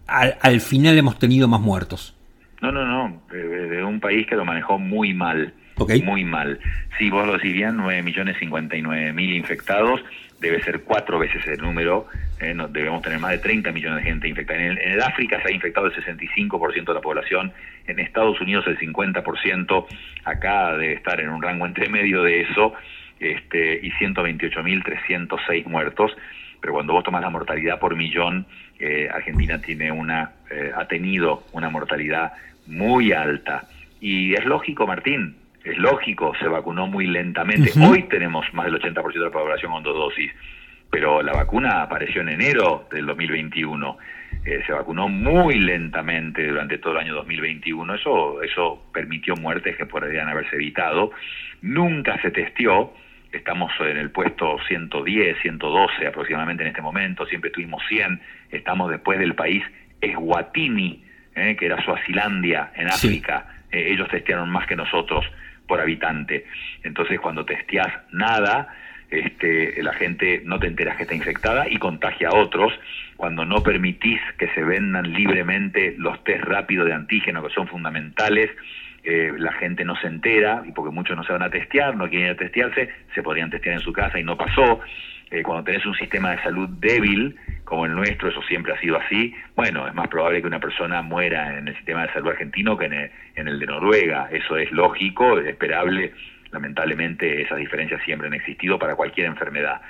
al, 0.06 0.60
final 0.60 0.98
hemos 0.98 1.18
tenido 1.18 1.48
más 1.48 1.60
muertos? 1.60 2.14
No, 2.60 2.72
no, 2.72 2.84
no, 2.84 3.22
de, 3.30 3.68
de 3.68 3.84
un 3.84 4.00
país 4.00 4.26
que 4.26 4.36
lo 4.36 4.44
manejó 4.44 4.78
muy 4.78 5.14
mal. 5.14 5.54
Okay. 5.76 6.02
Muy 6.02 6.24
mal. 6.24 6.58
Si 6.98 7.08
vos 7.08 7.24
lo 7.24 7.34
decís 7.34 7.52
bien, 7.52 7.76
9 7.76 8.02
millones 8.02 8.36
59 8.40 9.12
mil 9.12 9.32
infectados, 9.32 10.02
debe 10.40 10.62
ser 10.62 10.82
cuatro 10.82 11.18
veces 11.18 11.46
el 11.46 11.58
número, 11.58 12.08
eh, 12.40 12.54
no, 12.54 12.68
debemos 12.68 13.02
tener 13.02 13.18
más 13.18 13.32
de 13.32 13.38
30 13.38 13.72
millones 13.72 14.04
de 14.04 14.10
gente 14.10 14.28
infectada. 14.28 14.60
En 14.60 14.72
el, 14.72 14.78
en 14.78 14.92
el 14.92 15.02
África 15.02 15.40
se 15.42 15.48
ha 15.48 15.52
infectado 15.52 15.86
el 15.86 15.94
65% 15.94 16.84
de 16.84 16.94
la 16.94 17.00
población, 17.00 17.52
en 17.86 18.00
Estados 18.00 18.40
Unidos 18.40 18.66
el 18.66 18.78
50%, 18.78 19.86
acá 20.24 20.72
debe 20.72 20.94
estar 20.94 21.20
en 21.20 21.30
un 21.30 21.42
rango 21.42 21.66
entre 21.66 21.88
medio 21.88 22.22
de 22.22 22.42
eso, 22.42 22.74
este, 23.20 23.80
y 23.82 23.90
128.306 23.92 25.66
muertos, 25.66 26.16
pero 26.60 26.72
cuando 26.74 26.92
vos 26.92 27.04
tomas 27.04 27.22
la 27.22 27.30
mortalidad 27.30 27.78
por 27.78 27.96
millón, 27.96 28.46
eh, 28.78 29.08
Argentina 29.12 29.60
tiene 29.60 29.90
una, 29.92 30.32
eh, 30.50 30.72
ha 30.74 30.86
tenido 30.86 31.44
una 31.52 31.68
mortalidad 31.68 32.32
muy 32.66 33.12
alta. 33.12 33.64
Y 34.00 34.34
es 34.34 34.44
lógico, 34.44 34.86
Martín, 34.86 35.36
es 35.64 35.76
lógico, 35.78 36.32
se 36.38 36.48
vacunó 36.48 36.86
muy 36.86 37.06
lentamente. 37.06 37.70
Uh 37.74 37.80
-huh. 37.80 37.90
Hoy 37.90 38.02
tenemos 38.04 38.46
más 38.54 38.66
del 38.66 38.80
80% 38.80 39.12
de 39.12 39.20
la 39.20 39.30
población 39.30 39.72
con 39.72 39.82
dos 39.82 39.94
dosis, 39.94 40.32
pero 40.90 41.22
la 41.22 41.32
vacuna 41.32 41.82
apareció 41.82 42.22
en 42.22 42.30
enero 42.30 42.88
del 42.90 43.06
2021. 43.06 43.98
Eh, 44.44 44.62
se 44.66 44.72
vacunó 44.72 45.08
muy 45.08 45.58
lentamente 45.58 46.46
durante 46.46 46.78
todo 46.78 46.92
el 46.94 47.00
año 47.00 47.14
2021. 47.14 47.94
Eso, 47.94 48.42
eso 48.42 48.84
permitió 48.92 49.34
muertes 49.36 49.76
que 49.76 49.86
podrían 49.86 50.28
haberse 50.28 50.56
evitado. 50.56 51.10
Nunca 51.62 52.20
se 52.22 52.30
testió. 52.30 52.92
Estamos 53.32 53.70
en 53.80 53.98
el 53.98 54.10
puesto 54.10 54.58
110, 54.66 55.38
112 55.42 56.06
aproximadamente 56.06 56.62
en 56.62 56.68
este 56.68 56.80
momento. 56.80 57.26
Siempre 57.26 57.50
tuvimos 57.50 57.82
100. 57.88 58.20
Estamos 58.50 58.90
después 58.90 59.18
del 59.18 59.34
país 59.34 59.62
Eswatini, 60.00 61.04
eh, 61.34 61.56
que 61.56 61.66
era 61.66 61.82
Suazilandia 61.84 62.72
en 62.74 62.88
África. 62.88 63.46
Sí. 63.70 63.78
Eh, 63.78 63.92
ellos 63.92 64.08
testearon 64.08 64.48
más 64.48 64.66
que 64.66 64.76
nosotros 64.76 65.24
por 65.66 65.80
habitante. 65.80 66.46
Entonces, 66.82 67.20
cuando 67.20 67.44
testeas 67.44 67.92
nada, 68.12 68.74
este, 69.10 69.82
la 69.82 69.92
gente 69.92 70.42
no 70.44 70.58
te 70.58 70.66
enteras 70.66 70.96
que 70.96 71.02
está 71.04 71.14
infectada 71.14 71.68
y 71.68 71.76
contagia 71.76 72.28
a 72.28 72.34
otros. 72.34 72.72
Cuando 73.16 73.44
no 73.44 73.62
permitís 73.62 74.20
que 74.38 74.48
se 74.54 74.64
vendan 74.64 75.12
libremente 75.12 75.94
los 75.98 76.22
test 76.24 76.44
rápidos 76.44 76.86
de 76.86 76.94
antígeno, 76.94 77.46
que 77.46 77.52
son 77.54 77.68
fundamentales, 77.68 78.50
eh, 79.10 79.32
la 79.38 79.52
gente 79.52 79.86
no 79.86 79.96
se 79.96 80.06
entera, 80.06 80.62
y 80.68 80.72
porque 80.72 80.94
muchos 80.94 81.16
no 81.16 81.24
se 81.24 81.32
van 81.32 81.42
a 81.42 81.48
testear, 81.48 81.96
no 81.96 82.10
quieren 82.10 82.26
ir 82.26 82.32
a 82.34 82.36
testearse, 82.36 82.90
se 83.14 83.22
podrían 83.22 83.48
testear 83.48 83.76
en 83.76 83.80
su 83.80 83.90
casa 83.90 84.18
y 84.20 84.22
no 84.22 84.36
pasó. 84.36 84.80
Eh, 85.30 85.42
cuando 85.42 85.64
tenés 85.64 85.86
un 85.86 85.94
sistema 85.94 86.32
de 86.32 86.42
salud 86.42 86.68
débil, 86.78 87.34
como 87.64 87.86
el 87.86 87.94
nuestro, 87.94 88.28
eso 88.28 88.42
siempre 88.42 88.74
ha 88.74 88.80
sido 88.80 88.98
así, 88.98 89.34
bueno, 89.56 89.88
es 89.88 89.94
más 89.94 90.08
probable 90.08 90.42
que 90.42 90.46
una 90.46 90.60
persona 90.60 91.00
muera 91.00 91.56
en 91.56 91.68
el 91.68 91.76
sistema 91.76 92.02
de 92.02 92.12
salud 92.12 92.32
argentino 92.32 92.76
que 92.76 92.84
en 92.84 92.92
el, 92.92 93.10
en 93.36 93.48
el 93.48 93.58
de 93.58 93.66
Noruega. 93.66 94.28
Eso 94.30 94.58
es 94.58 94.70
lógico, 94.72 95.38
es 95.38 95.46
esperable. 95.46 96.12
Lamentablemente 96.50 97.40
esas 97.40 97.56
diferencias 97.56 98.02
siempre 98.04 98.28
han 98.28 98.34
existido 98.34 98.78
para 98.78 98.94
cualquier 98.94 99.28
enfermedad. 99.28 99.80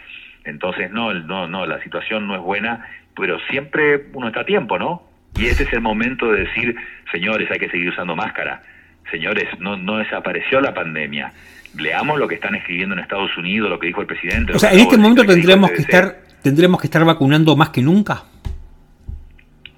Entonces, 0.44 0.92
no, 0.92 1.12
no, 1.12 1.48
no, 1.48 1.66
la 1.66 1.82
situación 1.82 2.28
no 2.28 2.36
es 2.36 2.40
buena, 2.40 2.86
pero 3.16 3.40
siempre 3.50 4.06
uno 4.12 4.28
está 4.28 4.42
a 4.42 4.46
tiempo, 4.46 4.78
¿no? 4.78 5.02
Y 5.36 5.46
este 5.46 5.64
es 5.64 5.72
el 5.72 5.80
momento 5.80 6.30
de 6.30 6.44
decir, 6.44 6.76
señores, 7.10 7.50
hay 7.50 7.58
que 7.58 7.68
seguir 7.68 7.88
usando 7.88 8.14
máscara. 8.14 8.62
Señores, 9.10 9.46
no, 9.58 9.76
no 9.76 9.98
desapareció 9.98 10.60
la 10.60 10.74
pandemia. 10.74 11.32
Leamos 11.76 12.18
lo 12.18 12.28
que 12.28 12.34
están 12.34 12.54
escribiendo 12.54 12.94
en 12.94 13.00
Estados 13.00 13.36
Unidos, 13.36 13.70
lo 13.70 13.78
que 13.78 13.86
dijo 13.88 14.00
el 14.00 14.06
presidente. 14.06 14.52
O 14.54 14.58
sea, 14.58 14.72
en 14.72 14.80
este 14.80 14.96
momento 14.96 15.24
tendremos 15.24 15.70
que 15.70 15.82
estar 15.82 16.28
tendremos 16.42 16.80
que 16.80 16.86
estar 16.86 17.04
vacunando 17.04 17.56
más 17.56 17.70
que 17.70 17.82
nunca. 17.82 18.22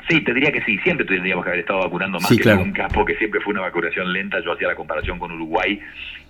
Sí, 0.09 0.21
te 0.23 0.35
diría 0.35 0.51
que 0.51 0.63
sí, 0.63 0.77
siempre 0.79 1.07
tendríamos 1.07 1.45
que 1.45 1.51
haber 1.51 1.61
estado 1.61 1.81
vacunando 1.81 2.19
más 2.19 2.29
sí, 2.29 2.37
que 2.37 2.43
claro. 2.43 2.65
nunca, 2.65 2.89
porque 2.89 3.15
siempre 3.15 3.41
fue 3.41 3.53
una 3.53 3.63
vacunación 3.63 4.13
lenta. 4.13 4.41
Yo 4.41 4.53
hacía 4.53 4.67
la 4.67 4.75
comparación 4.75 5.19
con 5.21 5.31
Uruguay 5.31 5.81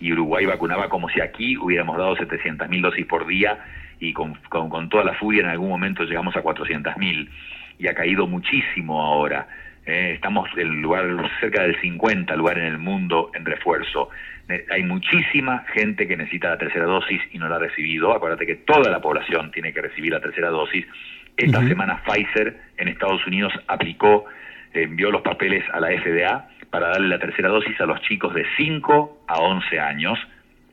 y 0.01 0.13
Uruguay 0.13 0.45
vacunaba 0.45 0.89
como 0.91 1.09
si 1.09 1.21
aquí 1.21 1.57
hubiéramos 1.57 1.97
dado 1.97 2.15
700.000 2.17 2.83
dosis 2.83 3.07
por 3.07 3.27
día 3.27 3.59
y 3.99 4.13
con, 4.13 4.35
con, 4.51 4.69
con, 4.69 4.91
toda 4.91 5.05
la 5.05 5.15
furia 5.15 5.43
en 5.43 5.49
algún 5.49 5.71
momento 5.71 6.05
llegamos 6.05 6.37
a 6.37 6.43
400.000 6.43 7.29
y 7.79 7.89
ha 7.89 7.95
caído 7.95 8.27
muchísimo 8.27 9.01
ahora. 9.01 9.49
Eh, 9.91 10.13
estamos 10.13 10.49
en 10.57 10.83
lugar 10.83 11.05
cerca 11.41 11.63
del 11.63 11.75
50 11.81 12.37
lugar 12.37 12.59
en 12.59 12.67
el 12.67 12.79
mundo 12.79 13.33
en 13.35 13.45
refuerzo. 13.45 14.09
Eh, 14.49 14.65
hay 14.71 14.85
muchísima 14.85 15.65
gente 15.75 16.07
que 16.07 16.17
necesita 16.17 16.51
la 16.51 16.59
tercera 16.59 16.85
dosis 16.85 17.21
y 17.33 17.39
no 17.39 17.49
la 17.49 17.57
ha 17.57 17.59
recibido. 17.59 18.15
Acuérdate 18.15 18.47
que 18.47 18.55
toda 18.55 18.89
la 18.89 19.01
población 19.01 19.51
tiene 19.51 19.73
que 19.73 19.83
recibir 19.83 20.13
la 20.13 20.21
tercera 20.21 20.49
dosis. 20.51 20.87
Esta 21.37 21.59
uh 21.59 21.63
-huh. 21.63 21.69
semana 21.69 22.03
Pfizer 22.05 22.57
en 22.77 22.87
Estados 22.87 23.27
Unidos 23.27 23.53
aplicó, 23.67 24.27
eh, 24.75 24.83
envió 24.83 25.11
los 25.11 25.23
papeles 25.23 25.65
a 25.73 25.81
la 25.81 25.89
FDA 25.89 26.49
para 26.71 26.91
darle 26.91 27.09
la 27.09 27.19
tercera 27.19 27.49
dosis 27.49 27.81
a 27.81 27.87
los 27.87 28.01
chicos 28.03 28.33
de 28.33 28.47
5 28.57 29.25
a 29.27 29.41
11 29.41 29.81
años, 29.81 30.21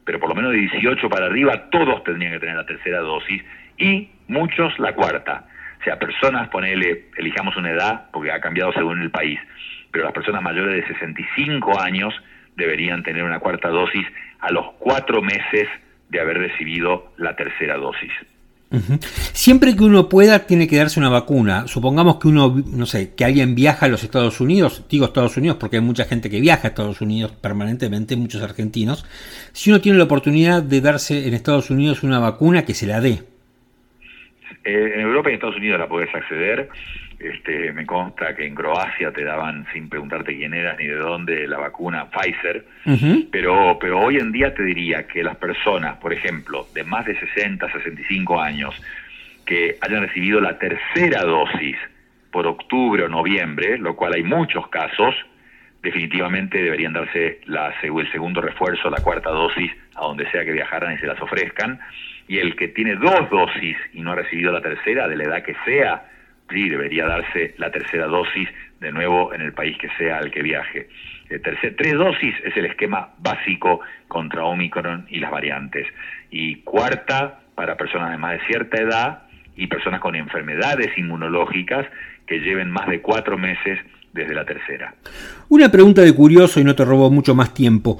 pero 0.05 0.19
por 0.19 0.29
lo 0.29 0.35
menos 0.35 0.51
de 0.51 0.59
18 0.59 1.09
para 1.09 1.25
arriba 1.25 1.71
todos 1.71 2.03
tendrían 2.03 2.33
que 2.33 2.39
tener 2.39 2.55
la 2.55 2.67
tercera 2.67 2.99
dosis 2.99 3.41
y 3.79 4.11
muchos 4.27 4.77
la 4.77 4.93
cuarta. 4.93 5.47
O 5.79 5.83
sea, 5.83 5.97
personas, 5.97 6.49
ponele, 6.49 7.09
elijamos 7.17 7.55
una 7.55 7.71
edad, 7.71 8.09
porque 8.11 8.31
ha 8.31 8.41
cambiado 8.41 8.73
según 8.73 9.01
el 9.01 9.11
país, 9.11 9.39
pero 9.91 10.05
las 10.05 10.13
personas 10.13 10.41
mayores 10.41 10.75
de 10.75 10.93
65 10.93 11.79
años 11.79 12.13
deberían 12.55 13.03
tener 13.03 13.23
una 13.23 13.39
cuarta 13.39 13.69
dosis 13.69 14.05
a 14.39 14.51
los 14.51 14.65
cuatro 14.79 15.21
meses 15.21 15.67
de 16.09 16.19
haber 16.19 16.37
recibido 16.37 17.13
la 17.17 17.35
tercera 17.35 17.77
dosis. 17.77 18.11
Siempre 19.31 19.75
que 19.77 19.83
uno 19.83 20.09
pueda, 20.09 20.45
tiene 20.45 20.67
que 20.67 20.75
darse 20.75 20.99
una 20.99 21.09
vacuna. 21.09 21.67
Supongamos 21.67 22.17
que 22.17 22.27
uno, 22.27 22.63
no 22.65 22.85
sé, 22.85 23.13
que 23.15 23.23
alguien 23.23 23.55
viaja 23.55 23.85
a 23.85 23.89
los 23.89 24.03
Estados 24.03 24.41
Unidos, 24.41 24.83
digo 24.89 25.05
Estados 25.05 25.37
Unidos 25.37 25.57
porque 25.57 25.77
hay 25.77 25.81
mucha 25.81 26.03
gente 26.03 26.29
que 26.29 26.41
viaja 26.41 26.67
a 26.67 26.69
Estados 26.69 26.99
Unidos 26.99 27.31
permanentemente, 27.31 28.17
muchos 28.17 28.41
argentinos. 28.41 29.05
Si 29.53 29.69
uno 29.69 29.79
tiene 29.79 29.97
la 29.97 30.03
oportunidad 30.03 30.61
de 30.63 30.81
darse 30.81 31.27
en 31.27 31.33
Estados 31.33 31.69
Unidos 31.69 32.03
una 32.03 32.19
vacuna, 32.19 32.65
que 32.65 32.73
se 32.73 32.87
la 32.87 32.99
dé. 32.99 33.23
Eh, 34.67 34.95
en 34.95 34.99
Europa 34.99 35.29
y 35.29 35.31
en 35.31 35.35
Estados 35.35 35.55
Unidos 35.55 35.79
la 35.79 35.87
puedes 35.87 36.13
acceder. 36.13 36.67
Este, 37.19 37.71
me 37.71 37.85
consta 37.85 38.35
que 38.35 38.45
en 38.45 38.53
Croacia 38.53 39.13
te 39.13 39.23
daban, 39.23 39.65
sin 39.71 39.87
preguntarte 39.87 40.35
quién 40.35 40.53
eras 40.53 40.77
ni 40.77 40.87
de 40.87 40.97
dónde, 40.97 41.47
la 41.47 41.57
vacuna 41.57 42.09
Pfizer. 42.11 42.65
pero, 43.31 43.77
pero 43.79 44.01
hoy 44.01 44.17
en 44.17 44.33
día 44.33 44.53
te 44.53 44.63
diría 44.63 45.07
que 45.07 45.23
las 45.23 45.37
personas, 45.37 45.95
por 45.99 46.11
ejemplo, 46.11 46.67
de 46.75 46.83
más 46.83 47.05
de 47.05 47.17
60, 47.17 47.71
65 47.71 48.41
años, 48.41 48.75
que 49.45 49.77
hayan 49.79 50.01
recibido 50.01 50.41
la 50.41 50.59
tercera 50.59 51.23
dosis 51.23 51.77
por 52.29 52.45
octubre 52.45 53.03
o 53.03 53.07
noviembre, 53.07 53.77
lo 53.77 53.95
cual 53.95 54.15
hay 54.15 54.23
muchos 54.23 54.67
casos, 54.67 55.15
definitivamente 55.81 56.61
deberían 56.61 56.91
darse 56.91 57.39
la, 57.45 57.73
el 57.81 58.11
segundo 58.11 58.41
refuerzo, 58.41 58.89
la 58.89 59.01
cuarta 59.01 59.29
dosis, 59.29 59.71
a 59.95 60.01
donde 60.01 60.29
sea 60.29 60.43
que 60.43 60.51
viajaran 60.51 60.93
y 60.93 60.97
se 60.97 61.07
las 61.07 61.21
ofrezcan. 61.21 61.79
Y 62.27 62.39
el 62.39 62.55
que 62.55 62.67
tiene 62.69 62.95
dos 62.95 63.29
dosis 63.29 63.77
y 63.93 64.01
no 64.01 64.11
ha 64.11 64.15
recibido 64.15 64.51
la 64.51 64.61
tercera, 64.61 65.07
de 65.07 65.15
la 65.15 65.23
edad 65.23 65.43
que 65.43 65.55
sea, 65.65 66.05
sí, 66.49 66.69
debería 66.69 67.05
darse 67.05 67.55
la 67.57 67.71
tercera 67.71 68.07
dosis 68.07 68.49
de 68.79 68.91
nuevo 68.91 69.33
en 69.33 69.41
el 69.41 69.53
país 69.53 69.77
que 69.77 69.89
sea 69.97 70.17
al 70.17 70.31
que 70.31 70.41
viaje. 70.41 70.89
Eh, 71.29 71.39
tres 71.39 71.93
dosis 71.93 72.35
es 72.43 72.55
el 72.55 72.65
esquema 72.65 73.09
básico 73.17 73.81
contra 74.07 74.43
Omicron 74.43 75.05
y 75.09 75.19
las 75.19 75.31
variantes. 75.31 75.87
Y 76.29 76.57
cuarta, 76.57 77.39
para 77.55 77.75
personas 77.75 78.11
de 78.11 78.17
más 78.17 78.39
de 78.39 78.45
cierta 78.45 78.77
edad 78.77 79.23
y 79.55 79.65
personas 79.65 79.99
con 79.99 80.15
enfermedades 80.15 80.95
inmunológicas 80.95 81.87
que 82.27 82.39
lleven 82.39 82.69
más 82.69 82.87
de 82.87 83.01
cuatro 83.01 83.37
meses 83.37 83.79
desde 84.13 84.35
la 84.35 84.45
tercera. 84.45 84.93
Una 85.49 85.71
pregunta 85.71 86.01
de 86.01 86.13
curioso 86.13 86.59
y 86.59 86.63
no 86.63 86.75
te 86.75 86.85
robo 86.85 87.09
mucho 87.09 87.33
más 87.33 87.53
tiempo. 87.53 87.99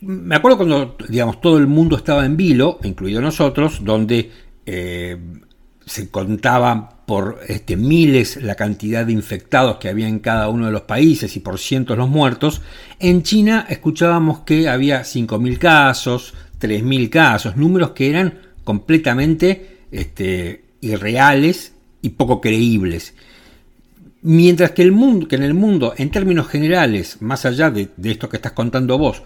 Me 0.00 0.36
acuerdo 0.36 0.58
cuando, 0.58 0.96
digamos, 1.08 1.40
todo 1.40 1.58
el 1.58 1.66
mundo 1.66 1.96
estaba 1.96 2.26
en 2.26 2.36
vilo, 2.36 2.78
incluido 2.82 3.20
nosotros, 3.20 3.84
donde 3.84 4.30
eh, 4.66 5.16
se 5.86 6.10
contaba 6.10 7.04
por 7.06 7.40
este, 7.46 7.76
miles 7.76 8.42
la 8.42 8.56
cantidad 8.56 9.06
de 9.06 9.12
infectados 9.12 9.76
que 9.76 9.88
había 9.88 10.08
en 10.08 10.18
cada 10.18 10.48
uno 10.48 10.66
de 10.66 10.72
los 10.72 10.82
países 10.82 11.36
y 11.36 11.40
por 11.40 11.58
cientos 11.58 11.96
los 11.96 12.08
muertos, 12.08 12.60
en 12.98 13.22
China 13.22 13.66
escuchábamos 13.68 14.40
que 14.40 14.68
había 14.68 15.02
5.000 15.02 15.58
casos, 15.58 16.34
3.000 16.60 17.08
casos, 17.08 17.56
números 17.56 17.90
que 17.90 18.10
eran 18.10 18.38
completamente 18.64 19.84
este, 19.92 20.64
irreales 20.80 21.74
y 22.02 22.10
poco 22.10 22.40
creíbles. 22.40 23.14
Mientras 24.22 24.72
que, 24.72 24.82
en 24.82 25.42
el 25.44 25.54
mundo, 25.54 25.94
en 25.96 26.10
términos 26.10 26.48
generales, 26.48 27.22
más 27.22 27.46
allá 27.46 27.70
de 27.70 27.90
esto 28.02 28.28
que 28.28 28.38
estás 28.38 28.52
contando 28.52 28.98
vos, 28.98 29.22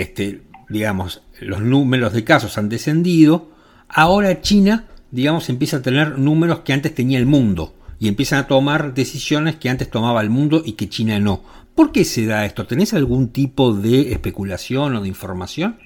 este, 0.00 0.42
digamos, 0.68 1.22
los 1.40 1.60
números 1.60 2.12
de 2.12 2.24
casos 2.24 2.58
han 2.58 2.68
descendido, 2.68 3.50
ahora 3.88 4.40
China 4.40 4.86
digamos, 5.12 5.50
empieza 5.50 5.76
a 5.76 5.82
tener 5.82 6.18
números 6.18 6.60
que 6.60 6.72
antes 6.72 6.92
tenía 6.94 7.18
el 7.18 7.26
mundo 7.26 7.74
y 8.00 8.08
empiezan 8.08 8.40
a 8.40 8.48
tomar 8.48 8.94
decisiones 8.94 9.56
que 9.56 9.68
antes 9.68 9.88
tomaba 9.88 10.20
el 10.22 10.30
mundo 10.30 10.62
y 10.64 10.72
que 10.72 10.88
China 10.88 11.20
no. 11.20 11.42
¿Por 11.76 11.92
qué 11.92 12.04
se 12.04 12.26
da 12.26 12.44
esto? 12.44 12.66
¿Tenés 12.66 12.92
algún 12.94 13.32
tipo 13.32 13.72
de 13.74 14.10
especulación 14.10 14.96
o 14.96 15.02
de 15.02 15.08
información? 15.08 15.76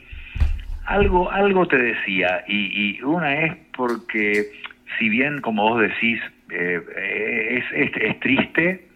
Algo, 0.87 1.31
algo 1.31 1.67
te 1.67 1.77
decía, 1.77 2.45
y, 2.47 3.03
una 3.03 3.45
es 3.45 3.57
porque, 3.77 4.47
si 4.99 5.09
bien, 5.09 5.41
como 5.41 5.69
vos 5.69 5.81
decís, 5.81 6.21
eh, 6.51 7.61
es, 7.75 7.93
es, 7.97 8.21
triste, 8.21 8.89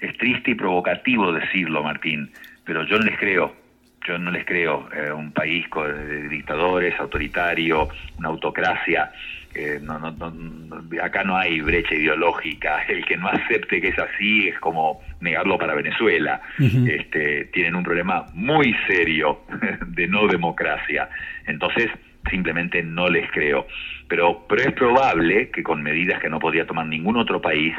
es 0.00 0.16
triste 0.18 0.50
y 0.50 0.54
provocativo 0.54 1.32
decirlo, 1.32 1.82
Martín, 1.82 2.30
pero 2.64 2.84
yo 2.86 2.98
les 2.98 3.18
creo. 3.18 3.54
Yo 4.06 4.18
no 4.18 4.30
les 4.30 4.44
creo. 4.44 4.88
Eh, 4.92 5.12
un 5.12 5.32
país 5.32 5.68
con, 5.68 5.86
de 5.86 6.28
dictadores, 6.28 6.98
autoritario, 6.98 7.88
una 8.18 8.28
autocracia, 8.28 9.12
no, 9.82 9.98
no, 9.98 11.02
acá 11.02 11.24
no 11.24 11.36
hay 11.36 11.60
brecha 11.60 11.94
ideológica. 11.94 12.82
El 12.88 13.04
que 13.04 13.16
no 13.16 13.28
acepte 13.28 13.80
que 13.80 13.88
es 13.88 13.98
así 13.98 14.48
es 14.48 14.58
como 14.60 15.00
negarlo 15.20 15.58
para 15.58 15.74
Venezuela. 15.74 16.40
este, 16.58 17.46
tienen 17.46 17.74
un 17.74 17.82
problema 17.82 18.26
muy 18.34 18.74
serio 18.86 19.40
de 19.86 20.06
no 20.06 20.26
democracia. 20.26 21.08
Entonces, 21.46 21.90
simplemente 22.28 22.82
no 22.82 23.08
les 23.08 23.30
creo. 23.30 23.66
Pero, 24.08 24.46
pero 24.48 24.62
es 24.62 24.72
probable 24.72 25.50
que 25.50 25.62
con 25.62 25.82
medidas 25.82 26.20
que 26.20 26.28
no 26.28 26.38
podría 26.38 26.66
tomar 26.66 26.86
ningún 26.86 27.16
otro 27.16 27.40
país 27.40 27.74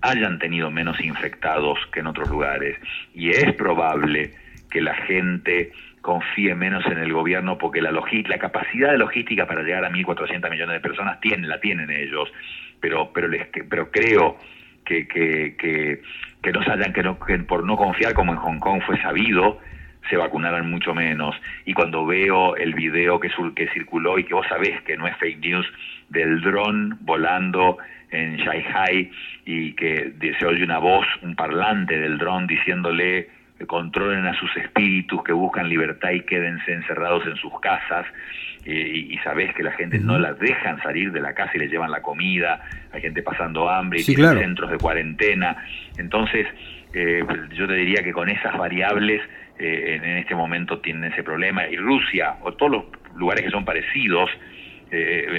hayan 0.00 0.38
tenido 0.38 0.70
menos 0.70 1.00
infectados 1.00 1.78
que 1.92 2.00
en 2.00 2.06
otros 2.06 2.28
lugares. 2.28 2.76
Y 3.14 3.30
es 3.30 3.54
probable 3.54 4.32
que 4.74 4.80
la 4.80 4.94
gente 4.94 5.70
confíe 6.00 6.56
menos 6.56 6.84
en 6.86 6.98
el 6.98 7.12
gobierno 7.12 7.56
porque 7.58 7.80
la, 7.80 7.92
la 7.92 8.38
capacidad 8.38 8.90
de 8.90 8.98
logística 8.98 9.46
para 9.46 9.62
llegar 9.62 9.84
a 9.84 9.90
1.400 9.90 10.50
millones 10.50 10.74
de 10.74 10.80
personas 10.80 11.20
tienen, 11.20 11.48
la 11.48 11.60
tienen 11.60 11.88
ellos, 11.92 12.28
pero, 12.80 13.12
pero, 13.14 13.28
les, 13.28 13.46
pero 13.70 13.92
creo 13.92 14.36
que, 14.84 15.06
que, 15.06 15.54
que, 15.56 16.02
que 16.42 16.52
que, 16.92 17.02
no, 17.04 17.20
que 17.20 17.38
por 17.38 17.64
no 17.64 17.76
confiar 17.76 18.14
como 18.14 18.32
en 18.32 18.38
Hong 18.38 18.58
Kong 18.58 18.82
fue 18.84 19.00
sabido, 19.00 19.60
se 20.10 20.16
vacunaran 20.16 20.68
mucho 20.68 20.92
menos. 20.92 21.36
Y 21.66 21.72
cuando 21.72 22.04
veo 22.04 22.56
el 22.56 22.74
video 22.74 23.20
que, 23.20 23.30
que 23.54 23.68
circuló 23.68 24.18
y 24.18 24.24
que 24.24 24.34
vos 24.34 24.46
sabés 24.48 24.82
que 24.82 24.96
no 24.96 25.06
es 25.06 25.16
fake 25.18 25.38
news 25.38 25.66
del 26.08 26.40
dron 26.40 26.98
volando 27.02 27.78
en 28.10 28.38
Shanghai 28.38 29.08
y 29.46 29.72
que 29.74 30.12
se 30.40 30.46
oye 30.46 30.64
una 30.64 30.78
voz, 30.78 31.06
un 31.22 31.36
parlante 31.36 31.96
del 31.96 32.18
dron 32.18 32.48
diciéndole 32.48 33.43
que 33.58 33.66
controlen 33.66 34.26
a 34.26 34.38
sus 34.38 34.54
espíritus, 34.56 35.22
que 35.22 35.32
buscan 35.32 35.68
libertad 35.68 36.10
y 36.10 36.22
quédense 36.22 36.72
encerrados 36.72 37.26
en 37.26 37.36
sus 37.36 37.52
casas. 37.60 38.06
Eh, 38.64 39.08
y, 39.10 39.18
sabés 39.18 39.54
que 39.54 39.62
la 39.62 39.72
gente 39.72 39.98
no 39.98 40.18
las 40.18 40.38
dejan 40.38 40.82
salir 40.82 41.12
de 41.12 41.20
la 41.20 41.34
casa 41.34 41.52
y 41.54 41.58
les 41.58 41.70
llevan 41.70 41.90
la 41.90 42.00
comida, 42.00 42.62
hay 42.92 43.02
gente 43.02 43.22
pasando 43.22 43.68
hambre 43.68 44.00
y 44.00 44.04
tienen 44.04 44.38
centros 44.38 44.70
de 44.70 44.78
cuarentena. 44.78 45.56
Entonces, 45.98 46.46
eh, 46.94 47.22
yo 47.54 47.66
te 47.66 47.74
diría 47.74 48.02
que 48.02 48.12
con 48.12 48.30
esas 48.30 48.56
variables 48.56 49.20
eh, 49.58 50.00
en, 50.02 50.16
este 50.16 50.34
momento 50.34 50.78
tienen 50.78 51.12
ese 51.12 51.22
problema. 51.22 51.68
Y 51.68 51.76
Rusia, 51.76 52.36
o 52.40 52.54
todos 52.54 52.72
los 52.72 52.84
lugares 53.16 53.44
que 53.44 53.50
son 53.50 53.64
parecidos, 53.64 54.30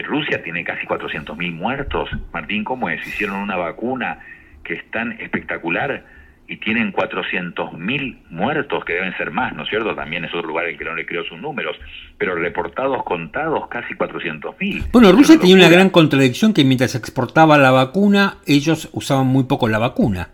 Rusia 0.04 0.44
tiene 0.44 0.66
casi 0.66 0.86
400.000 0.86 1.54
muertos. 1.54 2.10
Martín, 2.34 2.66
¿cómo 2.66 2.90
es? 2.90 3.00
Hicieron 3.08 3.38
una 3.38 3.56
vacuna 3.56 4.20
que 4.66 4.74
es 4.74 4.92
tan 4.92 5.14
espectacular 5.14 6.04
y 6.48 6.58
tienen 6.58 6.94
400.000 6.94 8.18
muertos, 8.30 8.86
que 8.86 8.94
deben 8.94 9.16
ser 9.18 9.32
más, 9.32 9.54
¿no 9.56 9.64
es 9.64 9.70
cierto? 9.70 9.96
También 9.96 10.26
es 10.26 10.34
otro 10.34 10.48
lugar 10.48 10.68
en 10.68 10.78
que 10.78 10.86
no 10.86 10.96
le 10.96 11.06
creo 11.06 11.24
sus 11.24 11.40
números, 11.40 11.76
pero 12.18 12.36
reportados, 12.36 13.04
contados, 13.04 13.68
casi 13.68 13.94
400.000. 13.96 14.92
Bueno, 14.92 15.12
Rusia 15.12 15.40
tenía 15.40 15.56
una 15.56 15.70
gran 15.70 15.90
contradicción 15.90 16.54
que 16.54 16.64
mientras 16.64 16.96
exportaba 16.96 17.58
la 17.58 17.72
vacuna, 17.72 18.38
ellos 18.46 18.90
usaban 18.94 19.28
muy 19.28 19.46
poco 19.46 19.68
la 19.68 19.80
vacuna. 19.80 20.30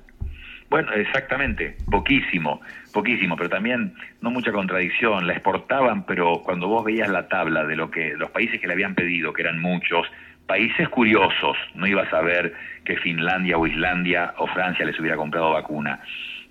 Bueno, 0.70 0.94
exactamente, 0.94 1.76
poquísimo, 1.90 2.62
poquísimo, 2.94 3.36
pero 3.36 3.50
también 3.50 3.94
no 4.22 4.32
mucha 4.32 4.54
contradicción, 4.54 5.28
la 5.28 5.34
exportaban, 5.34 6.06
pero 6.06 6.42
cuando 6.44 6.68
vos 6.70 6.86
veías 6.86 7.10
la 7.10 7.28
tabla 7.28 7.66
de 7.66 7.76
lo 7.76 7.92
que 7.92 8.14
los 8.16 8.32
países 8.32 8.60
que 8.62 8.68
le 8.68 8.74
habían 8.74 8.96
pedido, 8.96 9.34
que 9.34 9.42
eran 9.42 9.60
muchos, 9.60 10.08
países 10.52 10.90
curiosos, 10.90 11.56
no 11.76 11.88
ibas 11.88 12.12
a 12.12 12.20
ver 12.20 12.54
que 12.84 12.98
Finlandia 12.98 13.58
o 13.58 13.66
Islandia 13.66 14.34
o 14.38 14.48
Francia 14.48 14.86
les 14.86 15.00
hubiera 15.00 15.16
comprado 15.16 15.54
vacuna, 15.54 16.02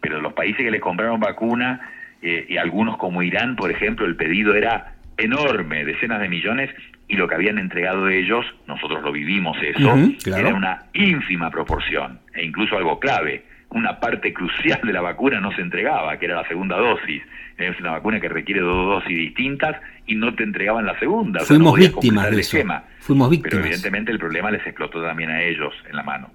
pero 0.01 0.23
los 0.23 0.33
países 0.33 0.65
que 0.65 0.71
les 0.71 0.81
compraron 0.81 1.21
vacuna, 1.21 1.79
eh, 2.23 2.47
y 2.49 2.57
algunos 2.57 2.97
como 2.97 3.23
Irán, 3.23 3.57
por 3.57 3.71
ejemplo, 3.71 4.07
el 4.07 4.17
pedido 4.17 4.55
era 4.55 4.95
enorme, 5.19 5.85
decenas 5.85 6.19
de 6.19 6.31
millones, 6.31 6.71
y 7.09 7.17
lo 7.17 7.29
que 7.29 7.35
habían 7.35 7.59
entregado 7.59 8.09
ellos, 8.09 8.47
nosotros 8.67 9.03
lo 9.03 9.13
vivimos 9.13 9.59
eso, 9.63 9.95
era 10.35 10.55
una 10.55 10.85
ínfima 10.95 11.51
proporción, 11.51 12.21
e 12.33 12.47
incluso 12.47 12.79
algo 12.79 12.99
clave, 12.99 13.45
una 13.69 14.01
parte 14.01 14.33
crucial 14.33 14.81
de 14.83 14.95
la 14.95 15.03
vacuna 15.03 15.41
no 15.41 15.53
se 15.53 15.61
entregaba, 15.61 16.19
que 16.19 16.25
era 16.25 16.37
la 16.37 16.49
segunda 16.49 16.79
dosis. 16.79 17.23
Es 17.61 17.79
una 17.81 17.93
vacuna 17.93 18.21
que 18.21 18.29
requiere 18.29 18.61
dos 18.61 19.03
dosis 19.03 19.17
distintas 19.17 19.77
y 20.07 20.15
no 20.15 20.35
te 20.35 20.45
entregaban 20.45 20.87
la 20.87 20.99
segunda. 20.99 21.41
Fuimos 21.41 21.79
víctimas 21.79 22.31
de 22.31 22.41
eso. 22.41 22.59
Fuimos 23.01 23.31
víctimas. 23.31 23.51
Pero 23.51 23.65
evidentemente 23.65 24.13
el 24.13 24.19
problema 24.19 24.51
les 24.51 24.67
explotó 24.67 25.03
también 25.03 25.31
a 25.31 25.43
ellos 25.43 25.73
en 25.89 25.97
la 25.97 26.03
mano. 26.03 26.31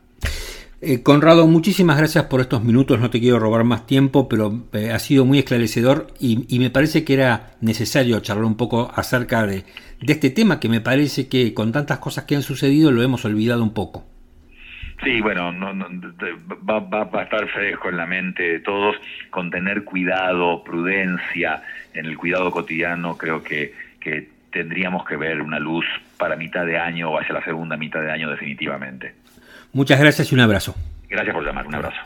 Eh, 0.82 1.02
Conrado, 1.02 1.48
muchísimas 1.48 1.98
gracias 1.98 2.26
por 2.26 2.42
estos 2.42 2.64
minutos, 2.64 3.00
no 3.00 3.10
te 3.10 3.20
quiero 3.20 3.40
robar 3.40 3.64
más 3.64 3.88
tiempo, 3.88 4.30
pero 4.30 4.66
eh, 4.74 4.92
ha 4.92 5.00
sido 5.00 5.26
muy 5.26 5.40
esclarecedor 5.40 6.08
y, 6.20 6.60
me 6.60 6.70
parece 6.70 7.04
que 7.04 7.14
era 7.14 7.54
necesario 7.62 8.20
charlar 8.20 8.46
un 8.46 8.58
poco 8.58 8.92
acerca 8.94 9.48
de, 9.48 9.64
de 10.02 10.14
este 10.14 10.30
tema 10.30 10.60
que 10.60 10.70
me 10.70 10.82
parece 10.82 11.28
que 11.28 11.54
con 11.54 11.72
tantas 11.72 12.00
cosas 12.00 12.26
que 12.26 12.36
han 12.36 12.44
sucedido 12.44 12.92
lo 12.92 13.02
hemos 13.02 13.26
olvidado 13.26 13.64
un 13.64 13.74
poco. 13.74 14.15
Sí, 15.04 15.22
bueno, 15.22 15.52
no, 15.52 15.74
va, 16.68 16.80
va, 16.80 17.20
a 17.20 17.24
estar 17.24 17.48
fresco 17.50 17.90
en 17.90 17.98
la 17.98 18.06
mente 18.06 18.44
de 18.44 18.60
todos, 18.60 18.96
con 19.30 19.52
tener 19.52 19.84
cuidado, 19.84 20.64
prudencia 20.64 21.64
en 21.94 22.06
el 22.06 22.18
cuidado 22.18 22.50
cotidiano, 22.50 23.18
creo 23.18 23.44
que, 23.44 23.74
que 24.00 24.30
tendríamos 24.52 25.06
que 25.06 25.18
ver 25.18 25.42
una 25.42 25.60
luz 25.60 25.86
para 26.18 26.36
mitad 26.36 26.66
de 26.66 26.78
año 26.78 27.12
o 27.12 27.20
hacia 27.20 27.34
la 27.34 27.44
segunda 27.44 27.76
mitad 27.76 28.02
de 28.02 28.12
año 28.12 28.30
definitivamente. 28.30 29.14
Muchas 29.74 30.00
gracias 30.00 30.32
y 30.32 30.36
un 30.36 30.42
abrazo. 30.42 30.76
Gracias 31.10 31.36
por 31.36 31.46
llamar, 31.46 31.68
un 31.68 31.76
abrazo. 31.76 31.98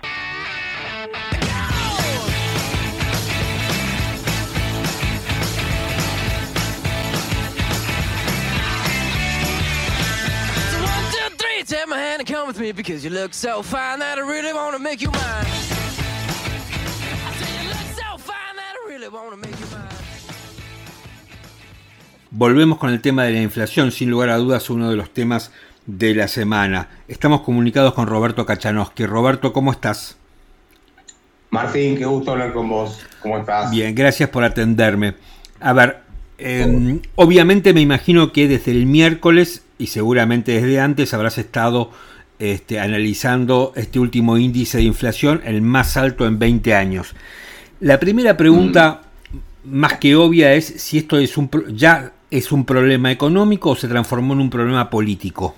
Volvemos 22.31 22.77
con 22.77 22.89
el 22.89 22.99
tema 23.01 23.23
de 23.23 23.31
la 23.31 23.41
inflación, 23.41 23.93
sin 23.93 24.09
lugar 24.09 24.29
a 24.29 24.37
dudas 24.37 24.69
uno 24.69 24.89
de 24.89 24.97
los 24.97 25.09
temas 25.13 25.53
de 25.85 26.13
la 26.13 26.27
semana. 26.27 26.89
Estamos 27.07 27.41
comunicados 27.41 27.93
con 27.93 28.07
Roberto 28.07 28.45
Kachanowski. 28.45 29.05
Roberto, 29.05 29.53
¿cómo 29.53 29.71
estás? 29.71 30.17
Martín, 31.51 31.97
qué 31.97 32.05
gusto 32.05 32.31
hablar 32.31 32.51
con 32.51 32.67
vos. 32.67 32.99
¿Cómo 33.21 33.37
estás? 33.37 33.71
Bien, 33.71 33.95
gracias 33.95 34.29
por 34.29 34.43
atenderme. 34.43 35.15
A 35.61 35.71
ver, 35.71 36.01
em, 36.37 37.01
obviamente 37.15 37.73
me 37.73 37.79
imagino 37.79 38.33
que 38.33 38.49
desde 38.49 38.71
el 38.71 38.85
miércoles 38.85 39.63
y 39.77 39.87
seguramente 39.87 40.51
desde 40.51 40.81
antes 40.81 41.13
habrás 41.13 41.37
estado 41.37 41.91
este, 42.39 42.79
analizando 42.79 43.73
este 43.75 43.99
último 43.99 44.37
índice 44.37 44.77
de 44.77 44.83
inflación, 44.83 45.41
el 45.45 45.61
más 45.61 45.97
alto 45.97 46.25
en 46.25 46.39
20 46.39 46.73
años. 46.73 47.13
La 47.81 47.99
primera 47.99 48.37
pregunta, 48.37 49.01
mm. 49.63 49.77
más 49.77 49.99
que 49.99 50.15
obvia, 50.15 50.53
es 50.53 50.65
si 50.65 50.97
esto 50.97 51.17
es 51.17 51.37
un, 51.37 51.49
ya 51.75 52.13
es 52.31 52.51
un 52.51 52.65
problema 52.65 53.11
económico 53.11 53.71
o 53.71 53.75
se 53.75 53.87
transformó 53.87 54.33
en 54.33 54.41
un 54.41 54.49
problema 54.49 54.89
político. 54.89 55.55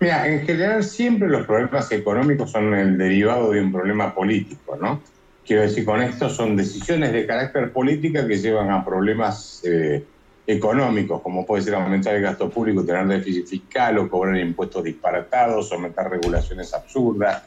Mira, 0.00 0.26
en 0.26 0.44
general 0.44 0.82
siempre 0.82 1.28
los 1.28 1.46
problemas 1.46 1.90
económicos 1.92 2.50
son 2.50 2.74
el 2.74 2.98
derivado 2.98 3.52
de 3.52 3.60
un 3.60 3.70
problema 3.70 4.12
político, 4.14 4.76
¿no? 4.80 5.00
Quiero 5.46 5.62
decir, 5.62 5.84
con 5.84 6.02
esto 6.02 6.28
son 6.28 6.56
decisiones 6.56 7.12
de 7.12 7.26
carácter 7.26 7.72
política 7.72 8.26
que 8.26 8.38
llevan 8.38 8.70
a 8.70 8.84
problemas 8.84 9.62
eh, 9.64 10.04
económicos, 10.46 11.20
como 11.22 11.46
puede 11.46 11.62
ser 11.62 11.74
aumentar 11.74 12.14
el 12.14 12.22
gasto 12.22 12.50
público, 12.50 12.84
tener 12.84 13.06
déficit 13.06 13.46
fiscal 13.46 13.98
o 13.98 14.08
cobrar 14.08 14.36
impuestos 14.38 14.82
disparatados, 14.84 15.68
someter 15.68 16.08
regulaciones 16.08 16.74
absurdas. 16.74 17.42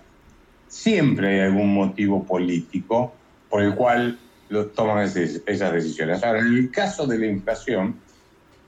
Siempre 0.68 1.28
hay 1.28 1.40
algún 1.48 1.74
motivo 1.74 2.24
político 2.24 3.14
por 3.50 3.62
el 3.62 3.76
cual 3.76 4.18
lo, 4.50 4.68
toman 4.68 5.04
esas 5.04 5.74
decisiones. 5.74 6.24
Ahora, 6.24 6.40
en 6.40 6.48
el 6.48 6.72
caso 6.72 7.06
de 7.06 7.18
la 7.18 7.26
inflación, 7.28 8.00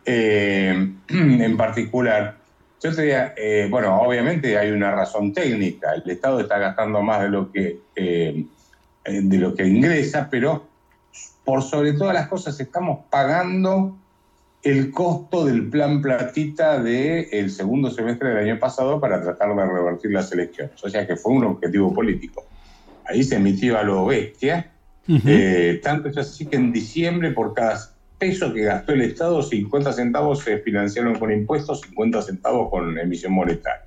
eh, 0.06 0.92
en 1.08 1.58
particular, 1.58 2.38
yo 2.82 2.94
te 2.94 3.02
diría, 3.02 3.34
eh, 3.38 3.68
bueno, 3.70 4.00
obviamente 4.02 4.58
hay 4.58 4.72
una 4.72 4.92
razón 4.92 5.34
técnica. 5.34 5.94
El 5.94 6.10
Estado 6.10 6.40
está 6.42 6.58
gastando 6.60 7.02
más 7.02 7.22
de 7.22 7.30
lo 7.30 7.52
que, 7.52 7.80
eh, 7.96 8.46
de 9.06 9.38
lo 9.38 9.56
que 9.56 9.66
ingresa, 9.66 10.28
pero 10.30 10.68
por 11.44 11.64
sobre 11.64 11.94
todas 11.94 12.14
las 12.14 12.28
cosas 12.28 12.60
estamos 12.60 13.06
pagando 13.10 13.98
el 14.70 14.92
costo 14.92 15.46
del 15.46 15.70
plan 15.70 16.02
platita 16.02 16.82
del 16.82 17.50
segundo 17.50 17.90
semestre 17.90 18.30
del 18.30 18.50
año 18.50 18.60
pasado 18.60 19.00
para 19.00 19.22
tratar 19.22 19.56
de 19.56 19.66
revertir 19.66 20.12
las 20.12 20.30
elecciones. 20.34 20.84
O 20.84 20.90
sea 20.90 21.08
que 21.08 21.16
fue 21.16 21.32
un 21.32 21.46
objetivo 21.46 21.94
político. 21.94 22.46
Ahí 23.06 23.24
se 23.24 23.38
emitió 23.38 23.78
a 23.78 23.84
lo 23.84 24.06
bestia. 24.06 24.74
Eh, 25.08 25.80
tanto 25.82 26.10
es 26.10 26.18
así 26.18 26.48
que 26.48 26.58
en 26.58 26.74
diciembre, 26.74 27.32
por 27.32 27.54
cada 27.54 27.80
peso 28.18 28.54
que 28.54 28.64
gastó 28.64 28.92
el 28.92 29.04
Estado, 29.04 29.42
50 29.42 29.94
centavos 29.94 30.40
se 30.40 30.58
financiaron 30.58 31.18
con 31.18 31.32
impuestos, 31.32 31.80
50 31.82 32.22
centavos 32.24 32.70
con 32.70 33.00
emisión 33.00 33.32
monetaria. 33.32 33.86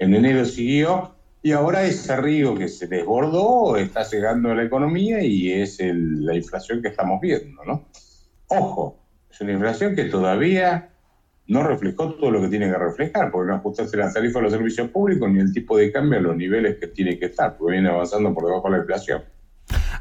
En 0.00 0.16
enero 0.16 0.44
siguió 0.44 1.14
y 1.44 1.52
ahora 1.52 1.84
ese 1.84 2.16
río 2.16 2.56
que 2.56 2.66
se 2.66 2.88
desbordó 2.88 3.76
está 3.76 4.02
llegando 4.02 4.50
a 4.50 4.56
la 4.56 4.64
economía 4.64 5.22
y 5.22 5.52
es 5.52 5.78
la 5.80 6.34
inflación 6.34 6.82
que 6.82 6.88
estamos 6.88 7.20
viendo, 7.20 7.64
¿no? 7.64 7.86
Ojo, 8.48 8.98
es 9.38 9.42
una 9.42 9.52
inflación 9.52 9.94
que 9.94 10.04
todavía 10.04 10.88
no 11.46 11.62
reflejó 11.62 12.12
todo 12.14 12.32
lo 12.32 12.40
que 12.40 12.48
tiene 12.48 12.66
que 12.68 12.76
reflejar, 12.76 13.30
porque 13.30 13.48
no 13.48 13.56
ajustaste 13.56 13.96
la 13.96 14.12
tarifa 14.12 14.40
de 14.40 14.42
los 14.42 14.52
servicios 14.52 14.90
públicos 14.90 15.30
ni 15.30 15.38
el 15.38 15.52
tipo 15.52 15.76
de 15.76 15.92
cambio 15.92 16.18
a 16.18 16.22
los 16.22 16.36
niveles 16.36 16.76
que 16.78 16.88
tiene 16.88 17.18
que 17.20 17.26
estar, 17.26 17.56
porque 17.56 17.74
viene 17.74 17.88
avanzando 17.88 18.34
por 18.34 18.46
debajo 18.46 18.68
de 18.68 18.72
la 18.72 18.78
inflación. 18.78 19.22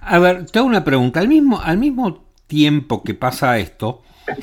A 0.02 0.18
ver, 0.18 0.48
te 0.48 0.58
hago 0.58 0.68
una 0.68 0.84
pregunta. 0.84 1.20
Al 1.20 1.28
mismo, 1.28 1.62
al 1.62 1.78
mismo 1.78 2.26
tiempo 2.48 3.04
que 3.04 3.14
pasa 3.14 3.60
esto, 3.60 4.02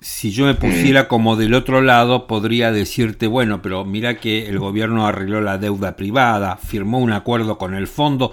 si 0.00 0.30
yo 0.30 0.46
me 0.46 0.54
pusiera 0.54 1.08
como 1.08 1.34
del 1.34 1.52
otro 1.52 1.80
lado, 1.80 2.28
podría 2.28 2.70
decirte, 2.70 3.26
bueno, 3.26 3.62
pero 3.62 3.84
mira 3.84 4.20
que 4.20 4.48
el 4.48 4.60
gobierno 4.60 5.08
arregló 5.08 5.40
la 5.40 5.58
deuda 5.58 5.96
privada, 5.96 6.56
firmó 6.56 7.00
un 7.00 7.12
acuerdo 7.12 7.58
con 7.58 7.74
el 7.74 7.88
fondo. 7.88 8.32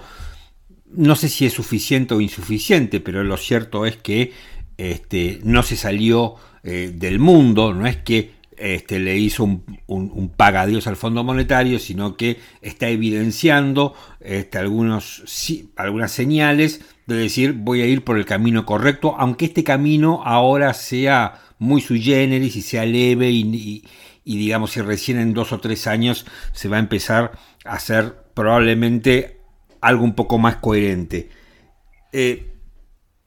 No 0.92 1.16
sé 1.16 1.28
si 1.28 1.44
es 1.44 1.52
suficiente 1.52 2.14
o 2.14 2.20
insuficiente, 2.20 3.00
pero 3.00 3.24
lo 3.24 3.36
cierto 3.36 3.84
es 3.84 3.96
que 3.96 4.32
este, 4.78 5.40
no 5.44 5.62
se 5.62 5.76
salió 5.76 6.36
eh, 6.62 6.92
del 6.94 7.18
mundo, 7.18 7.74
no 7.74 7.86
es 7.86 7.96
que 7.98 8.34
este, 8.56 8.98
le 8.98 9.18
hizo 9.18 9.44
un, 9.44 9.64
un, 9.86 10.28
pagadíos 10.28 10.86
al 10.86 10.96
Fondo 10.96 11.24
Monetario, 11.24 11.78
sino 11.78 12.16
que 12.16 12.38
está 12.62 12.88
evidenciando 12.88 13.94
este, 14.20 14.58
algunos, 14.58 15.24
algunas 15.76 16.12
señales 16.12 16.80
de 17.06 17.16
decir 17.16 17.52
voy 17.52 17.82
a 17.82 17.86
ir 17.86 18.04
por 18.04 18.16
el 18.16 18.24
camino 18.24 18.64
correcto, 18.64 19.16
aunque 19.18 19.46
este 19.46 19.64
camino 19.64 20.22
ahora 20.24 20.72
sea 20.72 21.40
muy 21.58 21.80
sui 21.80 22.00
generis 22.00 22.56
y 22.56 22.62
sea 22.62 22.86
leve 22.86 23.30
y, 23.30 23.84
digamos 24.24 24.72
si 24.72 24.80
recién 24.80 25.18
en 25.18 25.34
dos 25.34 25.52
o 25.52 25.60
tres 25.60 25.86
años 25.86 26.24
se 26.52 26.68
va 26.68 26.76
a 26.76 26.80
empezar 26.80 27.32
a 27.64 27.74
hacer 27.74 28.14
probablemente 28.34 29.40
algo 29.80 30.04
un 30.04 30.14
poco 30.14 30.38
más 30.38 30.56
coherente. 30.56 31.28
Eh, 32.12 32.52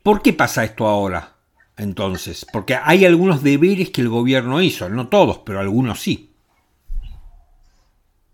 ¿Por 0.01 0.21
qué 0.21 0.33
pasa 0.33 0.63
esto 0.63 0.87
ahora? 0.87 1.36
Entonces? 1.77 2.45
Porque 2.51 2.75
hay 2.81 3.05
algunos 3.05 3.43
deberes 3.43 3.89
que 3.89 4.01
el 4.01 4.09
gobierno 4.09 4.61
hizo, 4.61 4.89
no 4.89 5.07
todos, 5.07 5.39
pero 5.39 5.59
algunos 5.59 6.01
sí. 6.01 6.31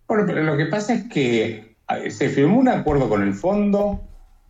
Bueno, 0.08 0.24
pero 0.26 0.44
lo 0.44 0.58
que 0.58 0.66
pasa 0.66 0.94
es 0.94 1.04
que 1.06 1.76
se 2.10 2.30
firmó 2.30 2.60
un 2.60 2.70
acuerdo 2.70 3.10
con 3.10 3.24
el 3.24 3.34
fondo 3.34 4.02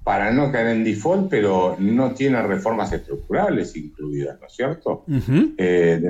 para 0.03 0.31
no 0.31 0.51
caer 0.51 0.67
en 0.67 0.83
default, 0.83 1.29
pero 1.29 1.77
no 1.79 2.11
tiene 2.11 2.41
reformas 2.41 2.91
estructurales 2.91 3.75
incluidas, 3.75 4.39
¿no 4.39 4.47
es 4.47 4.53
cierto? 4.53 5.05
Eh, 5.57 6.01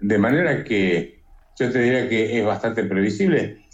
de, 0.00 0.18
manera 0.18 0.62
que 0.62 1.18
yo 1.58 1.70
te 1.70 1.78
diría 1.80 2.08
que 2.08 2.38
es 2.38 2.46
bastante 2.46 2.84
previsible. 2.84 3.64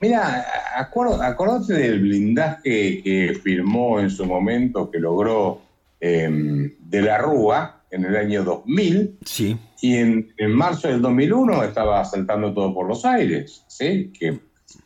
Mira, 0.00 0.44
acuérdate 0.76 1.72
del 1.72 2.00
blindaje 2.00 3.02
que 3.02 3.40
firmó 3.42 3.98
en 3.98 4.10
su 4.10 4.26
momento, 4.26 4.90
que 4.90 4.98
logró 4.98 5.62
em, 6.00 6.70
de 6.78 7.00
la 7.00 7.16
Rúa, 7.16 7.73
en 7.94 8.04
el 8.04 8.16
año 8.16 8.42
2000. 8.42 9.18
Sí. 9.24 9.56
Y 9.80 9.96
en, 9.96 10.32
marzo 10.48 10.88
del 10.88 11.00
2001 11.00 11.62
estaba 11.62 12.04
saltando 12.04 12.52
todo 12.52 12.74
por 12.74 12.88
los 12.88 13.04
aires, 13.04 13.64
¿sí? 13.68 14.12
Que 14.18 14.40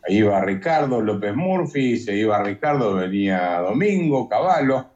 iba 0.08 0.40
Ricardo 0.44 1.00
López 1.00 1.34
Murphy, 1.34 1.98
se 1.98 2.16
iba 2.16 2.42
Ricardo, 2.42 2.94
venía 2.94 3.60
Domingo, 3.60 4.28
Caballo. 4.28 4.86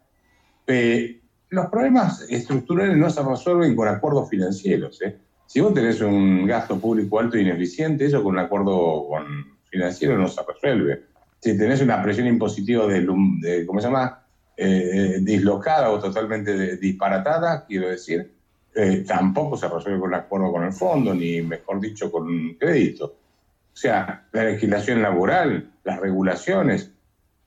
los 1.48 1.66
problemas 1.66 2.26
estructurales 2.28 2.96
no 2.96 3.08
se 3.10 3.22
resuelven 3.22 3.74
con 3.74 3.88
acuerdos 3.88 4.28
financieros. 4.28 5.00
¿eh? 5.02 5.16
Si 5.46 5.60
vos 5.60 5.72
tenés 5.72 6.00
un 6.00 6.46
gasto 6.46 6.78
público 6.78 7.18
alto 7.18 7.36
e 7.36 7.42
ineficiente, 7.42 8.06
eso 8.06 8.22
con 8.22 8.34
un 8.34 8.40
acuerdo 8.40 9.06
con 9.08 9.24
financiero 9.70 10.18
no 10.18 10.28
se 10.28 10.42
resuelve. 10.46 11.04
Si 11.40 11.56
tenés 11.56 11.80
una 11.80 12.02
presión 12.02 12.26
impositiva 12.26 12.86
de, 12.86 13.06
de 13.40 13.66
¿cómo 13.66 13.80
se 13.80 13.86
llama? 13.86 14.21
Eh, 14.54 15.18
dislocada 15.22 15.90
o 15.90 15.98
totalmente 15.98 16.76
disparatada, 16.76 17.64
quiero 17.64 17.88
decir, 17.88 18.30
eh, 18.74 19.02
tampoco 19.06 19.56
se 19.56 19.66
resuelve 19.66 19.98
con 19.98 20.08
un 20.10 20.14
acuerdo 20.14 20.52
con 20.52 20.64
el 20.64 20.72
fondo, 20.72 21.14
ni 21.14 21.40
mejor 21.40 21.80
dicho, 21.80 22.12
con 22.12 22.24
un 22.24 22.54
crédito. 22.58 23.06
O 23.06 23.76
sea, 23.76 24.26
la 24.32 24.44
legislación 24.44 25.00
laboral, 25.00 25.72
las 25.84 25.98
regulaciones. 26.00 26.90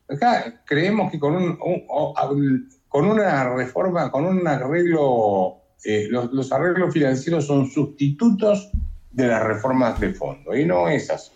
Acá 0.10 0.62
creemos 0.66 1.12
que 1.12 1.20
con, 1.20 1.36
un, 1.36 1.58
con 2.88 3.06
una 3.06 3.56
reforma, 3.56 4.12
con 4.12 4.26
un 4.26 4.47
arreglo, 4.47 5.58
eh, 5.84 6.08
los, 6.10 6.34
los 6.34 6.51
arreglos 6.51 6.91
financieros 6.91 7.45
son 7.45 7.70
sustitutos 7.70 8.72
de 9.12 9.28
las 9.28 9.43
reformas 9.43 9.99
de 9.99 10.14
fondo, 10.14 10.56
y 10.56 10.66
no 10.66 10.89
es 10.89 11.10
así. 11.12 11.32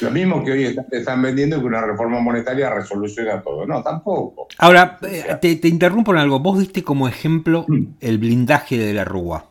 Lo 0.00 0.10
mismo 0.10 0.44
que 0.44 0.52
hoy 0.52 0.78
están 0.92 1.20
vendiendo 1.20 1.58
que 1.58 1.66
una 1.66 1.84
reforma 1.84 2.20
monetaria 2.20 2.70
resoluciona 2.70 3.42
todo. 3.42 3.66
No, 3.66 3.82
tampoco. 3.82 4.46
Ahora, 4.58 4.98
eh, 5.02 5.36
te, 5.40 5.68
interrumpo 5.68 6.12
en 6.12 6.18
algo. 6.18 6.38
Vos 6.38 6.60
diste 6.60 6.82
como 6.82 7.08
ejemplo 7.08 7.64
mm. 7.68 7.82
el 8.00 8.18
blindaje 8.18 8.78
de 8.78 8.94
la 8.94 9.04
Rúa. 9.04 9.46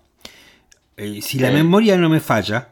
Eh, 0.98 1.22
si 1.22 1.40
la 1.40 1.52
memoria 1.52 1.98
no 1.98 2.10
me 2.10 2.20
falla, 2.20 2.70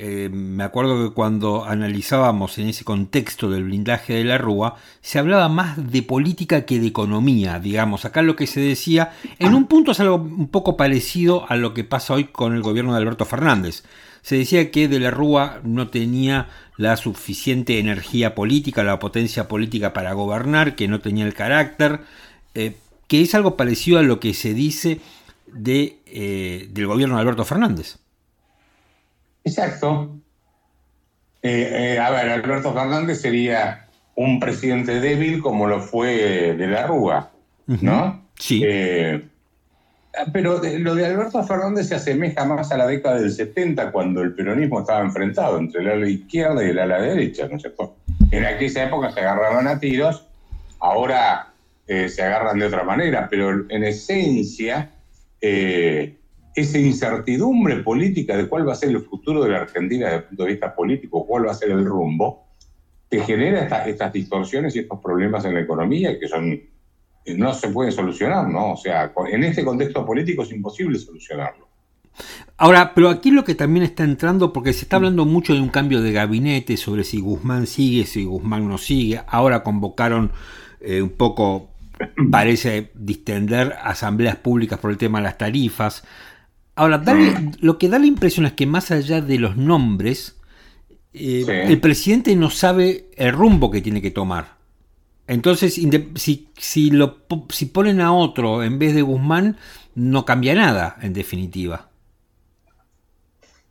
eh, 0.00 0.28
me 0.32 0.64
acuerdo 0.64 1.08
que 1.08 1.14
cuando 1.14 1.64
analizábamos 1.64 2.56
en 2.58 2.68
ese 2.68 2.84
contexto 2.84 3.50
del 3.50 3.64
blindaje 3.64 4.14
de 4.14 4.24
la 4.24 4.38
Rúa, 4.38 4.76
se 5.00 5.18
hablaba 5.18 5.48
más 5.48 5.90
de 5.90 6.02
política 6.02 6.64
que 6.64 6.78
de 6.78 6.86
economía, 6.86 7.58
digamos. 7.58 8.04
Acá 8.04 8.22
lo 8.22 8.36
que 8.36 8.46
se 8.46 8.60
decía, 8.60 9.12
en 9.38 9.54
un 9.54 9.66
punto 9.66 9.92
es 9.92 10.00
algo 10.00 10.16
un 10.16 10.48
poco 10.48 10.76
parecido 10.76 11.50
a 11.50 11.56
lo 11.56 11.74
que 11.74 11.84
pasa 11.84 12.14
hoy 12.14 12.24
con 12.24 12.54
el 12.54 12.62
gobierno 12.62 12.92
de 12.92 12.98
Alberto 12.98 13.24
Fernández. 13.24 13.82
Se 14.22 14.36
decía 14.36 14.70
que 14.70 14.88
de 14.88 15.00
la 15.00 15.10
Rúa 15.10 15.60
no 15.64 15.88
tenía 15.88 16.48
la 16.76 16.96
suficiente 16.96 17.78
energía 17.78 18.34
política, 18.34 18.82
la 18.84 18.98
potencia 18.98 19.48
política 19.48 19.92
para 19.92 20.12
gobernar, 20.12 20.76
que 20.76 20.88
no 20.88 21.00
tenía 21.00 21.26
el 21.26 21.34
carácter, 21.34 22.00
eh, 22.54 22.76
que 23.06 23.22
es 23.22 23.34
algo 23.34 23.56
parecido 23.56 23.98
a 23.98 24.02
lo 24.02 24.20
que 24.20 24.34
se 24.34 24.54
dice 24.54 25.00
de, 25.46 25.98
eh, 26.06 26.68
del 26.70 26.86
gobierno 26.86 27.16
de 27.16 27.22
Alberto 27.22 27.44
Fernández. 27.44 27.98
Exacto. 29.44 30.16
Eh, 31.42 31.98
a 32.00 32.10
ver, 32.10 32.30
Alberto 32.30 32.72
Fernández 32.72 33.20
sería 33.20 33.88
un 34.14 34.40
presidente 34.40 35.00
débil 35.00 35.40
como 35.40 35.66
lo 35.66 35.80
fue 35.80 36.54
de 36.54 36.66
la 36.66 36.86
Rúa, 36.86 37.30
¿no? 37.66 38.24
Sí. 38.38 38.62
Eh, 40.18 40.30
pero 40.32 40.60
lo 40.78 40.94
de 40.94 41.06
Alberto 41.06 41.42
Fernández 41.44 41.88
se 41.88 41.94
asemeja 41.94 42.44
más 42.44 42.72
a 42.72 42.76
la 42.76 42.86
década 42.86 43.20
del 43.20 43.30
70, 43.30 43.92
cuando 43.92 44.22
el 44.22 44.34
peronismo 44.34 44.80
estaba 44.80 45.00
enfrentado 45.00 45.58
entre 45.58 45.82
el 45.82 45.88
ala 45.88 46.08
izquierda 46.08 46.64
y 46.64 46.70
el 46.70 46.78
ala 46.78 47.00
derecha, 47.00 47.48
¿no 47.48 47.56
es 47.56 47.62
cierto? 47.62 47.96
En 48.30 48.44
aquella 48.44 48.84
época 48.84 49.10
se 49.10 49.20
agarraban 49.20 49.66
a 49.66 49.78
tiros, 49.78 50.26
ahora 50.80 51.52
se 51.86 52.22
agarran 52.22 52.58
de 52.58 52.66
otra 52.66 52.84
manera, 52.84 53.28
pero 53.30 53.64
en 53.70 53.82
esencia 53.82 54.90
esa 55.40 56.78
incertidumbre 56.78 57.76
política 57.76 58.36
de 58.36 58.48
cuál 58.48 58.68
va 58.68 58.72
a 58.72 58.76
ser 58.76 58.90
el 58.90 59.00
futuro 59.00 59.44
de 59.44 59.50
la 59.50 59.58
Argentina 59.58 60.06
desde 60.06 60.18
el 60.18 60.24
punto 60.24 60.42
de 60.42 60.50
vista 60.50 60.74
político, 60.74 61.26
cuál 61.26 61.46
va 61.46 61.52
a 61.52 61.54
ser 61.54 61.70
el 61.70 61.84
rumbo, 61.84 62.44
que 63.10 63.20
genera 63.20 63.86
estas 63.86 64.12
distorsiones 64.12 64.76
y 64.76 64.80
estos 64.80 65.00
problemas 65.00 65.44
en 65.44 65.54
la 65.54 65.60
economía 65.60 66.18
que 66.18 66.28
son 66.28 66.60
no 67.36 67.54
se 67.54 67.68
pueden 67.68 67.92
solucionar, 67.92 68.48
¿no? 68.48 68.72
O 68.72 68.76
sea, 68.76 69.12
en 69.30 69.44
este 69.44 69.64
contexto 69.64 70.04
político 70.04 70.42
es 70.42 70.52
imposible 70.52 70.98
solucionarlo. 70.98 71.68
Ahora, 72.56 72.92
pero 72.94 73.08
aquí 73.08 73.30
lo 73.30 73.44
que 73.44 73.54
también 73.54 73.84
está 73.84 74.04
entrando, 74.04 74.52
porque 74.52 74.72
se 74.72 74.82
está 74.82 74.96
hablando 74.96 75.24
mucho 75.24 75.54
de 75.54 75.60
un 75.60 75.68
cambio 75.68 76.02
de 76.02 76.12
gabinete, 76.12 76.76
sobre 76.76 77.04
si 77.04 77.20
Guzmán 77.20 77.66
sigue, 77.66 78.04
si 78.04 78.24
Guzmán 78.24 78.68
no 78.68 78.78
sigue. 78.78 79.20
Ahora 79.28 79.62
convocaron 79.62 80.32
eh, 80.80 81.00
un 81.00 81.10
poco, 81.10 81.70
parece 82.30 82.90
distender 82.94 83.76
asambleas 83.82 84.36
públicas 84.36 84.78
por 84.78 84.90
el 84.90 84.98
tema 84.98 85.18
de 85.18 85.24
las 85.24 85.38
tarifas. 85.38 86.02
Ahora, 86.74 87.02
lo 87.60 87.78
que 87.78 87.88
da 87.88 87.98
la 87.98 88.06
impresión 88.06 88.46
es 88.46 88.52
que 88.52 88.66
más 88.66 88.90
allá 88.90 89.20
de 89.20 89.38
los 89.38 89.56
nombres, 89.56 90.36
eh, 91.12 91.64
el 91.66 91.80
presidente 91.80 92.34
no 92.36 92.50
sabe 92.50 93.10
el 93.16 93.32
rumbo 93.32 93.70
que 93.70 93.80
tiene 93.80 94.02
que 94.02 94.10
tomar. 94.10 94.57
Entonces, 95.28 95.74
si, 95.74 96.48
si, 96.56 96.90
lo, 96.90 97.18
si 97.50 97.66
ponen 97.66 98.00
a 98.00 98.12
otro 98.12 98.64
en 98.64 98.78
vez 98.78 98.94
de 98.94 99.02
Guzmán, 99.02 99.58
no 99.94 100.24
cambia 100.24 100.54
nada, 100.54 100.96
en 101.02 101.12
definitiva. 101.12 101.88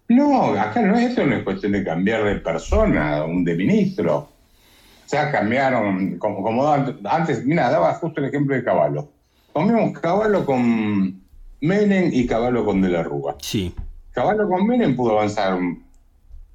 No, 0.07 0.53
acá 0.53 0.81
no 0.81 0.95
es, 0.95 1.09
esto 1.09 1.25
no 1.25 1.35
es 1.35 1.43
cuestión 1.43 1.71
de 1.73 1.83
cambiar 1.83 2.23
de 2.23 2.35
persona, 2.35 3.23
un 3.25 3.43
de 3.43 3.55
ministro. 3.55 4.17
O 4.17 5.09
sea, 5.09 5.31
cambiaron, 5.31 6.19
como, 6.19 6.43
como 6.43 6.67
antes, 6.69 7.43
mira, 7.43 7.71
daba 7.71 7.95
justo 7.95 8.21
el 8.21 8.27
ejemplo 8.27 8.55
de 8.55 8.63
Caballo. 8.63 9.09
Comimos 9.51 9.99
Caballo 9.99 10.45
con 10.45 11.19
Menem 11.61 12.11
y 12.13 12.27
Caballo 12.27 12.63
con 12.65 12.81
De 12.81 12.89
la 12.89 13.01
Rúa. 13.01 13.35
Sí. 13.41 13.73
Caballo 14.11 14.47
con 14.47 14.67
Menem 14.67 14.95
pudo 14.95 15.13
avanzar 15.13 15.57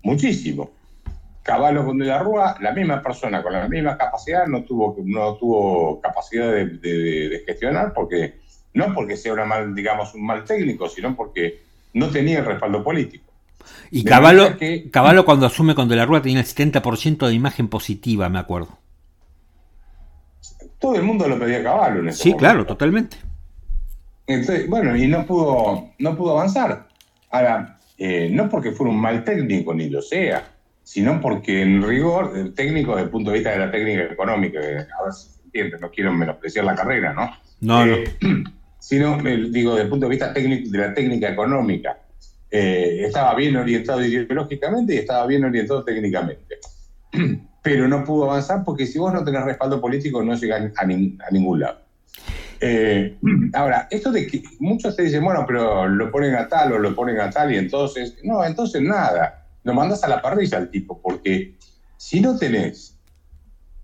muchísimo. 0.03 0.71
Caballo 1.43 1.85
con 1.85 1.99
De 1.99 2.07
la 2.07 2.21
Rúa, 2.21 2.57
la 2.61 2.73
misma 2.73 3.03
persona 3.03 3.43
con 3.43 3.53
la 3.53 3.69
misma 3.69 3.97
capacidad, 3.97 4.47
no 4.47 4.63
tuvo, 4.63 4.97
no 5.05 5.35
tuvo 5.35 6.01
capacidad 6.01 6.53
de, 6.53 7.43
gestionar, 7.45 7.93
porque 7.93 8.41
no 8.75 8.95
porque 8.95 9.17
sea 9.17 9.33
una 9.33 9.45
mal, 9.45 9.75
digamos, 9.75 10.15
un 10.15 10.25
mal 10.25 10.45
técnico, 10.45 10.89
sino 10.89 11.17
porque 11.17 11.63
no 11.95 12.09
tenía 12.09 12.39
el 12.39 12.47
respaldo 12.47 12.85
político. 12.85 13.25
Y 13.91 14.05
Caballo, 14.05 14.57
Caballo 14.91 15.25
cuando 15.25 15.47
asume 15.47 15.75
con 15.75 15.89
De 15.89 15.97
la 15.97 16.07
Rúa 16.07 16.23
tenía 16.23 16.41
el 16.41 16.47
70% 16.47 17.27
de 17.27 17.35
imagen 17.35 17.69
positiva, 17.69 18.29
me 18.29 18.39
acuerdo. 18.39 18.79
Todo 20.79 20.97
el 20.97 21.03
mundo 21.03 21.29
lo 21.29 21.39
pedía 21.39 21.59
a 21.59 21.63
Caballo 21.63 22.01
en 22.01 22.09
ese 22.09 22.23
Sí, 22.23 22.35
claro, 22.35 22.65
totalmente. 22.65 23.17
Entonces, 24.27 24.69
bueno, 24.69 24.97
y 24.97 25.07
no 25.07 25.27
pudo, 25.27 25.91
no 25.99 26.17
pudo 26.17 26.33
avanzar. 26.33 26.89
Ahora, 27.31 27.79
eh, 27.99 28.29
no 28.31 28.49
porque 28.49 28.73
fuera 28.73 28.93
un 28.93 29.01
mal 29.01 29.25
técnico, 29.25 29.75
ni 29.75 29.89
lo 29.89 30.01
sea, 30.01 30.52
sino 30.83 31.21
porque 31.21 31.63
en 31.63 31.83
rigor, 31.83 32.33
el 32.37 32.55
técnico 32.55 32.93
desde 32.93 33.05
el 33.05 33.11
punto 33.11 33.31
de 33.31 33.39
vista 33.39 33.51
de 33.53 33.59
la 33.59 33.71
técnica 33.71 34.05
económica, 34.05 34.59
a 34.59 35.05
ver 35.05 35.13
si 35.13 35.29
se 35.31 35.43
entiende, 35.45 35.79
no 35.81 35.91
quiero 35.91 36.13
menospreciar 36.13 36.65
la 36.65 36.75
carrera, 36.75 37.13
¿no? 37.13 37.31
No, 37.61 37.87
no. 37.87 37.95
Eh, 37.95 38.05
sino, 38.79 39.17
digo, 39.23 39.73
desde 39.73 39.85
el 39.85 39.89
punto 39.89 40.07
de 40.07 40.11
vista 40.11 40.33
técnico, 40.33 40.71
de 40.71 40.79
la 40.79 40.95
técnica 40.95 41.31
económica, 41.31 41.99
eh, 42.51 43.05
estaba 43.07 43.35
bien 43.35 43.57
orientado 43.57 44.05
ideológicamente 44.05 44.95
y 44.95 44.99
estaba 44.99 45.27
bien 45.27 45.45
orientado 45.45 45.85
técnicamente. 45.85 46.59
Pero 47.63 47.87
no 47.87 48.05
pudo 48.05 48.25
avanzar 48.25 48.65
porque 48.65 48.87
si 48.87 48.99
vos 48.99 49.13
no 49.13 49.25
tenés 49.25 49.45
respaldo 49.45 49.81
político 49.81 50.23
no 50.23 50.35
llegás 50.35 50.73
a 50.77 50.85
ningún 50.85 51.61
lado. 51.61 51.79
Eh, 52.61 53.17
ahora, 53.55 53.89
esto 53.91 54.11
de 54.13 54.27
que 54.27 54.43
muchos 54.61 54.95
te 54.97 55.03
dicen, 55.03 55.25
bueno, 55.25 55.45
pero 55.47 55.89
lo 55.89 56.11
ponen 56.11 56.37
a 56.37 56.49
tal 56.49 56.73
o 56.73 56.79
lo 56.79 56.95
ponen 56.95 57.21
a 57.21 57.29
tal 57.29 57.53
y 57.53 57.59
entonces, 57.59 58.17
no, 58.23 58.45
entonces 58.45 58.81
nada, 58.81 59.42
lo 59.65 59.75
mandas 59.75 60.03
a 60.05 60.09
la 60.09 60.23
parrilla 60.23 60.59
al 60.59 60.71
tipo, 60.71 61.01
porque 61.01 61.57
si 61.97 62.21
no 62.21 62.37
tenés 62.37 62.99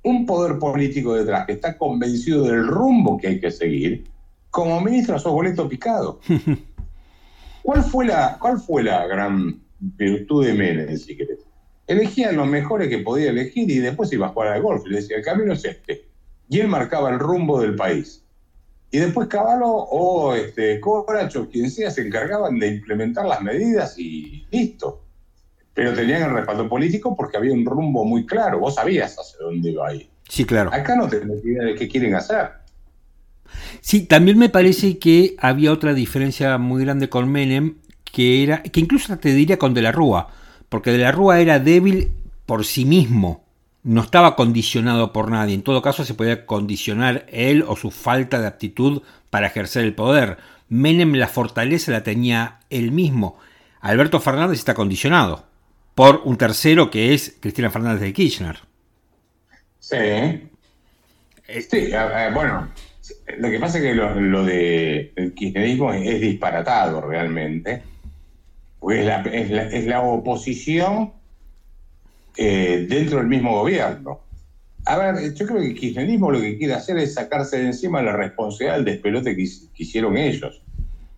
un 0.02 0.26
poder 0.26 0.58
político 0.58 1.14
detrás 1.14 1.46
que 1.46 1.52
está 1.52 1.76
convencido 1.76 2.44
del 2.44 2.66
rumbo 2.66 3.18
que 3.18 3.28
hay 3.28 3.40
que 3.40 3.50
seguir, 3.50 4.04
como 4.50 4.80
ministro 4.80 5.18
sos 5.18 5.32
boleto 5.32 5.68
picado. 5.68 6.20
¿Cuál 7.62 7.82
fue 7.84 8.06
la, 8.06 8.38
cuál 8.40 8.58
fue 8.58 8.82
la 8.82 9.06
gran 9.06 9.60
virtud 9.78 10.46
de 10.46 10.54
Menem, 10.54 10.96
si 10.96 11.16
querés? 11.16 11.40
Elegía 11.86 12.32
los 12.32 12.46
mejores 12.46 12.88
que 12.88 12.98
podía 12.98 13.30
elegir 13.30 13.70
y 13.70 13.78
después 13.78 14.12
iba 14.12 14.26
a 14.26 14.30
jugar 14.30 14.48
al 14.48 14.62
golf. 14.62 14.86
Le 14.86 14.96
decía, 14.96 15.16
el 15.16 15.24
camino 15.24 15.52
es 15.52 15.64
este. 15.64 16.06
Y 16.48 16.60
él 16.60 16.68
marcaba 16.68 17.10
el 17.10 17.18
rumbo 17.18 17.60
del 17.60 17.74
país. 17.74 18.24
Y 18.90 18.98
después 18.98 19.28
Caballo 19.28 19.66
o 19.66 20.34
este, 20.34 20.80
Corach 20.80 21.36
o 21.36 21.48
quien 21.48 21.70
sea 21.70 21.90
se 21.90 22.06
encargaban 22.06 22.58
de 22.58 22.68
implementar 22.68 23.26
las 23.26 23.42
medidas 23.42 23.98
y 23.98 24.46
listo. 24.50 25.04
Pero 25.78 25.94
tenían 25.94 26.22
el 26.22 26.32
respaldo 26.32 26.68
político 26.68 27.14
porque 27.14 27.36
había 27.36 27.52
un 27.52 27.64
rumbo 27.64 28.04
muy 28.04 28.26
claro. 28.26 28.58
Vos 28.58 28.74
sabías 28.74 29.16
hacia 29.16 29.38
dónde 29.38 29.70
iba 29.70 29.86
ahí. 29.86 30.10
Sí, 30.28 30.44
claro. 30.44 30.74
Acá 30.74 30.96
no 30.96 31.06
tenés 31.06 31.44
idea 31.44 31.62
de 31.62 31.76
qué 31.76 31.86
quieren 31.86 32.16
hacer. 32.16 32.50
Sí, 33.80 34.04
también 34.04 34.38
me 34.38 34.48
parece 34.48 34.98
que 34.98 35.36
había 35.38 35.70
otra 35.72 35.94
diferencia 35.94 36.58
muy 36.58 36.82
grande 36.82 37.08
con 37.08 37.30
Menem, 37.30 37.76
que 38.10 38.42
era, 38.42 38.60
que 38.60 38.80
incluso 38.80 39.16
te 39.18 39.32
diría 39.32 39.56
con 39.56 39.72
De 39.72 39.82
la 39.82 39.92
Rúa, 39.92 40.30
porque 40.68 40.90
De 40.90 40.98
la 40.98 41.12
Rúa 41.12 41.38
era 41.38 41.60
débil 41.60 42.10
por 42.44 42.64
sí 42.64 42.84
mismo 42.84 43.44
no 43.84 44.00
estaba 44.00 44.34
condicionado 44.34 45.12
por 45.12 45.30
nadie. 45.30 45.54
En 45.54 45.62
todo 45.62 45.80
caso, 45.80 46.04
se 46.04 46.14
podía 46.14 46.44
condicionar 46.44 47.24
él 47.28 47.64
o 47.64 47.76
su 47.76 47.92
falta 47.92 48.40
de 48.40 48.48
aptitud 48.48 49.02
para 49.30 49.46
ejercer 49.46 49.84
el 49.84 49.94
poder. 49.94 50.38
Menem 50.68 51.14
la 51.14 51.28
fortaleza 51.28 51.92
la 51.92 52.02
tenía 52.02 52.58
él 52.68 52.90
mismo. 52.90 53.38
Alberto 53.80 54.18
Fernández 54.18 54.58
está 54.58 54.74
condicionado 54.74 55.47
por 55.98 56.22
un 56.26 56.36
tercero 56.36 56.92
que 56.92 57.12
es 57.12 57.38
Cristina 57.40 57.70
Fernández 57.70 58.00
de 58.00 58.12
Kirchner. 58.12 58.56
Sí. 59.80 59.96
Sí, 61.68 61.90
bueno, 62.32 62.68
lo 63.38 63.50
que 63.50 63.58
pasa 63.58 63.78
es 63.78 63.82
que 63.82 63.94
lo, 63.94 64.44
de 64.44 65.12
el 65.16 65.34
kirchnerismo 65.34 65.92
es, 65.92 66.20
disparatado 66.20 67.00
realmente. 67.00 67.82
La, 68.80 69.22
es, 69.22 69.50
la, 69.50 69.62
es 69.62 69.86
la 69.86 70.02
oposición 70.02 71.14
eh, 72.36 72.86
dentro 72.88 73.18
del 73.18 73.26
mismo 73.26 73.58
gobierno. 73.58 74.20
A 74.84 74.98
ver, 74.98 75.34
yo 75.34 75.46
creo 75.46 75.58
que 75.58 75.66
el 75.66 75.74
kirchnerismo 75.74 76.30
lo 76.30 76.40
que 76.40 76.58
quiere 76.58 76.74
hacer 76.74 76.96
es 76.98 77.14
sacarse 77.14 77.58
de 77.58 77.66
encima 77.66 78.02
la 78.02 78.12
responsabilidad 78.12 78.76
del 78.76 78.84
despelote 78.84 79.34
que, 79.34 79.42
hicieron 79.42 80.16
ellos. 80.16 80.62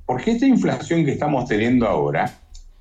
Porque 0.07 0.31
esta 0.31 0.47
inflación 0.47 1.05
que 1.05 1.13
estamos 1.13 1.47
teniendo 1.47 1.87
ahora, 1.87 2.40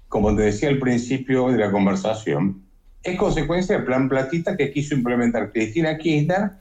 como 0.10 0.36
te 0.36 0.42
decía 0.42 0.70
al 0.70 0.80
principio 0.80 1.50
de 1.50 1.58
la 1.58 1.72
conversación, 1.72 2.64
es 3.02 3.18
consecuencia 3.18 3.78
del 3.78 3.86
plan 3.86 4.10
platita 4.10 4.58
que 4.58 4.72
quiso 4.72 4.94
implementar 4.94 5.52
Cristina 5.52 5.98
Kirchner 5.98 6.52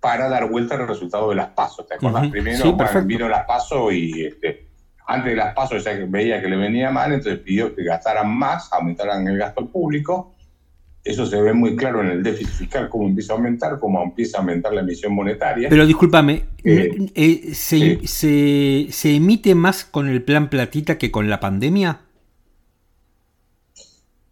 para 0.00 0.28
dar 0.28 0.48
vuelta 0.48 0.76
al 0.76 0.88
resultado 0.88 1.28
de 1.28 1.36
las 1.36 1.48
pasos. 1.48 1.86
¿Te 1.86 1.94
acuerdas? 1.96 2.28
Primero 2.28 2.76
vino 3.04 3.28
las 3.28 3.44
pasos 3.44 3.92
y 3.92 4.24
este, 4.24 4.68
antes 5.06 5.32
de 5.32 5.36
las 5.36 5.54
pasos 5.54 5.84
ya 5.84 5.92
veía 6.08 6.40
que 6.40 6.48
le 6.48 6.56
venía 6.56 6.90
mal, 6.90 7.12
entonces 7.12 7.40
pidió 7.40 7.74
que 7.74 7.84
gastaran 7.84 8.30
más, 8.34 8.72
aumentaran 8.72 9.28
el 9.28 9.36
gasto 9.36 9.66
público 9.68 10.34
eso 11.08 11.24
se 11.24 11.40
ve 11.40 11.54
muy 11.54 11.74
claro 11.74 12.02
en 12.02 12.08
el 12.08 12.22
déficit 12.22 12.52
fiscal, 12.52 12.88
cómo 12.90 13.08
empieza 13.08 13.32
a 13.32 13.36
aumentar, 13.36 13.78
cómo 13.78 14.02
empieza 14.02 14.36
a 14.38 14.40
aumentar 14.40 14.74
la 14.74 14.82
emisión 14.82 15.14
monetaria. 15.14 15.68
Pero 15.70 15.86
discúlpame, 15.86 16.44
eh, 16.62 17.10
eh, 17.14 17.54
se, 17.54 19.16
emite 19.16 19.54
más 19.54 19.84
con 19.84 20.08
el 20.08 20.22
plan 20.22 20.50
platita 20.50 20.98
que 20.98 21.10
con 21.10 21.30
la 21.30 21.40
pandemia? 21.40 22.00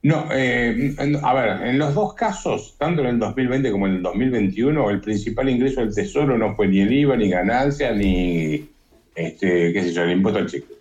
No, 0.07 0.29
eh, 0.31 0.95
a 1.21 1.35
ver, 1.35 1.67
en 1.67 1.81
los 1.81 1.93
dos 1.93 2.15
casos, 2.15 2.77
tanto 2.79 3.03
en 3.03 3.09
el 3.09 3.19
2020 3.19 3.73
como 3.73 3.89
en 3.89 3.95
el 3.95 4.03
2021, 4.03 4.89
el 4.91 5.01
principal 5.01 5.49
ingreso 5.49 5.81
del 5.81 5.93
Tesoro 5.93 6.39
no 6.39 6.55
fue 6.55 6.69
ni 6.69 6.79
el 6.83 6.93
IVA, 6.93 7.17
ni 7.17 7.29
ganancia, 7.29 7.91
ni, 7.91 8.71
este, 9.17 9.73
qué 9.73 9.83
sé 9.83 9.93
yo, 9.93 10.05
el 10.05 10.13
impuesto 10.13 10.39
al 10.39 10.47
cheque. 10.47 10.75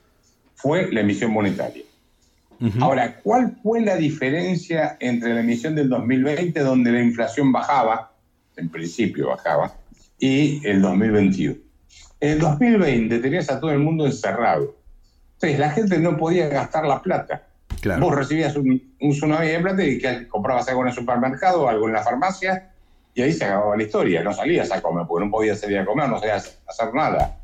Fue 0.53 0.91
la 0.91 0.99
emisión 0.99 1.31
monetaria. 1.31 1.81
Ahora, 2.79 3.19
¿cuál 3.23 3.57
fue 3.63 3.81
la 3.81 3.95
diferencia 3.95 4.95
entre 4.99 5.33
la 5.33 5.39
emisión 5.39 5.73
del 5.73 5.89
2020, 5.89 6.59
donde 6.59 6.91
la 6.91 7.01
inflación 7.01 7.51
bajaba, 7.51 8.11
en 8.55 8.69
principio 8.69 9.29
bajaba, 9.29 9.73
y 10.19 10.61
el 10.67 10.83
2021? 10.83 11.55
En 12.19 12.29
el 12.29 12.39
2020 12.41 13.17
tenías 13.17 13.49
a 13.49 13.59
todo 13.59 13.71
el 13.71 13.79
mundo 13.79 14.05
encerrado. 14.05 14.75
Entonces, 15.33 15.57
la 15.57 15.71
gente 15.71 15.97
no 15.97 16.15
podía 16.15 16.47
gastar 16.47 16.85
la 16.85 17.01
plata. 17.01 17.47
Vos 17.99 18.15
recibías 18.15 18.55
un, 18.55 18.81
tsunami 18.99 19.47
de 19.47 19.59
plata 19.59 19.83
y 19.83 19.99
que 19.99 20.27
comprabas 20.27 20.67
algo 20.69 20.81
en 20.81 20.89
el 20.89 20.93
supermercado, 20.93 21.69
algo 21.69 21.87
en 21.87 21.93
la 21.93 22.03
farmacia, 22.03 22.71
y 23.13 23.21
ahí 23.21 23.33
se 23.33 23.45
acababa 23.45 23.77
la 23.77 23.83
historia. 23.83 24.23
No 24.23 24.33
salías 24.33 24.71
a 24.71 24.81
comer, 24.81 25.05
porque 25.07 25.25
no 25.25 25.31
podías 25.31 25.59
salir 25.59 25.79
a 25.79 25.85
comer, 25.85 26.09
no 26.09 26.19
sabías 26.19 26.59
hacer 26.67 26.93
nada. 26.93 27.37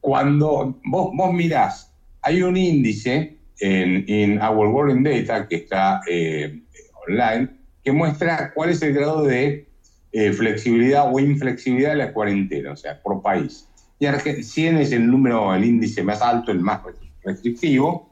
Cuando 0.00 0.78
vos, 0.84 1.10
vos 1.14 1.32
mirás, 1.32 1.92
hay 2.22 2.42
un 2.42 2.56
índice 2.56 3.36
en, 3.60 4.40
Our 4.42 4.68
World 4.68 4.96
in 4.96 5.02
Data, 5.02 5.46
que 5.48 5.56
está 5.56 6.00
eh, 6.08 6.60
online, 7.06 7.48
que 7.82 7.92
muestra 7.92 8.52
cuál 8.54 8.70
es 8.70 8.82
el 8.82 8.94
grado 8.94 9.22
de 9.22 9.68
eh, 10.12 10.32
flexibilidad 10.32 11.12
o 11.12 11.20
inflexibilidad 11.20 11.90
de 11.90 11.96
la 11.96 12.12
cuarentena, 12.12 12.72
o 12.72 12.76
sea, 12.76 13.00
por 13.02 13.20
país. 13.22 13.68
Y 13.98 14.06
100 14.06 14.78
es 14.78 14.92
el 14.92 15.06
número, 15.06 15.54
el 15.54 15.64
índice 15.64 16.02
más 16.02 16.20
alto, 16.20 16.50
el 16.50 16.60
más 16.60 16.80
restrictivo, 17.22 18.10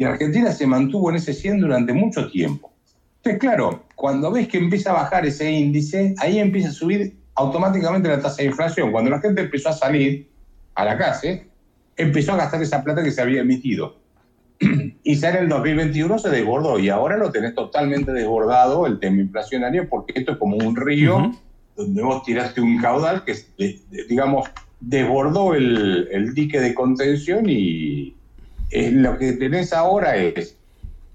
y 0.00 0.04
Argentina 0.04 0.50
se 0.50 0.66
mantuvo 0.66 1.10
en 1.10 1.16
ese 1.16 1.34
100 1.34 1.60
durante 1.60 1.92
mucho 1.92 2.30
tiempo. 2.30 2.72
Entonces, 3.18 3.38
claro, 3.38 3.84
cuando 3.94 4.32
ves 4.32 4.48
que 4.48 4.56
empieza 4.56 4.92
a 4.92 4.94
bajar 4.94 5.26
ese 5.26 5.52
índice, 5.52 6.14
ahí 6.16 6.38
empieza 6.38 6.70
a 6.70 6.72
subir 6.72 7.18
automáticamente 7.34 8.08
la 8.08 8.18
tasa 8.18 8.38
de 8.38 8.48
inflación. 8.48 8.92
Cuando 8.92 9.10
la 9.10 9.20
gente 9.20 9.42
empezó 9.42 9.68
a 9.68 9.74
salir 9.74 10.26
a 10.74 10.86
la 10.86 10.96
calle, 10.96 11.48
empezó 11.98 12.32
a 12.32 12.36
gastar 12.38 12.62
esa 12.62 12.82
plata 12.82 13.04
que 13.04 13.10
se 13.10 13.20
había 13.20 13.42
emitido. 13.42 13.98
y 15.04 15.16
ya 15.16 15.32
en 15.32 15.36
el 15.36 15.48
2021 15.50 16.18
se 16.18 16.30
desbordó 16.30 16.78
y 16.78 16.88
ahora 16.88 17.18
lo 17.18 17.30
tenés 17.30 17.54
totalmente 17.54 18.10
desbordado 18.14 18.86
el 18.86 19.00
tema 19.00 19.20
inflacionario 19.20 19.86
porque 19.86 20.14
esto 20.16 20.32
es 20.32 20.38
como 20.38 20.56
un 20.56 20.76
río 20.76 21.30
donde 21.76 22.02
vos 22.02 22.22
tiraste 22.22 22.62
un 22.62 22.78
caudal 22.78 23.22
que, 23.26 23.36
digamos, 24.08 24.48
desbordó 24.80 25.52
el, 25.52 26.08
el 26.10 26.32
dique 26.32 26.58
de 26.58 26.72
contención 26.72 27.44
y 27.50 28.14
lo 28.70 29.18
que 29.18 29.32
tenés 29.32 29.72
ahora 29.72 30.16
es 30.16 30.56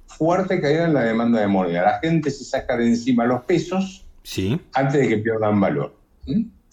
fuerte 0.08 0.62
caída 0.62 0.86
en 0.86 0.94
la 0.94 1.04
demanda 1.04 1.42
de 1.42 1.48
moneda. 1.48 1.84
La 1.84 2.00
gente 2.00 2.30
se 2.32 2.44
saca 2.44 2.78
de 2.78 2.88
encima 2.88 3.26
los 3.26 3.44
pesos 3.44 4.06
sí. 4.24 4.60
antes 4.74 5.02
de 5.02 5.08
que 5.08 5.18
pierdan 5.18 5.60
valor. 5.60 5.96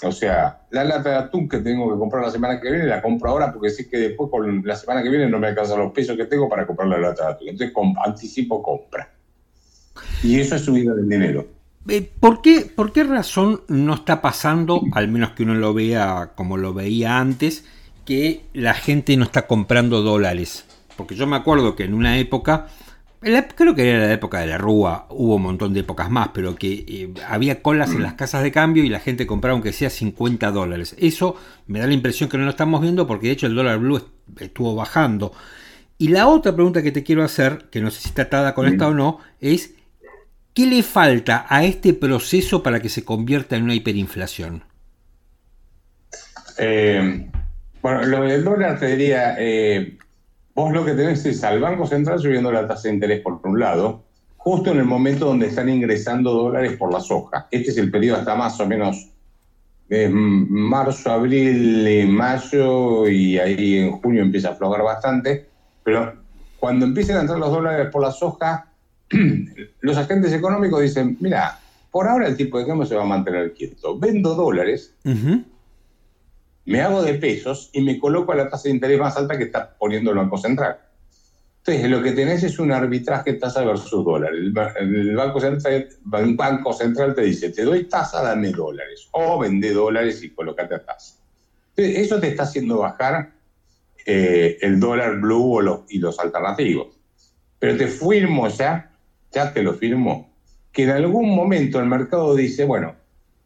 O 0.04 0.10
sea, 0.10 0.62
la 0.70 0.84
lata 0.84 1.10
de 1.10 1.16
atún 1.16 1.48
que 1.48 1.58
tengo 1.58 1.92
que 1.92 1.98
comprar 1.98 2.24
la 2.24 2.30
semana 2.30 2.60
que 2.60 2.70
viene, 2.70 2.86
la 2.86 3.00
compro 3.00 3.30
ahora 3.30 3.52
porque 3.52 3.70
sé 3.70 3.88
que 3.88 3.98
después 3.98 4.30
con 4.30 4.62
la 4.64 4.74
semana 4.74 5.02
que 5.02 5.08
viene 5.08 5.28
no 5.28 5.38
me 5.38 5.48
alcanzan 5.48 5.78
los 5.78 5.92
pesos 5.92 6.16
que 6.16 6.24
tengo 6.24 6.48
para 6.48 6.66
comprar 6.66 6.88
la 6.88 6.98
lata 6.98 7.26
de 7.26 7.32
atún. 7.32 7.48
Entonces 7.50 7.74
anticipo 8.04 8.62
compra. 8.62 9.10
Y 10.22 10.40
eso 10.40 10.56
es 10.56 10.62
subida 10.62 10.94
del 10.94 11.08
dinero. 11.08 11.46
Eh, 11.88 12.08
¿Por 12.20 12.42
qué, 12.42 12.60
¿Por 12.74 12.92
qué 12.92 13.04
razón 13.04 13.62
no 13.68 13.94
está 13.94 14.22
pasando, 14.22 14.82
al 14.92 15.08
menos 15.08 15.30
que 15.30 15.42
uno 15.42 15.54
lo 15.54 15.74
vea 15.74 16.32
como 16.34 16.56
lo 16.56 16.74
veía 16.74 17.18
antes, 17.18 17.64
que 18.04 18.44
la 18.52 18.74
gente 18.74 19.16
no 19.16 19.24
está 19.24 19.46
comprando 19.46 20.02
dólares? 20.02 20.64
Porque 20.96 21.14
yo 21.14 21.26
me 21.26 21.36
acuerdo 21.36 21.74
que 21.76 21.84
en 21.84 21.94
una 21.94 22.18
época 22.18 22.68
creo 23.54 23.74
que 23.74 23.88
era 23.88 24.06
la 24.06 24.12
época 24.12 24.40
de 24.40 24.48
la 24.48 24.58
Rúa, 24.58 25.06
hubo 25.10 25.36
un 25.36 25.42
montón 25.42 25.72
de 25.72 25.80
épocas 25.80 26.10
más, 26.10 26.30
pero 26.34 26.56
que 26.56 26.84
eh, 26.88 27.14
había 27.28 27.62
colas 27.62 27.92
en 27.92 28.02
las 28.02 28.14
casas 28.14 28.42
de 28.42 28.50
cambio 28.50 28.82
y 28.82 28.88
la 28.88 28.98
gente 28.98 29.26
compraba 29.26 29.52
aunque 29.52 29.72
sea 29.72 29.90
50 29.90 30.50
dólares. 30.50 30.96
Eso 30.98 31.36
me 31.68 31.78
da 31.78 31.86
la 31.86 31.94
impresión 31.94 32.28
que 32.28 32.36
no 32.36 32.44
lo 32.44 32.50
estamos 32.50 32.80
viendo 32.80 33.06
porque 33.06 33.28
de 33.28 33.34
hecho 33.34 33.46
el 33.46 33.54
dólar 33.54 33.78
blue 33.78 34.02
estuvo 34.40 34.74
bajando. 34.74 35.32
Y 35.98 36.08
la 36.08 36.26
otra 36.26 36.52
pregunta 36.52 36.82
que 36.82 36.90
te 36.90 37.04
quiero 37.04 37.22
hacer, 37.22 37.68
que 37.70 37.80
no 37.80 37.90
sé 37.90 38.00
si 38.00 38.08
está 38.08 38.22
atada 38.22 38.54
con 38.54 38.66
esta 38.66 38.88
o 38.88 38.94
no, 38.94 39.20
es 39.40 39.74
¿qué 40.52 40.66
le 40.66 40.82
falta 40.82 41.46
a 41.48 41.64
este 41.64 41.94
proceso 41.94 42.62
para 42.62 42.80
que 42.80 42.88
se 42.88 43.04
convierta 43.04 43.56
en 43.56 43.62
una 43.62 43.74
hiperinflación? 43.74 44.64
Eh, 46.58 47.30
bueno, 47.80 48.02
lo 48.04 48.22
del 48.22 48.42
dólar 48.42 48.80
te 48.80 48.96
diría, 48.96 49.36
eh, 49.38 49.96
vos 50.54 50.72
lo 50.72 50.84
que 50.84 50.92
tenés 50.92 51.24
es 51.26 51.42
al 51.44 51.60
Banco 51.60 51.86
Central 51.86 52.18
subiendo 52.18 52.52
la 52.52 52.66
tasa 52.66 52.88
de 52.88 52.94
interés 52.94 53.20
por 53.20 53.40
un 53.44 53.58
lado, 53.58 54.02
justo 54.36 54.72
en 54.72 54.78
el 54.78 54.84
momento 54.84 55.26
donde 55.26 55.46
están 55.46 55.68
ingresando 55.68 56.32
dólares 56.32 56.76
por 56.76 56.92
la 56.92 57.00
soja. 57.00 57.46
Este 57.50 57.70
es 57.70 57.78
el 57.78 57.90
periodo 57.90 58.18
hasta 58.18 58.34
más 58.34 58.58
o 58.60 58.66
menos 58.66 59.08
marzo, 60.08 61.10
abril, 61.10 62.08
mayo 62.08 63.08
y 63.08 63.38
ahí 63.38 63.78
en 63.78 63.92
junio 63.92 64.22
empieza 64.22 64.48
a 64.48 64.52
aflojar 64.52 64.82
bastante. 64.82 65.46
Pero 65.84 66.14
cuando 66.58 66.86
empiecen 66.86 67.16
a 67.16 67.20
entrar 67.20 67.38
los 67.38 67.50
dólares 67.50 67.88
por 67.92 68.02
la 68.02 68.10
soja, 68.10 68.66
los 69.80 69.96
agentes 69.96 70.32
económicos 70.32 70.80
dicen, 70.80 71.16
mira, 71.20 71.58
por 71.90 72.08
ahora 72.08 72.26
el 72.26 72.36
tipo 72.36 72.58
de 72.58 72.66
cambio 72.66 72.86
se 72.86 72.94
va 72.94 73.02
a 73.02 73.06
mantener 73.06 73.52
quieto. 73.52 73.98
Vendo 73.98 74.34
dólares 74.34 74.94
me 76.64 76.80
hago 76.80 77.02
de 77.02 77.14
pesos 77.14 77.70
y 77.72 77.80
me 77.80 77.98
coloco 77.98 78.32
a 78.32 78.36
la 78.36 78.48
tasa 78.48 78.64
de 78.64 78.74
interés 78.74 78.98
más 78.98 79.16
alta 79.16 79.36
que 79.36 79.44
está 79.44 79.76
poniendo 79.78 80.10
el 80.10 80.18
Banco 80.18 80.38
Central. 80.38 80.78
Entonces, 81.64 81.90
lo 81.90 82.02
que 82.02 82.12
tenés 82.12 82.42
es 82.42 82.58
un 82.58 82.72
arbitraje 82.72 83.34
tasa 83.34 83.64
versus 83.64 84.04
dólar. 84.04 84.32
El, 84.34 84.52
banco, 85.14 85.40
Central, 86.72 87.14
te 87.14 87.22
dice, 87.22 87.50
te 87.50 87.62
doy 87.62 87.84
tasa, 87.84 88.20
dame 88.20 88.50
dólares. 88.50 89.08
O 89.12 89.38
vende 89.38 89.72
dólares 89.72 90.22
y 90.24 90.30
colocate 90.30 90.74
a 90.74 90.84
tasa. 90.84 91.14
Entonces, 91.76 92.04
eso 92.04 92.18
te 92.18 92.28
está 92.28 92.42
haciendo 92.42 92.78
bajar 92.78 93.30
eh, 94.04 94.58
el 94.60 94.80
dólar 94.80 95.20
blue 95.20 95.84
y 95.88 95.98
los 95.98 96.18
alternativos. 96.18 96.88
Pero 97.60 97.76
te 97.76 97.86
firmo 97.86 98.48
ya, 98.48 98.90
ya 99.30 99.52
te 99.52 99.62
lo 99.62 99.74
firmo, 99.74 100.32
que 100.72 100.82
en 100.82 100.90
algún 100.90 101.32
momento 101.32 101.78
el 101.78 101.86
mercado 101.86 102.34
dice, 102.34 102.64
bueno, 102.64 102.96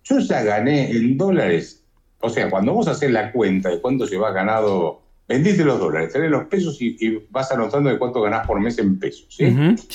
yo 0.04 0.20
ya 0.20 0.42
gané 0.42 0.90
en 0.90 1.18
dólares 1.18 1.84
o 2.26 2.30
sea, 2.30 2.50
cuando 2.50 2.72
vos 2.72 2.88
haces 2.88 3.10
la 3.10 3.32
cuenta 3.32 3.70
de 3.70 3.80
cuánto 3.80 4.06
se 4.06 4.16
va 4.16 4.32
ganado, 4.32 5.02
vendiste 5.28 5.64
los 5.64 5.78
dólares, 5.78 6.12
tenés 6.12 6.30
los 6.30 6.44
pesos 6.44 6.80
y, 6.80 7.24
vas 7.30 7.50
anotando 7.50 7.90
de 7.90 7.98
cuánto 7.98 8.22
ganás 8.22 8.46
por 8.46 8.60
mes 8.60 8.78
en 8.78 8.98
pesos. 8.98 9.26
¿sí? 9.28 9.44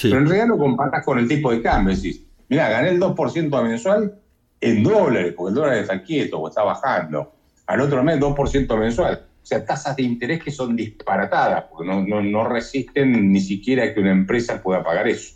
Pero 0.01 0.17
en 0.17 0.27
realidad 0.27 0.47
lo 0.47 0.57
comparas 0.57 1.05
con 1.05 1.19
el 1.19 1.27
tipo 1.27 1.51
de 1.51 1.61
cambio. 1.61 1.95
Decís, 1.95 2.25
mira, 2.49 2.69
gané 2.69 2.89
el 2.89 2.99
2% 2.99 3.63
mensual 3.63 4.19
en 4.59 4.83
dólares, 4.83 5.33
porque 5.35 5.49
el 5.49 5.55
dólar 5.55 5.77
está 5.77 6.03
quieto 6.03 6.39
o 6.39 6.47
está 6.47 6.63
bajando. 6.63 7.33
Al 7.67 7.81
otro 7.81 8.03
mes 8.03 8.19
2% 8.19 8.77
mensual. 8.77 9.25
O 9.41 9.45
sea, 9.45 9.65
tasas 9.65 9.95
de 9.95 10.03
interés 10.03 10.43
que 10.43 10.51
son 10.51 10.75
disparatadas, 10.75 11.65
porque 11.71 11.87
no, 11.87 12.05
no, 12.05 12.21
no 12.21 12.47
resisten 12.47 13.31
ni 13.31 13.39
siquiera 13.39 13.93
que 13.93 13.99
una 13.99 14.11
empresa 14.11 14.61
pueda 14.61 14.83
pagar 14.83 15.07
eso. 15.07 15.35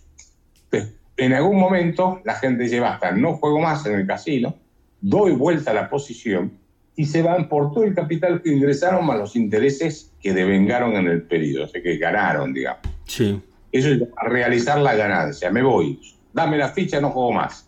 Entonces, 0.65 0.93
en 1.17 1.33
algún 1.33 1.59
momento 1.59 2.21
la 2.23 2.35
gente 2.35 2.63
dice, 2.63 2.79
basta, 2.79 3.11
no 3.11 3.37
juego 3.37 3.59
más 3.61 3.85
en 3.85 3.95
el 3.95 4.05
casino, 4.05 4.55
doy 5.01 5.31
vuelta 5.31 5.71
a 5.71 5.73
la 5.73 5.89
posición 5.89 6.51
y 6.95 7.05
se 7.05 7.21
van 7.21 7.49
por 7.49 7.73
todo 7.73 7.83
el 7.83 7.93
capital 7.93 8.41
que 8.41 8.51
ingresaron 8.51 9.05
más 9.05 9.17
los 9.17 9.35
intereses 9.35 10.11
que 10.21 10.33
devengaron 10.33 10.95
en 10.95 11.07
el 11.07 11.23
periodo, 11.23 11.65
o 11.65 11.67
sea, 11.67 11.81
que 11.81 11.97
ganaron, 11.97 12.53
digamos. 12.53 12.81
Sí. 13.05 13.41
Eso 13.71 13.89
es 13.89 14.01
realizar 14.23 14.79
la 14.79 14.95
ganancia. 14.95 15.51
Me 15.51 15.61
voy, 15.61 15.99
dame 16.33 16.57
la 16.57 16.69
ficha, 16.69 17.01
no 17.01 17.11
juego 17.11 17.33
más. 17.33 17.67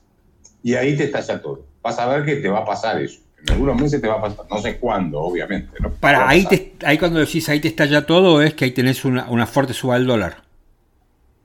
Y 0.63 0.75
ahí 0.75 0.95
te 0.95 1.05
estalla 1.05 1.41
todo. 1.41 1.65
Vas 1.81 1.99
a 1.99 2.07
ver 2.07 2.25
que 2.25 2.37
te 2.37 2.49
va 2.49 2.59
a 2.59 2.65
pasar 2.65 3.01
eso. 3.01 3.19
En 3.45 3.53
algunos 3.53 3.79
meses 3.79 4.01
te 4.01 4.07
va 4.07 4.15
a 4.15 4.21
pasar, 4.21 4.45
no 4.49 4.61
sé 4.61 4.77
cuándo, 4.77 5.19
obviamente. 5.19 5.71
¿no? 5.79 5.91
Para, 5.91 6.27
ahí, 6.27 6.47
ahí 6.83 6.97
cuando 6.97 7.19
decís 7.19 7.47
ahí 7.49 7.59
te 7.59 7.67
estalla 7.67 8.05
todo, 8.05 8.41
es 8.41 8.53
que 8.53 8.65
ahí 8.65 8.71
tenés 8.71 9.05
una, 9.05 9.29
una 9.29 9.45
fuerte 9.45 9.73
suba 9.73 9.95
del 9.95 10.07
dólar. 10.07 10.43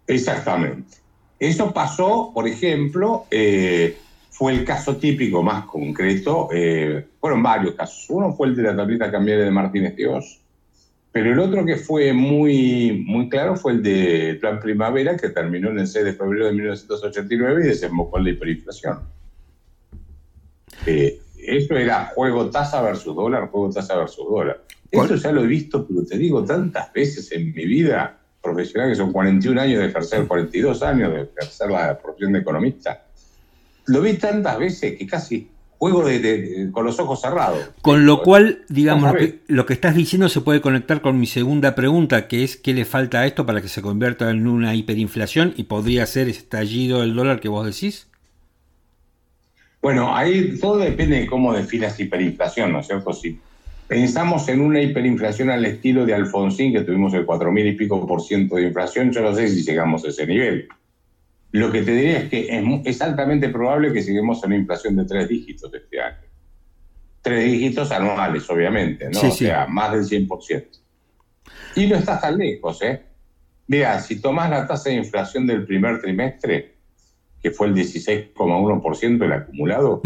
Exactamente. 0.06 0.98
Eso 1.38 1.72
pasó, 1.72 2.30
por 2.32 2.46
ejemplo, 2.46 3.26
eh, 3.30 3.98
fue 4.42 4.54
el 4.54 4.64
caso 4.64 4.96
típico 4.96 5.40
más 5.40 5.66
concreto, 5.66 6.48
eh, 6.52 7.06
fueron 7.20 7.44
varios 7.44 7.76
casos. 7.76 8.06
Uno 8.08 8.32
fue 8.32 8.48
el 8.48 8.56
de 8.56 8.64
la 8.64 8.74
tableta 8.74 9.08
cambiaria 9.08 9.44
de 9.44 9.52
Martínez 9.52 9.94
Dios, 9.94 10.40
pero 11.12 11.32
el 11.32 11.38
otro 11.38 11.64
que 11.64 11.76
fue 11.76 12.12
muy, 12.12 13.04
muy 13.06 13.28
claro 13.28 13.54
fue 13.54 13.70
el 13.70 13.84
de 13.84 14.36
Plan 14.40 14.58
Primavera, 14.58 15.16
que 15.16 15.28
terminó 15.28 15.70
en 15.70 15.78
el 15.78 15.86
6 15.86 16.06
de 16.06 16.12
febrero 16.14 16.46
de 16.46 16.54
1989 16.54 17.62
y 17.62 17.68
desembocó 17.68 18.18
en 18.18 18.24
la 18.24 18.30
hiperinflación. 18.30 18.98
Eh, 20.86 21.20
eso 21.36 21.76
era 21.76 22.06
juego 22.06 22.50
tasa 22.50 22.82
versus 22.82 23.14
dólar, 23.14 23.46
juego 23.46 23.70
tasa 23.70 23.96
versus 23.96 24.28
dólar. 24.28 24.60
Eso 24.90 25.14
ya 25.14 25.30
lo 25.30 25.44
he 25.44 25.46
visto, 25.46 25.86
pero 25.86 26.04
te 26.04 26.18
digo 26.18 26.44
tantas 26.44 26.92
veces 26.92 27.30
en 27.30 27.54
mi 27.54 27.64
vida 27.64 28.18
profesional, 28.42 28.88
que 28.88 28.96
son 28.96 29.12
41 29.12 29.60
años 29.60 29.78
de 29.78 29.86
ejercer, 29.86 30.26
42 30.26 30.82
años 30.82 31.12
de 31.12 31.20
ejercer 31.22 31.70
la 31.70 31.96
profesión 31.96 32.32
de 32.32 32.40
economista 32.40 33.04
lo 33.86 34.00
vi 34.00 34.14
tantas 34.14 34.58
veces 34.58 34.96
que 34.98 35.06
casi 35.06 35.48
juego 35.82 36.04
de, 36.04 36.68
con 36.70 36.86
los 36.86 37.00
ojos 37.00 37.20
cerrados. 37.20 37.70
Con 37.82 38.06
lo 38.06 38.22
cual, 38.22 38.62
digamos, 38.68 39.14
lo 39.48 39.66
que, 39.66 39.72
estás 39.72 39.96
diciendo 39.96 40.28
se 40.28 40.40
puede 40.40 40.60
conectar 40.60 41.00
con 41.00 41.18
mi 41.18 41.26
segunda 41.26 41.74
pregunta, 41.74 42.28
que 42.28 42.44
es 42.44 42.56
qué 42.56 42.72
le 42.72 42.84
falta 42.84 43.20
a 43.20 43.26
esto 43.26 43.46
para 43.46 43.60
que 43.60 43.66
se 43.66 43.82
convierta 43.82 44.30
en 44.30 44.46
una 44.46 44.76
hiperinflación 44.76 45.54
y 45.56 45.64
podría 45.64 46.06
ser 46.06 46.28
estallido 46.28 47.00
del 47.00 47.14
dólar 47.14 47.40
que 47.40 47.48
vos 47.48 47.66
decís. 47.66 48.06
Bueno, 49.80 50.14
ahí 50.14 50.56
todo 50.60 50.78
depende 50.78 51.18
de 51.18 51.26
cómo 51.26 51.52
definas 51.52 51.98
hiperinflación, 51.98 52.70
¿no 52.70 52.78
es 52.78 52.86
cierto? 52.86 53.12
Si 53.12 53.40
pensamos 53.88 54.48
en 54.48 54.60
una 54.60 54.80
hiperinflación 54.80 55.50
al 55.50 55.64
estilo 55.64 56.06
de 56.06 56.14
Alfonsín, 56.14 56.72
que 56.72 56.82
tuvimos 56.82 57.12
el 57.14 57.26
4.000 57.26 57.72
y 57.72 57.72
pico 57.72 58.06
por 58.06 58.22
ciento 58.22 58.54
de 58.54 58.68
inflación, 58.68 59.10
yo 59.10 59.20
no 59.20 59.34
sé 59.34 59.48
si 59.48 59.64
llegamos 59.64 60.04
a 60.04 60.10
ese 60.10 60.28
nivel. 60.28 60.68
Lo 61.52 61.70
que 61.70 61.82
te 61.82 61.94
diría 61.94 62.18
es 62.20 62.30
que 62.30 62.80
es, 62.84 63.02
altamente 63.02 63.50
probable 63.50 63.92
que 63.92 64.02
sigamos 64.02 64.42
en 64.42 64.48
una 64.48 64.56
inflación 64.56 64.96
de 64.96 65.04
tres 65.04 65.28
dígitos 65.28 65.72
este 65.72 66.00
año. 66.00 66.16
Tres 67.20 67.44
dígitos 67.44 67.92
anuales, 67.92 68.48
obviamente, 68.48 69.10
¿no? 69.10 69.20
o 69.20 69.30
sea, 69.30 69.66
más 69.66 69.92
del 69.92 70.26
100%. 70.26 70.64
Y 71.76 71.86
no 71.86 71.96
estás 71.96 72.22
tan 72.22 72.38
lejos, 72.38 72.82
¿eh? 72.82 73.02
Mira, 73.66 74.00
si 74.00 74.20
tomás 74.20 74.50
la 74.50 74.66
tasa 74.66 74.90
de 74.90 74.96
inflación 74.96 75.46
del 75.46 75.64
primer 75.66 76.00
trimestre, 76.00 76.74
que 77.42 77.50
fue 77.50 77.68
el 77.68 77.74
16,1% 77.74 79.24
el 79.24 79.32
acumulado, 79.32 80.00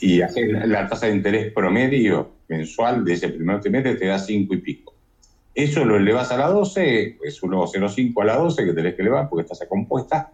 y 0.00 0.20
haces 0.20 0.66
la 0.66 0.88
tasa 0.88 1.06
de 1.06 1.14
interés 1.14 1.52
promedio 1.52 2.32
mensual 2.48 3.04
de 3.04 3.14
ese 3.14 3.28
primer 3.28 3.60
trimestre, 3.60 3.94
te 3.94 4.06
da 4.06 4.18
5 4.18 4.52
y 4.54 4.56
pico. 4.58 4.94
Eso 5.54 5.84
lo 5.84 5.96
elevas 5.96 6.32
a 6.32 6.36
la 6.36 6.48
12, 6.48 7.18
es 7.22 7.42
1,05 7.42 8.22
a 8.22 8.24
la 8.24 8.36
12 8.36 8.64
que 8.64 8.72
tenés 8.72 8.94
que 8.94 9.02
elevar 9.02 9.28
porque 9.28 9.42
estás 9.42 9.62
a 9.62 9.68
compuesta, 9.68 10.32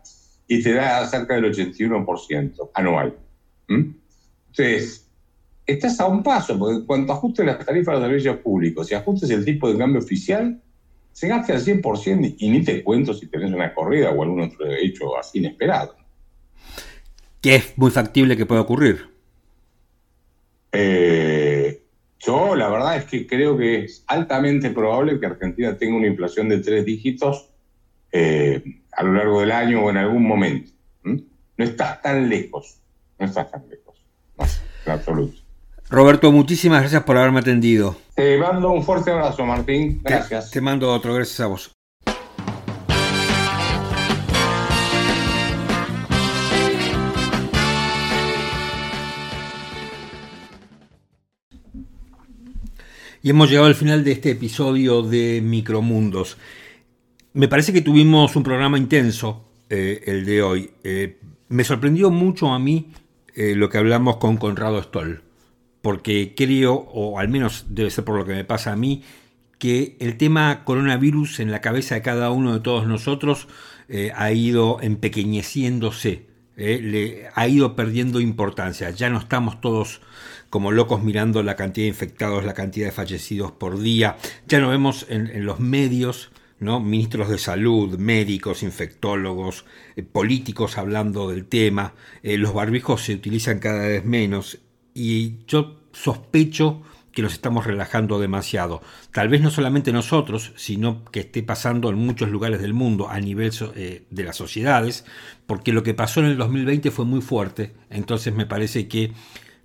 y 0.49 0.62
te 0.62 0.72
da 0.72 1.07
cerca 1.07 1.34
del 1.34 1.53
81% 1.53 2.70
anual. 2.74 3.16
Entonces, 3.68 5.07
estás 5.66 6.01
a 6.01 6.07
un 6.07 6.22
paso, 6.22 6.59
porque 6.59 6.86
cuando 6.86 7.12
ajustes 7.12 7.44
las 7.44 7.64
tarifas 7.64 7.94
de 7.94 8.01
los 8.01 8.09
servicios 8.09 8.36
públicos 8.38 8.90
y 8.90 8.94
ajustes 8.94 9.30
el 9.30 9.44
tipo 9.44 9.70
de 9.70 9.78
cambio 9.78 10.01
oficial, 10.01 10.61
se 11.12 11.28
gasta 11.28 11.53
al 11.53 11.61
100% 11.61 12.36
y 12.38 12.49
ni 12.49 12.64
te 12.64 12.82
cuento 12.82 13.12
si 13.12 13.26
tenés 13.26 13.53
una 13.53 13.74
corrida 13.74 14.11
o 14.11 14.22
algún 14.22 14.40
otro 14.40 14.66
hecho 14.72 15.18
así 15.18 15.38
inesperado. 15.38 15.96
Que 17.42 17.57
es 17.57 17.76
muy 17.76 17.90
factible 17.90 18.36
que 18.36 18.46
pueda 18.46 18.62
ocurrir. 18.62 19.11
Eh, 20.72 21.82
yo 22.20 22.57
la 22.57 22.68
verdad 22.68 22.96
es 22.96 23.05
que 23.05 23.26
creo 23.26 23.57
que 23.57 23.84
es 23.84 24.05
altamente 24.07 24.70
probable 24.70 25.20
que 25.20 25.26
Argentina 25.26 25.76
tenga 25.76 25.96
una 25.96 26.07
inflación 26.07 26.49
de 26.49 26.59
tres 26.59 26.84
dígitos 26.84 27.51
eh, 28.12 28.62
a 28.92 29.02
lo 29.02 29.12
largo 29.12 29.40
del 29.40 29.52
año 29.52 29.84
o 29.84 29.90
en 29.90 29.96
algún 29.96 30.26
momento. 30.26 30.70
No 31.02 31.64
estás 31.64 32.00
tan 32.00 32.28
lejos, 32.28 32.78
no 33.18 33.26
estás 33.26 33.50
tan 33.50 33.68
lejos, 33.68 33.96
en 34.86 34.92
absoluto. 34.92 35.40
Roberto, 35.90 36.30
muchísimas 36.30 36.80
gracias 36.82 37.02
por 37.02 37.16
haberme 37.16 37.40
atendido. 37.40 37.96
Te 38.14 38.36
mando 38.38 38.70
un 38.70 38.84
fuerte 38.84 39.11
abrazo, 39.11 39.44
Martín. 39.44 40.00
Gracias. 40.04 40.50
te 40.50 40.61
mando 40.61 40.92
otro, 40.92 41.14
gracias 41.14 41.40
a 41.40 41.46
vos. 41.46 41.72
Y 53.20 53.30
hemos 53.30 53.50
llegado 53.50 53.66
al 53.66 53.74
final 53.74 54.04
de 54.04 54.12
este 54.12 54.30
episodio 54.30 55.02
de 55.02 55.40
Micromundos. 55.42 56.38
Me 57.39 57.47
parece 57.47 57.72
que 57.72 57.82
tuvimos 57.82 58.34
un 58.34 58.43
programa 58.43 58.78
intenso 58.78 59.45
eh, 59.70 60.03
el 60.07 60.26
de 60.26 60.43
hoy. 60.43 60.70
Eh, 60.82 61.20
me 61.49 61.62
sorprendió 61.62 62.11
mucho 62.11 62.49
a 62.49 62.59
mí 62.59 62.91
eh, 63.32 63.55
lo 63.55 63.68
que 63.68 63.78
hablamos 63.78 64.16
con 64.16 64.39
Conrado 64.39 64.82
Stoll, 64.82 65.22
porque 65.80 66.34
creo, 66.36 66.74
o 66.74 67.20
al 67.20 67.28
menos 67.28 67.66
debe 67.68 67.91
ser 67.91 68.03
por 68.03 68.18
lo 68.18 68.24
que 68.24 68.32
me 68.32 68.45
pasa 68.45 68.72
a 68.72 68.76
mí, 68.76 69.05
que 69.61 69.97
el 70.01 70.16
tema 70.16 70.64
coronavirus 70.64 71.39
en 71.39 71.53
la 71.53 71.61
cabeza 71.61 71.95
de 71.95 72.03
cada 72.03 72.32
uno 72.32 72.55
de 72.55 72.59
todos 72.59 72.89
nosotros 72.89 73.47
ha 74.16 74.32
ido 74.32 74.78
empequeñeciéndose, 74.82 76.26
ha 77.36 77.47
ido 77.47 77.76
perdiendo 77.76 78.20
importancia. 78.20 78.91
Ya 78.91 79.11
no 79.11 79.18
estamos 79.18 79.61
todos 79.61 80.01
como 80.51 80.72
locos 80.72 81.05
mirando 81.05 81.45
la 81.45 81.55
cantidad 81.55 81.84
de 81.84 81.91
infectados, 81.91 82.45
la 82.45 82.55
cantidad 82.55 82.86
de 82.86 82.93
fallecidos 82.93 83.53
por 83.53 83.78
día. 83.78 84.16
Ya 84.49 84.59
no 84.59 84.70
vemos 84.70 85.07
en 85.09 85.47
los 85.47 85.61
medios 85.61 86.32
¿no? 86.61 86.80
ministros 86.80 87.28
de 87.28 87.38
salud, 87.38 87.98
médicos, 87.98 88.62
infectólogos, 88.62 89.64
eh, 89.96 90.02
políticos 90.02 90.78
hablando 90.78 91.28
del 91.28 91.46
tema, 91.46 91.94
eh, 92.22 92.38
los 92.38 92.54
barbijos 92.54 93.02
se 93.02 93.14
utilizan 93.14 93.59
cada 93.59 93.86
vez 93.86 94.04
menos 94.04 94.59
y 94.94 95.44
yo 95.46 95.80
sospecho 95.92 96.82
que 97.12 97.22
nos 97.22 97.32
estamos 97.32 97.66
relajando 97.66 98.20
demasiado. 98.20 98.80
Tal 99.12 99.28
vez 99.28 99.40
no 99.40 99.50
solamente 99.50 99.92
nosotros, 99.92 100.52
sino 100.56 101.04
que 101.06 101.20
esté 101.20 101.42
pasando 101.42 101.90
en 101.90 101.96
muchos 101.96 102.30
lugares 102.30 102.61
del 102.61 102.74
mundo 102.74 103.09
a 103.09 103.18
nivel 103.18 103.50
eh, 103.74 104.04
de 104.09 104.22
las 104.24 104.36
sociedades, 104.36 105.04
porque 105.46 105.72
lo 105.72 105.82
que 105.82 105.94
pasó 105.94 106.20
en 106.20 106.26
el 106.26 106.36
2020 106.36 106.90
fue 106.92 107.04
muy 107.04 107.20
fuerte, 107.20 107.74
entonces 107.90 108.34
me 108.34 108.46
parece 108.46 108.86
que 108.86 109.12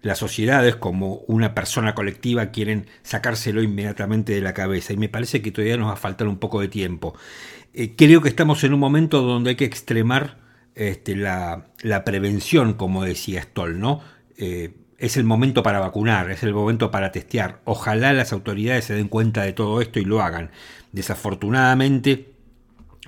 las 0.04 0.20
sociedades 0.20 0.76
como 0.76 1.24
una 1.28 1.56
persona 1.56 1.96
colectiva 1.96 2.48
quieren 2.48 2.88
sacárselo 3.04 3.64
inmediatamente 3.64 4.34
de 4.34 4.42
la 4.42 4.54
cabeza 4.54 4.94
y 4.94 4.98
me 4.98 5.10
parece 5.10 5.42
que 5.42 5.52
todavía 5.52 5.78
nos 5.78 5.88
va 5.88 5.94
a 5.94 5.98
faltar 5.98 6.28
un 6.28 6.38
poco 6.38 6.60
de 6.60 6.68
tiempo. 6.68 7.16
Eh, 7.74 7.96
creo 7.96 8.22
que 8.22 8.30
estamos 8.30 8.64
en 8.66 8.74
un 8.74 8.82
momento 8.82 9.22
donde 9.22 9.52
hay 9.52 9.56
que 9.56 9.66
extremar 9.66 10.38
este, 10.76 11.16
la, 11.16 11.68
prevención, 12.06 12.74
como 12.74 13.06
decía 13.06 13.42
Stoll, 13.44 13.80
¿no? 13.80 14.02
Eh, 14.38 14.76
es 14.98 15.16
el 15.16 15.24
momento 15.24 15.64
para 15.64 15.80
vacunar, 15.80 16.30
es 16.32 16.44
el 16.44 16.54
momento 16.54 16.92
para 16.92 17.14
testear. 17.14 17.62
Ojalá 17.64 18.12
las 18.12 18.34
autoridades 18.34 18.86
se 18.86 18.96
den 18.96 19.08
cuenta 19.08 19.44
de 19.44 19.54
todo 19.54 19.82
esto 19.82 20.00
y 20.00 20.06
lo 20.06 20.22
hagan. 20.22 20.52
Desafortunadamente, 20.92 22.34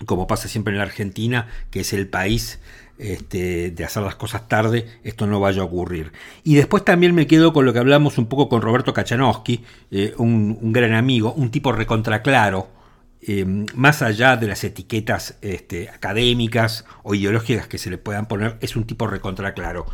como 0.06 0.28
pasa 0.28 0.48
siempre 0.48 0.74
en 0.74 0.78
la 0.78 0.86
Argentina, 0.86 1.48
que 1.72 1.82
es 1.82 1.92
el 1.92 2.08
país 2.08 2.60
este, 2.98 3.72
de 3.72 3.84
hacer 3.84 4.04
las 4.04 4.16
cosas 4.16 4.48
tarde, 4.48 4.86
esto 5.04 5.28
no 5.28 5.40
vaya 5.40 5.62
a 5.62 5.66
ocurrir. 5.66 6.12
Y 6.44 6.56
después 6.56 6.86
también 6.86 7.14
me 7.14 7.28
quedo 7.28 7.54
con 7.54 7.66
lo 7.66 7.74
que 7.74 7.80
hablamos 7.80 8.18
un 8.18 8.28
poco 8.28 8.48
con 8.48 8.62
Roberto 8.62 8.94
Kachanowski, 8.94 9.64
eh, 9.92 10.14
un, 10.18 10.72
gran 10.72 10.94
amigo, 10.94 11.34
un 11.34 11.52
tipo 11.52 11.72
recontraclaro, 11.72 12.70
eh, 13.22 13.46
más 13.74 14.02
allá 14.02 14.38
de 14.38 14.48
las 14.48 14.64
etiquetas 14.64 15.38
este, 15.42 15.90
académicas 15.90 16.86
o 17.04 17.16
ideológicas 17.16 17.68
que 17.68 17.78
se 17.78 17.90
le 17.90 17.98
puedan 17.98 18.28
poner, 18.28 18.58
es 18.62 18.76
un 18.76 18.86
tipo 18.86 19.08
recontraclaro. 19.08 19.86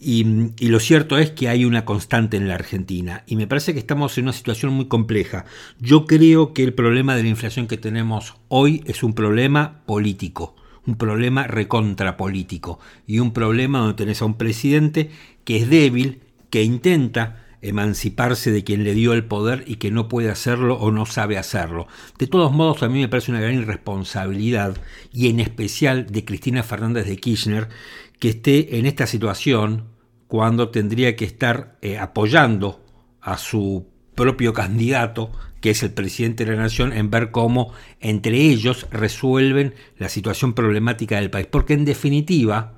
Y, 0.00 0.52
y, 0.60 0.68
lo 0.68 0.78
cierto 0.78 1.18
es 1.18 1.32
que 1.32 1.48
hay 1.48 1.64
una 1.64 1.84
constante 1.84 2.36
en 2.36 2.46
la 2.46 2.54
Argentina 2.54 3.24
y 3.26 3.34
me 3.34 3.48
parece 3.48 3.72
que 3.72 3.80
estamos 3.80 4.16
en 4.16 4.24
una 4.24 4.32
situación 4.32 4.72
muy 4.72 4.86
compleja. 4.86 5.44
Yo 5.80 6.06
creo 6.06 6.54
que 6.54 6.62
el 6.62 6.72
problema 6.72 7.16
de 7.16 7.24
la 7.24 7.30
inflación 7.30 7.66
que 7.66 7.78
tenemos 7.78 8.36
hoy 8.46 8.84
es 8.86 9.02
un 9.02 9.12
problema 9.12 9.82
político 9.86 10.54
un 10.88 10.96
problema 10.96 11.46
recontrapolítico 11.46 12.80
y 13.06 13.18
un 13.18 13.32
problema 13.32 13.80
donde 13.80 13.94
tenés 13.94 14.22
a 14.22 14.24
un 14.24 14.38
presidente 14.38 15.10
que 15.44 15.58
es 15.58 15.68
débil, 15.68 16.22
que 16.50 16.62
intenta 16.62 17.44
emanciparse 17.60 18.50
de 18.50 18.64
quien 18.64 18.84
le 18.84 18.94
dio 18.94 19.12
el 19.12 19.24
poder 19.24 19.64
y 19.66 19.76
que 19.76 19.90
no 19.90 20.08
puede 20.08 20.30
hacerlo 20.30 20.76
o 20.76 20.90
no 20.90 21.04
sabe 21.06 21.36
hacerlo. 21.36 21.88
De 22.18 22.26
todos 22.26 22.52
modos, 22.52 22.82
a 22.82 22.88
mí 22.88 23.00
me 23.00 23.08
parece 23.08 23.30
una 23.30 23.40
gran 23.40 23.54
irresponsabilidad, 23.54 24.76
y 25.12 25.28
en 25.28 25.40
especial 25.40 26.06
de 26.06 26.24
Cristina 26.24 26.62
Fernández 26.62 27.06
de 27.06 27.16
Kirchner, 27.18 27.68
que 28.18 28.30
esté 28.30 28.78
en 28.78 28.86
esta 28.86 29.06
situación 29.06 29.88
cuando 30.26 30.70
tendría 30.70 31.16
que 31.16 31.24
estar 31.24 31.78
eh, 31.82 31.98
apoyando 31.98 32.84
a 33.20 33.36
su 33.36 33.88
propio 34.14 34.52
candidato 34.52 35.32
que 35.60 35.70
es 35.70 35.82
el 35.82 35.92
presidente 35.92 36.44
de 36.44 36.52
la 36.54 36.62
nación, 36.62 36.92
en 36.92 37.10
ver 37.10 37.30
cómo 37.30 37.72
entre 38.00 38.36
ellos 38.36 38.86
resuelven 38.90 39.74
la 39.98 40.08
situación 40.08 40.52
problemática 40.54 41.16
del 41.16 41.30
país. 41.30 41.46
Porque 41.50 41.74
en 41.74 41.84
definitiva, 41.84 42.74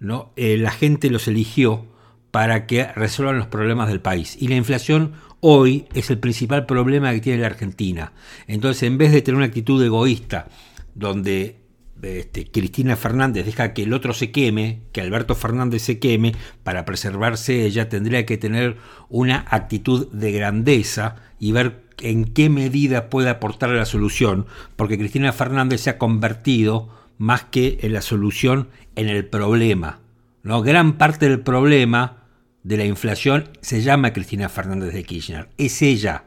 ¿no? 0.00 0.32
Eh, 0.36 0.56
la 0.56 0.70
gente 0.70 1.10
los 1.10 1.28
eligió 1.28 1.86
para 2.30 2.66
que 2.66 2.84
resuelvan 2.94 3.38
los 3.38 3.46
problemas 3.46 3.88
del 3.88 4.00
país. 4.00 4.36
Y 4.40 4.48
la 4.48 4.56
inflación 4.56 5.12
hoy 5.40 5.86
es 5.94 6.10
el 6.10 6.18
principal 6.18 6.66
problema 6.66 7.12
que 7.12 7.20
tiene 7.20 7.40
la 7.40 7.46
Argentina. 7.46 8.12
Entonces, 8.48 8.82
en 8.84 8.98
vez 8.98 9.12
de 9.12 9.22
tener 9.22 9.36
una 9.36 9.46
actitud 9.46 9.82
egoísta, 9.84 10.48
donde 10.94 11.64
este, 12.02 12.50
Cristina 12.50 12.96
Fernández 12.96 13.46
deja 13.46 13.72
que 13.72 13.84
el 13.84 13.92
otro 13.92 14.12
se 14.12 14.30
queme, 14.30 14.80
que 14.92 15.00
Alberto 15.00 15.34
Fernández 15.34 15.82
se 15.82 15.98
queme, 15.98 16.34
para 16.62 16.84
preservarse 16.84 17.64
ella 17.64 17.88
tendría 17.88 18.26
que 18.26 18.36
tener 18.36 18.76
una 19.08 19.44
actitud 19.48 20.10
de 20.12 20.32
grandeza 20.32 21.16
y 21.38 21.52
ver 21.52 21.83
en 22.00 22.24
qué 22.24 22.48
medida 22.48 23.10
puede 23.10 23.30
aportar 23.30 23.70
a 23.70 23.74
la 23.74 23.86
solución, 23.86 24.46
porque 24.76 24.98
Cristina 24.98 25.32
Fernández 25.32 25.82
se 25.82 25.90
ha 25.90 25.98
convertido 25.98 26.88
más 27.18 27.44
que 27.44 27.78
en 27.82 27.92
la 27.92 28.02
solución 28.02 28.68
en 28.96 29.08
el 29.08 29.26
problema. 29.26 30.00
¿no? 30.42 30.62
Gran 30.62 30.98
parte 30.98 31.28
del 31.28 31.40
problema 31.40 32.24
de 32.62 32.76
la 32.76 32.84
inflación 32.84 33.48
se 33.60 33.82
llama 33.82 34.12
Cristina 34.12 34.48
Fernández 34.48 34.92
de 34.92 35.04
Kirchner. 35.04 35.48
Es 35.58 35.82
ella. 35.82 36.24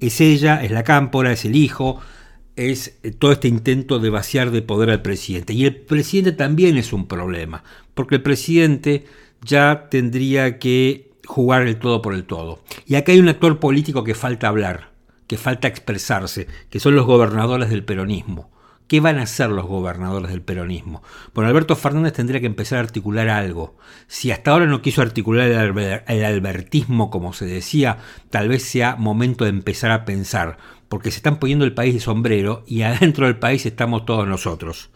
Es 0.00 0.20
ella, 0.20 0.62
es 0.62 0.70
la 0.70 0.84
cámpora, 0.84 1.32
es 1.32 1.44
el 1.44 1.56
hijo, 1.56 2.00
es 2.56 2.98
todo 3.18 3.32
este 3.32 3.48
intento 3.48 3.98
de 3.98 4.10
vaciar 4.10 4.50
de 4.50 4.62
poder 4.62 4.90
al 4.90 5.02
presidente. 5.02 5.54
Y 5.54 5.64
el 5.64 5.76
presidente 5.76 6.32
también 6.32 6.76
es 6.76 6.92
un 6.92 7.06
problema, 7.06 7.64
porque 7.94 8.16
el 8.16 8.22
presidente 8.22 9.06
ya 9.42 9.88
tendría 9.90 10.58
que 10.58 11.12
jugar 11.24 11.62
el 11.62 11.78
todo 11.78 12.02
por 12.02 12.14
el 12.14 12.24
todo. 12.24 12.62
Y 12.86 12.96
acá 12.96 13.12
hay 13.12 13.20
un 13.20 13.28
actor 13.28 13.60
político 13.60 14.04
que 14.04 14.14
falta 14.14 14.48
hablar, 14.48 14.87
que 15.28 15.38
falta 15.38 15.68
expresarse, 15.68 16.48
que 16.70 16.80
son 16.80 16.96
los 16.96 17.06
gobernadores 17.06 17.70
del 17.70 17.84
peronismo. 17.84 18.50
¿Qué 18.88 19.00
van 19.00 19.18
a 19.18 19.24
hacer 19.24 19.50
los 19.50 19.66
gobernadores 19.66 20.30
del 20.30 20.40
peronismo? 20.40 21.02
Bueno, 21.34 21.50
Alberto 21.50 21.76
Fernández 21.76 22.14
tendría 22.14 22.40
que 22.40 22.46
empezar 22.46 22.78
a 22.78 22.82
articular 22.82 23.28
algo. 23.28 23.76
Si 24.06 24.30
hasta 24.30 24.50
ahora 24.50 24.64
no 24.64 24.80
quiso 24.80 25.02
articular 25.02 25.46
el, 25.46 26.24
albertismo, 26.24 27.10
como 27.10 27.34
se 27.34 27.44
decía, 27.44 27.98
tal 28.30 28.48
vez 28.48 28.62
sea 28.62 28.96
momento 28.96 29.44
de 29.44 29.50
empezar 29.50 29.90
a 29.90 30.06
pensar, 30.06 30.56
porque 30.88 31.10
se 31.10 31.18
están 31.18 31.38
poniendo 31.38 31.66
el 31.66 31.74
país 31.74 31.92
de 31.92 32.00
sombrero 32.00 32.64
y 32.66 32.80
adentro 32.80 33.26
del 33.26 33.38
país 33.38 33.66
estamos 33.66 34.06
todos 34.06 34.26
nosotros. 34.26 34.88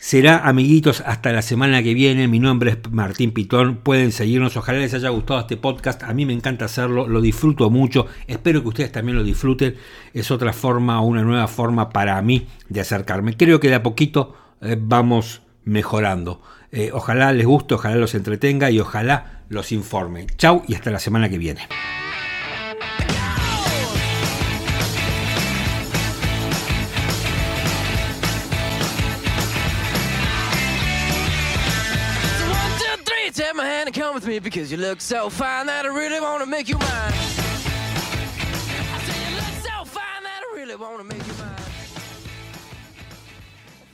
Será, 0.00 0.46
amiguitos, 0.48 1.02
hasta 1.04 1.32
la 1.32 1.42
semana 1.42 1.82
que 1.82 1.92
viene. 1.92 2.28
Mi 2.28 2.38
nombre 2.38 2.70
es 2.70 2.78
Martín 2.92 3.32
Pitón. 3.32 3.78
Pueden 3.78 4.12
seguirnos. 4.12 4.56
Ojalá 4.56 4.78
les 4.78 4.94
haya 4.94 5.08
gustado 5.08 5.40
este 5.40 5.56
podcast. 5.56 6.04
A 6.04 6.14
mí 6.14 6.24
me 6.24 6.32
encanta 6.32 6.66
hacerlo. 6.66 7.08
Lo 7.08 7.20
disfruto 7.20 7.68
mucho. 7.68 8.06
Espero 8.28 8.62
que 8.62 8.68
ustedes 8.68 8.92
también 8.92 9.18
lo 9.18 9.24
disfruten. 9.24 9.74
Es 10.14 10.30
otra 10.30 10.52
forma, 10.52 11.00
una 11.00 11.22
nueva 11.22 11.48
forma 11.48 11.90
para 11.90 12.22
mí 12.22 12.46
de 12.68 12.80
acercarme. 12.80 13.36
Creo 13.36 13.58
que 13.58 13.70
de 13.70 13.74
a 13.74 13.82
poquito 13.82 14.36
eh, 14.62 14.76
vamos 14.80 15.42
mejorando. 15.64 16.42
Eh, 16.70 16.90
ojalá 16.92 17.32
les 17.32 17.46
guste, 17.46 17.74
ojalá 17.74 17.96
los 17.96 18.14
entretenga 18.14 18.70
y 18.70 18.78
ojalá 18.78 19.42
los 19.48 19.72
informe. 19.72 20.28
Chau 20.36 20.62
y 20.68 20.76
hasta 20.76 20.92
la 20.92 21.00
semana 21.00 21.28
que 21.28 21.38
viene. 21.38 21.62
With 33.98 34.26
me 34.26 34.38
because 34.38 34.70
you 34.70 34.78
look 34.78 35.00
so 35.00 35.28
fine 35.28 35.66
that 35.66 35.84
I 35.84 35.88
really 35.88 36.20
want 36.20 36.40
to 36.40 36.46
make 36.46 36.68
you 36.68 36.78
mine. 36.78 36.88
I 36.88 37.12
say 39.04 39.28
you 39.28 39.34
look 39.34 39.44
so 39.66 39.84
fine 39.84 40.22
that 40.22 40.40
I 40.40 40.56
really 40.56 40.76
want 40.76 40.98
to 40.98 41.04
make 41.04 41.26
you 41.26 41.34
mine. 41.34 41.57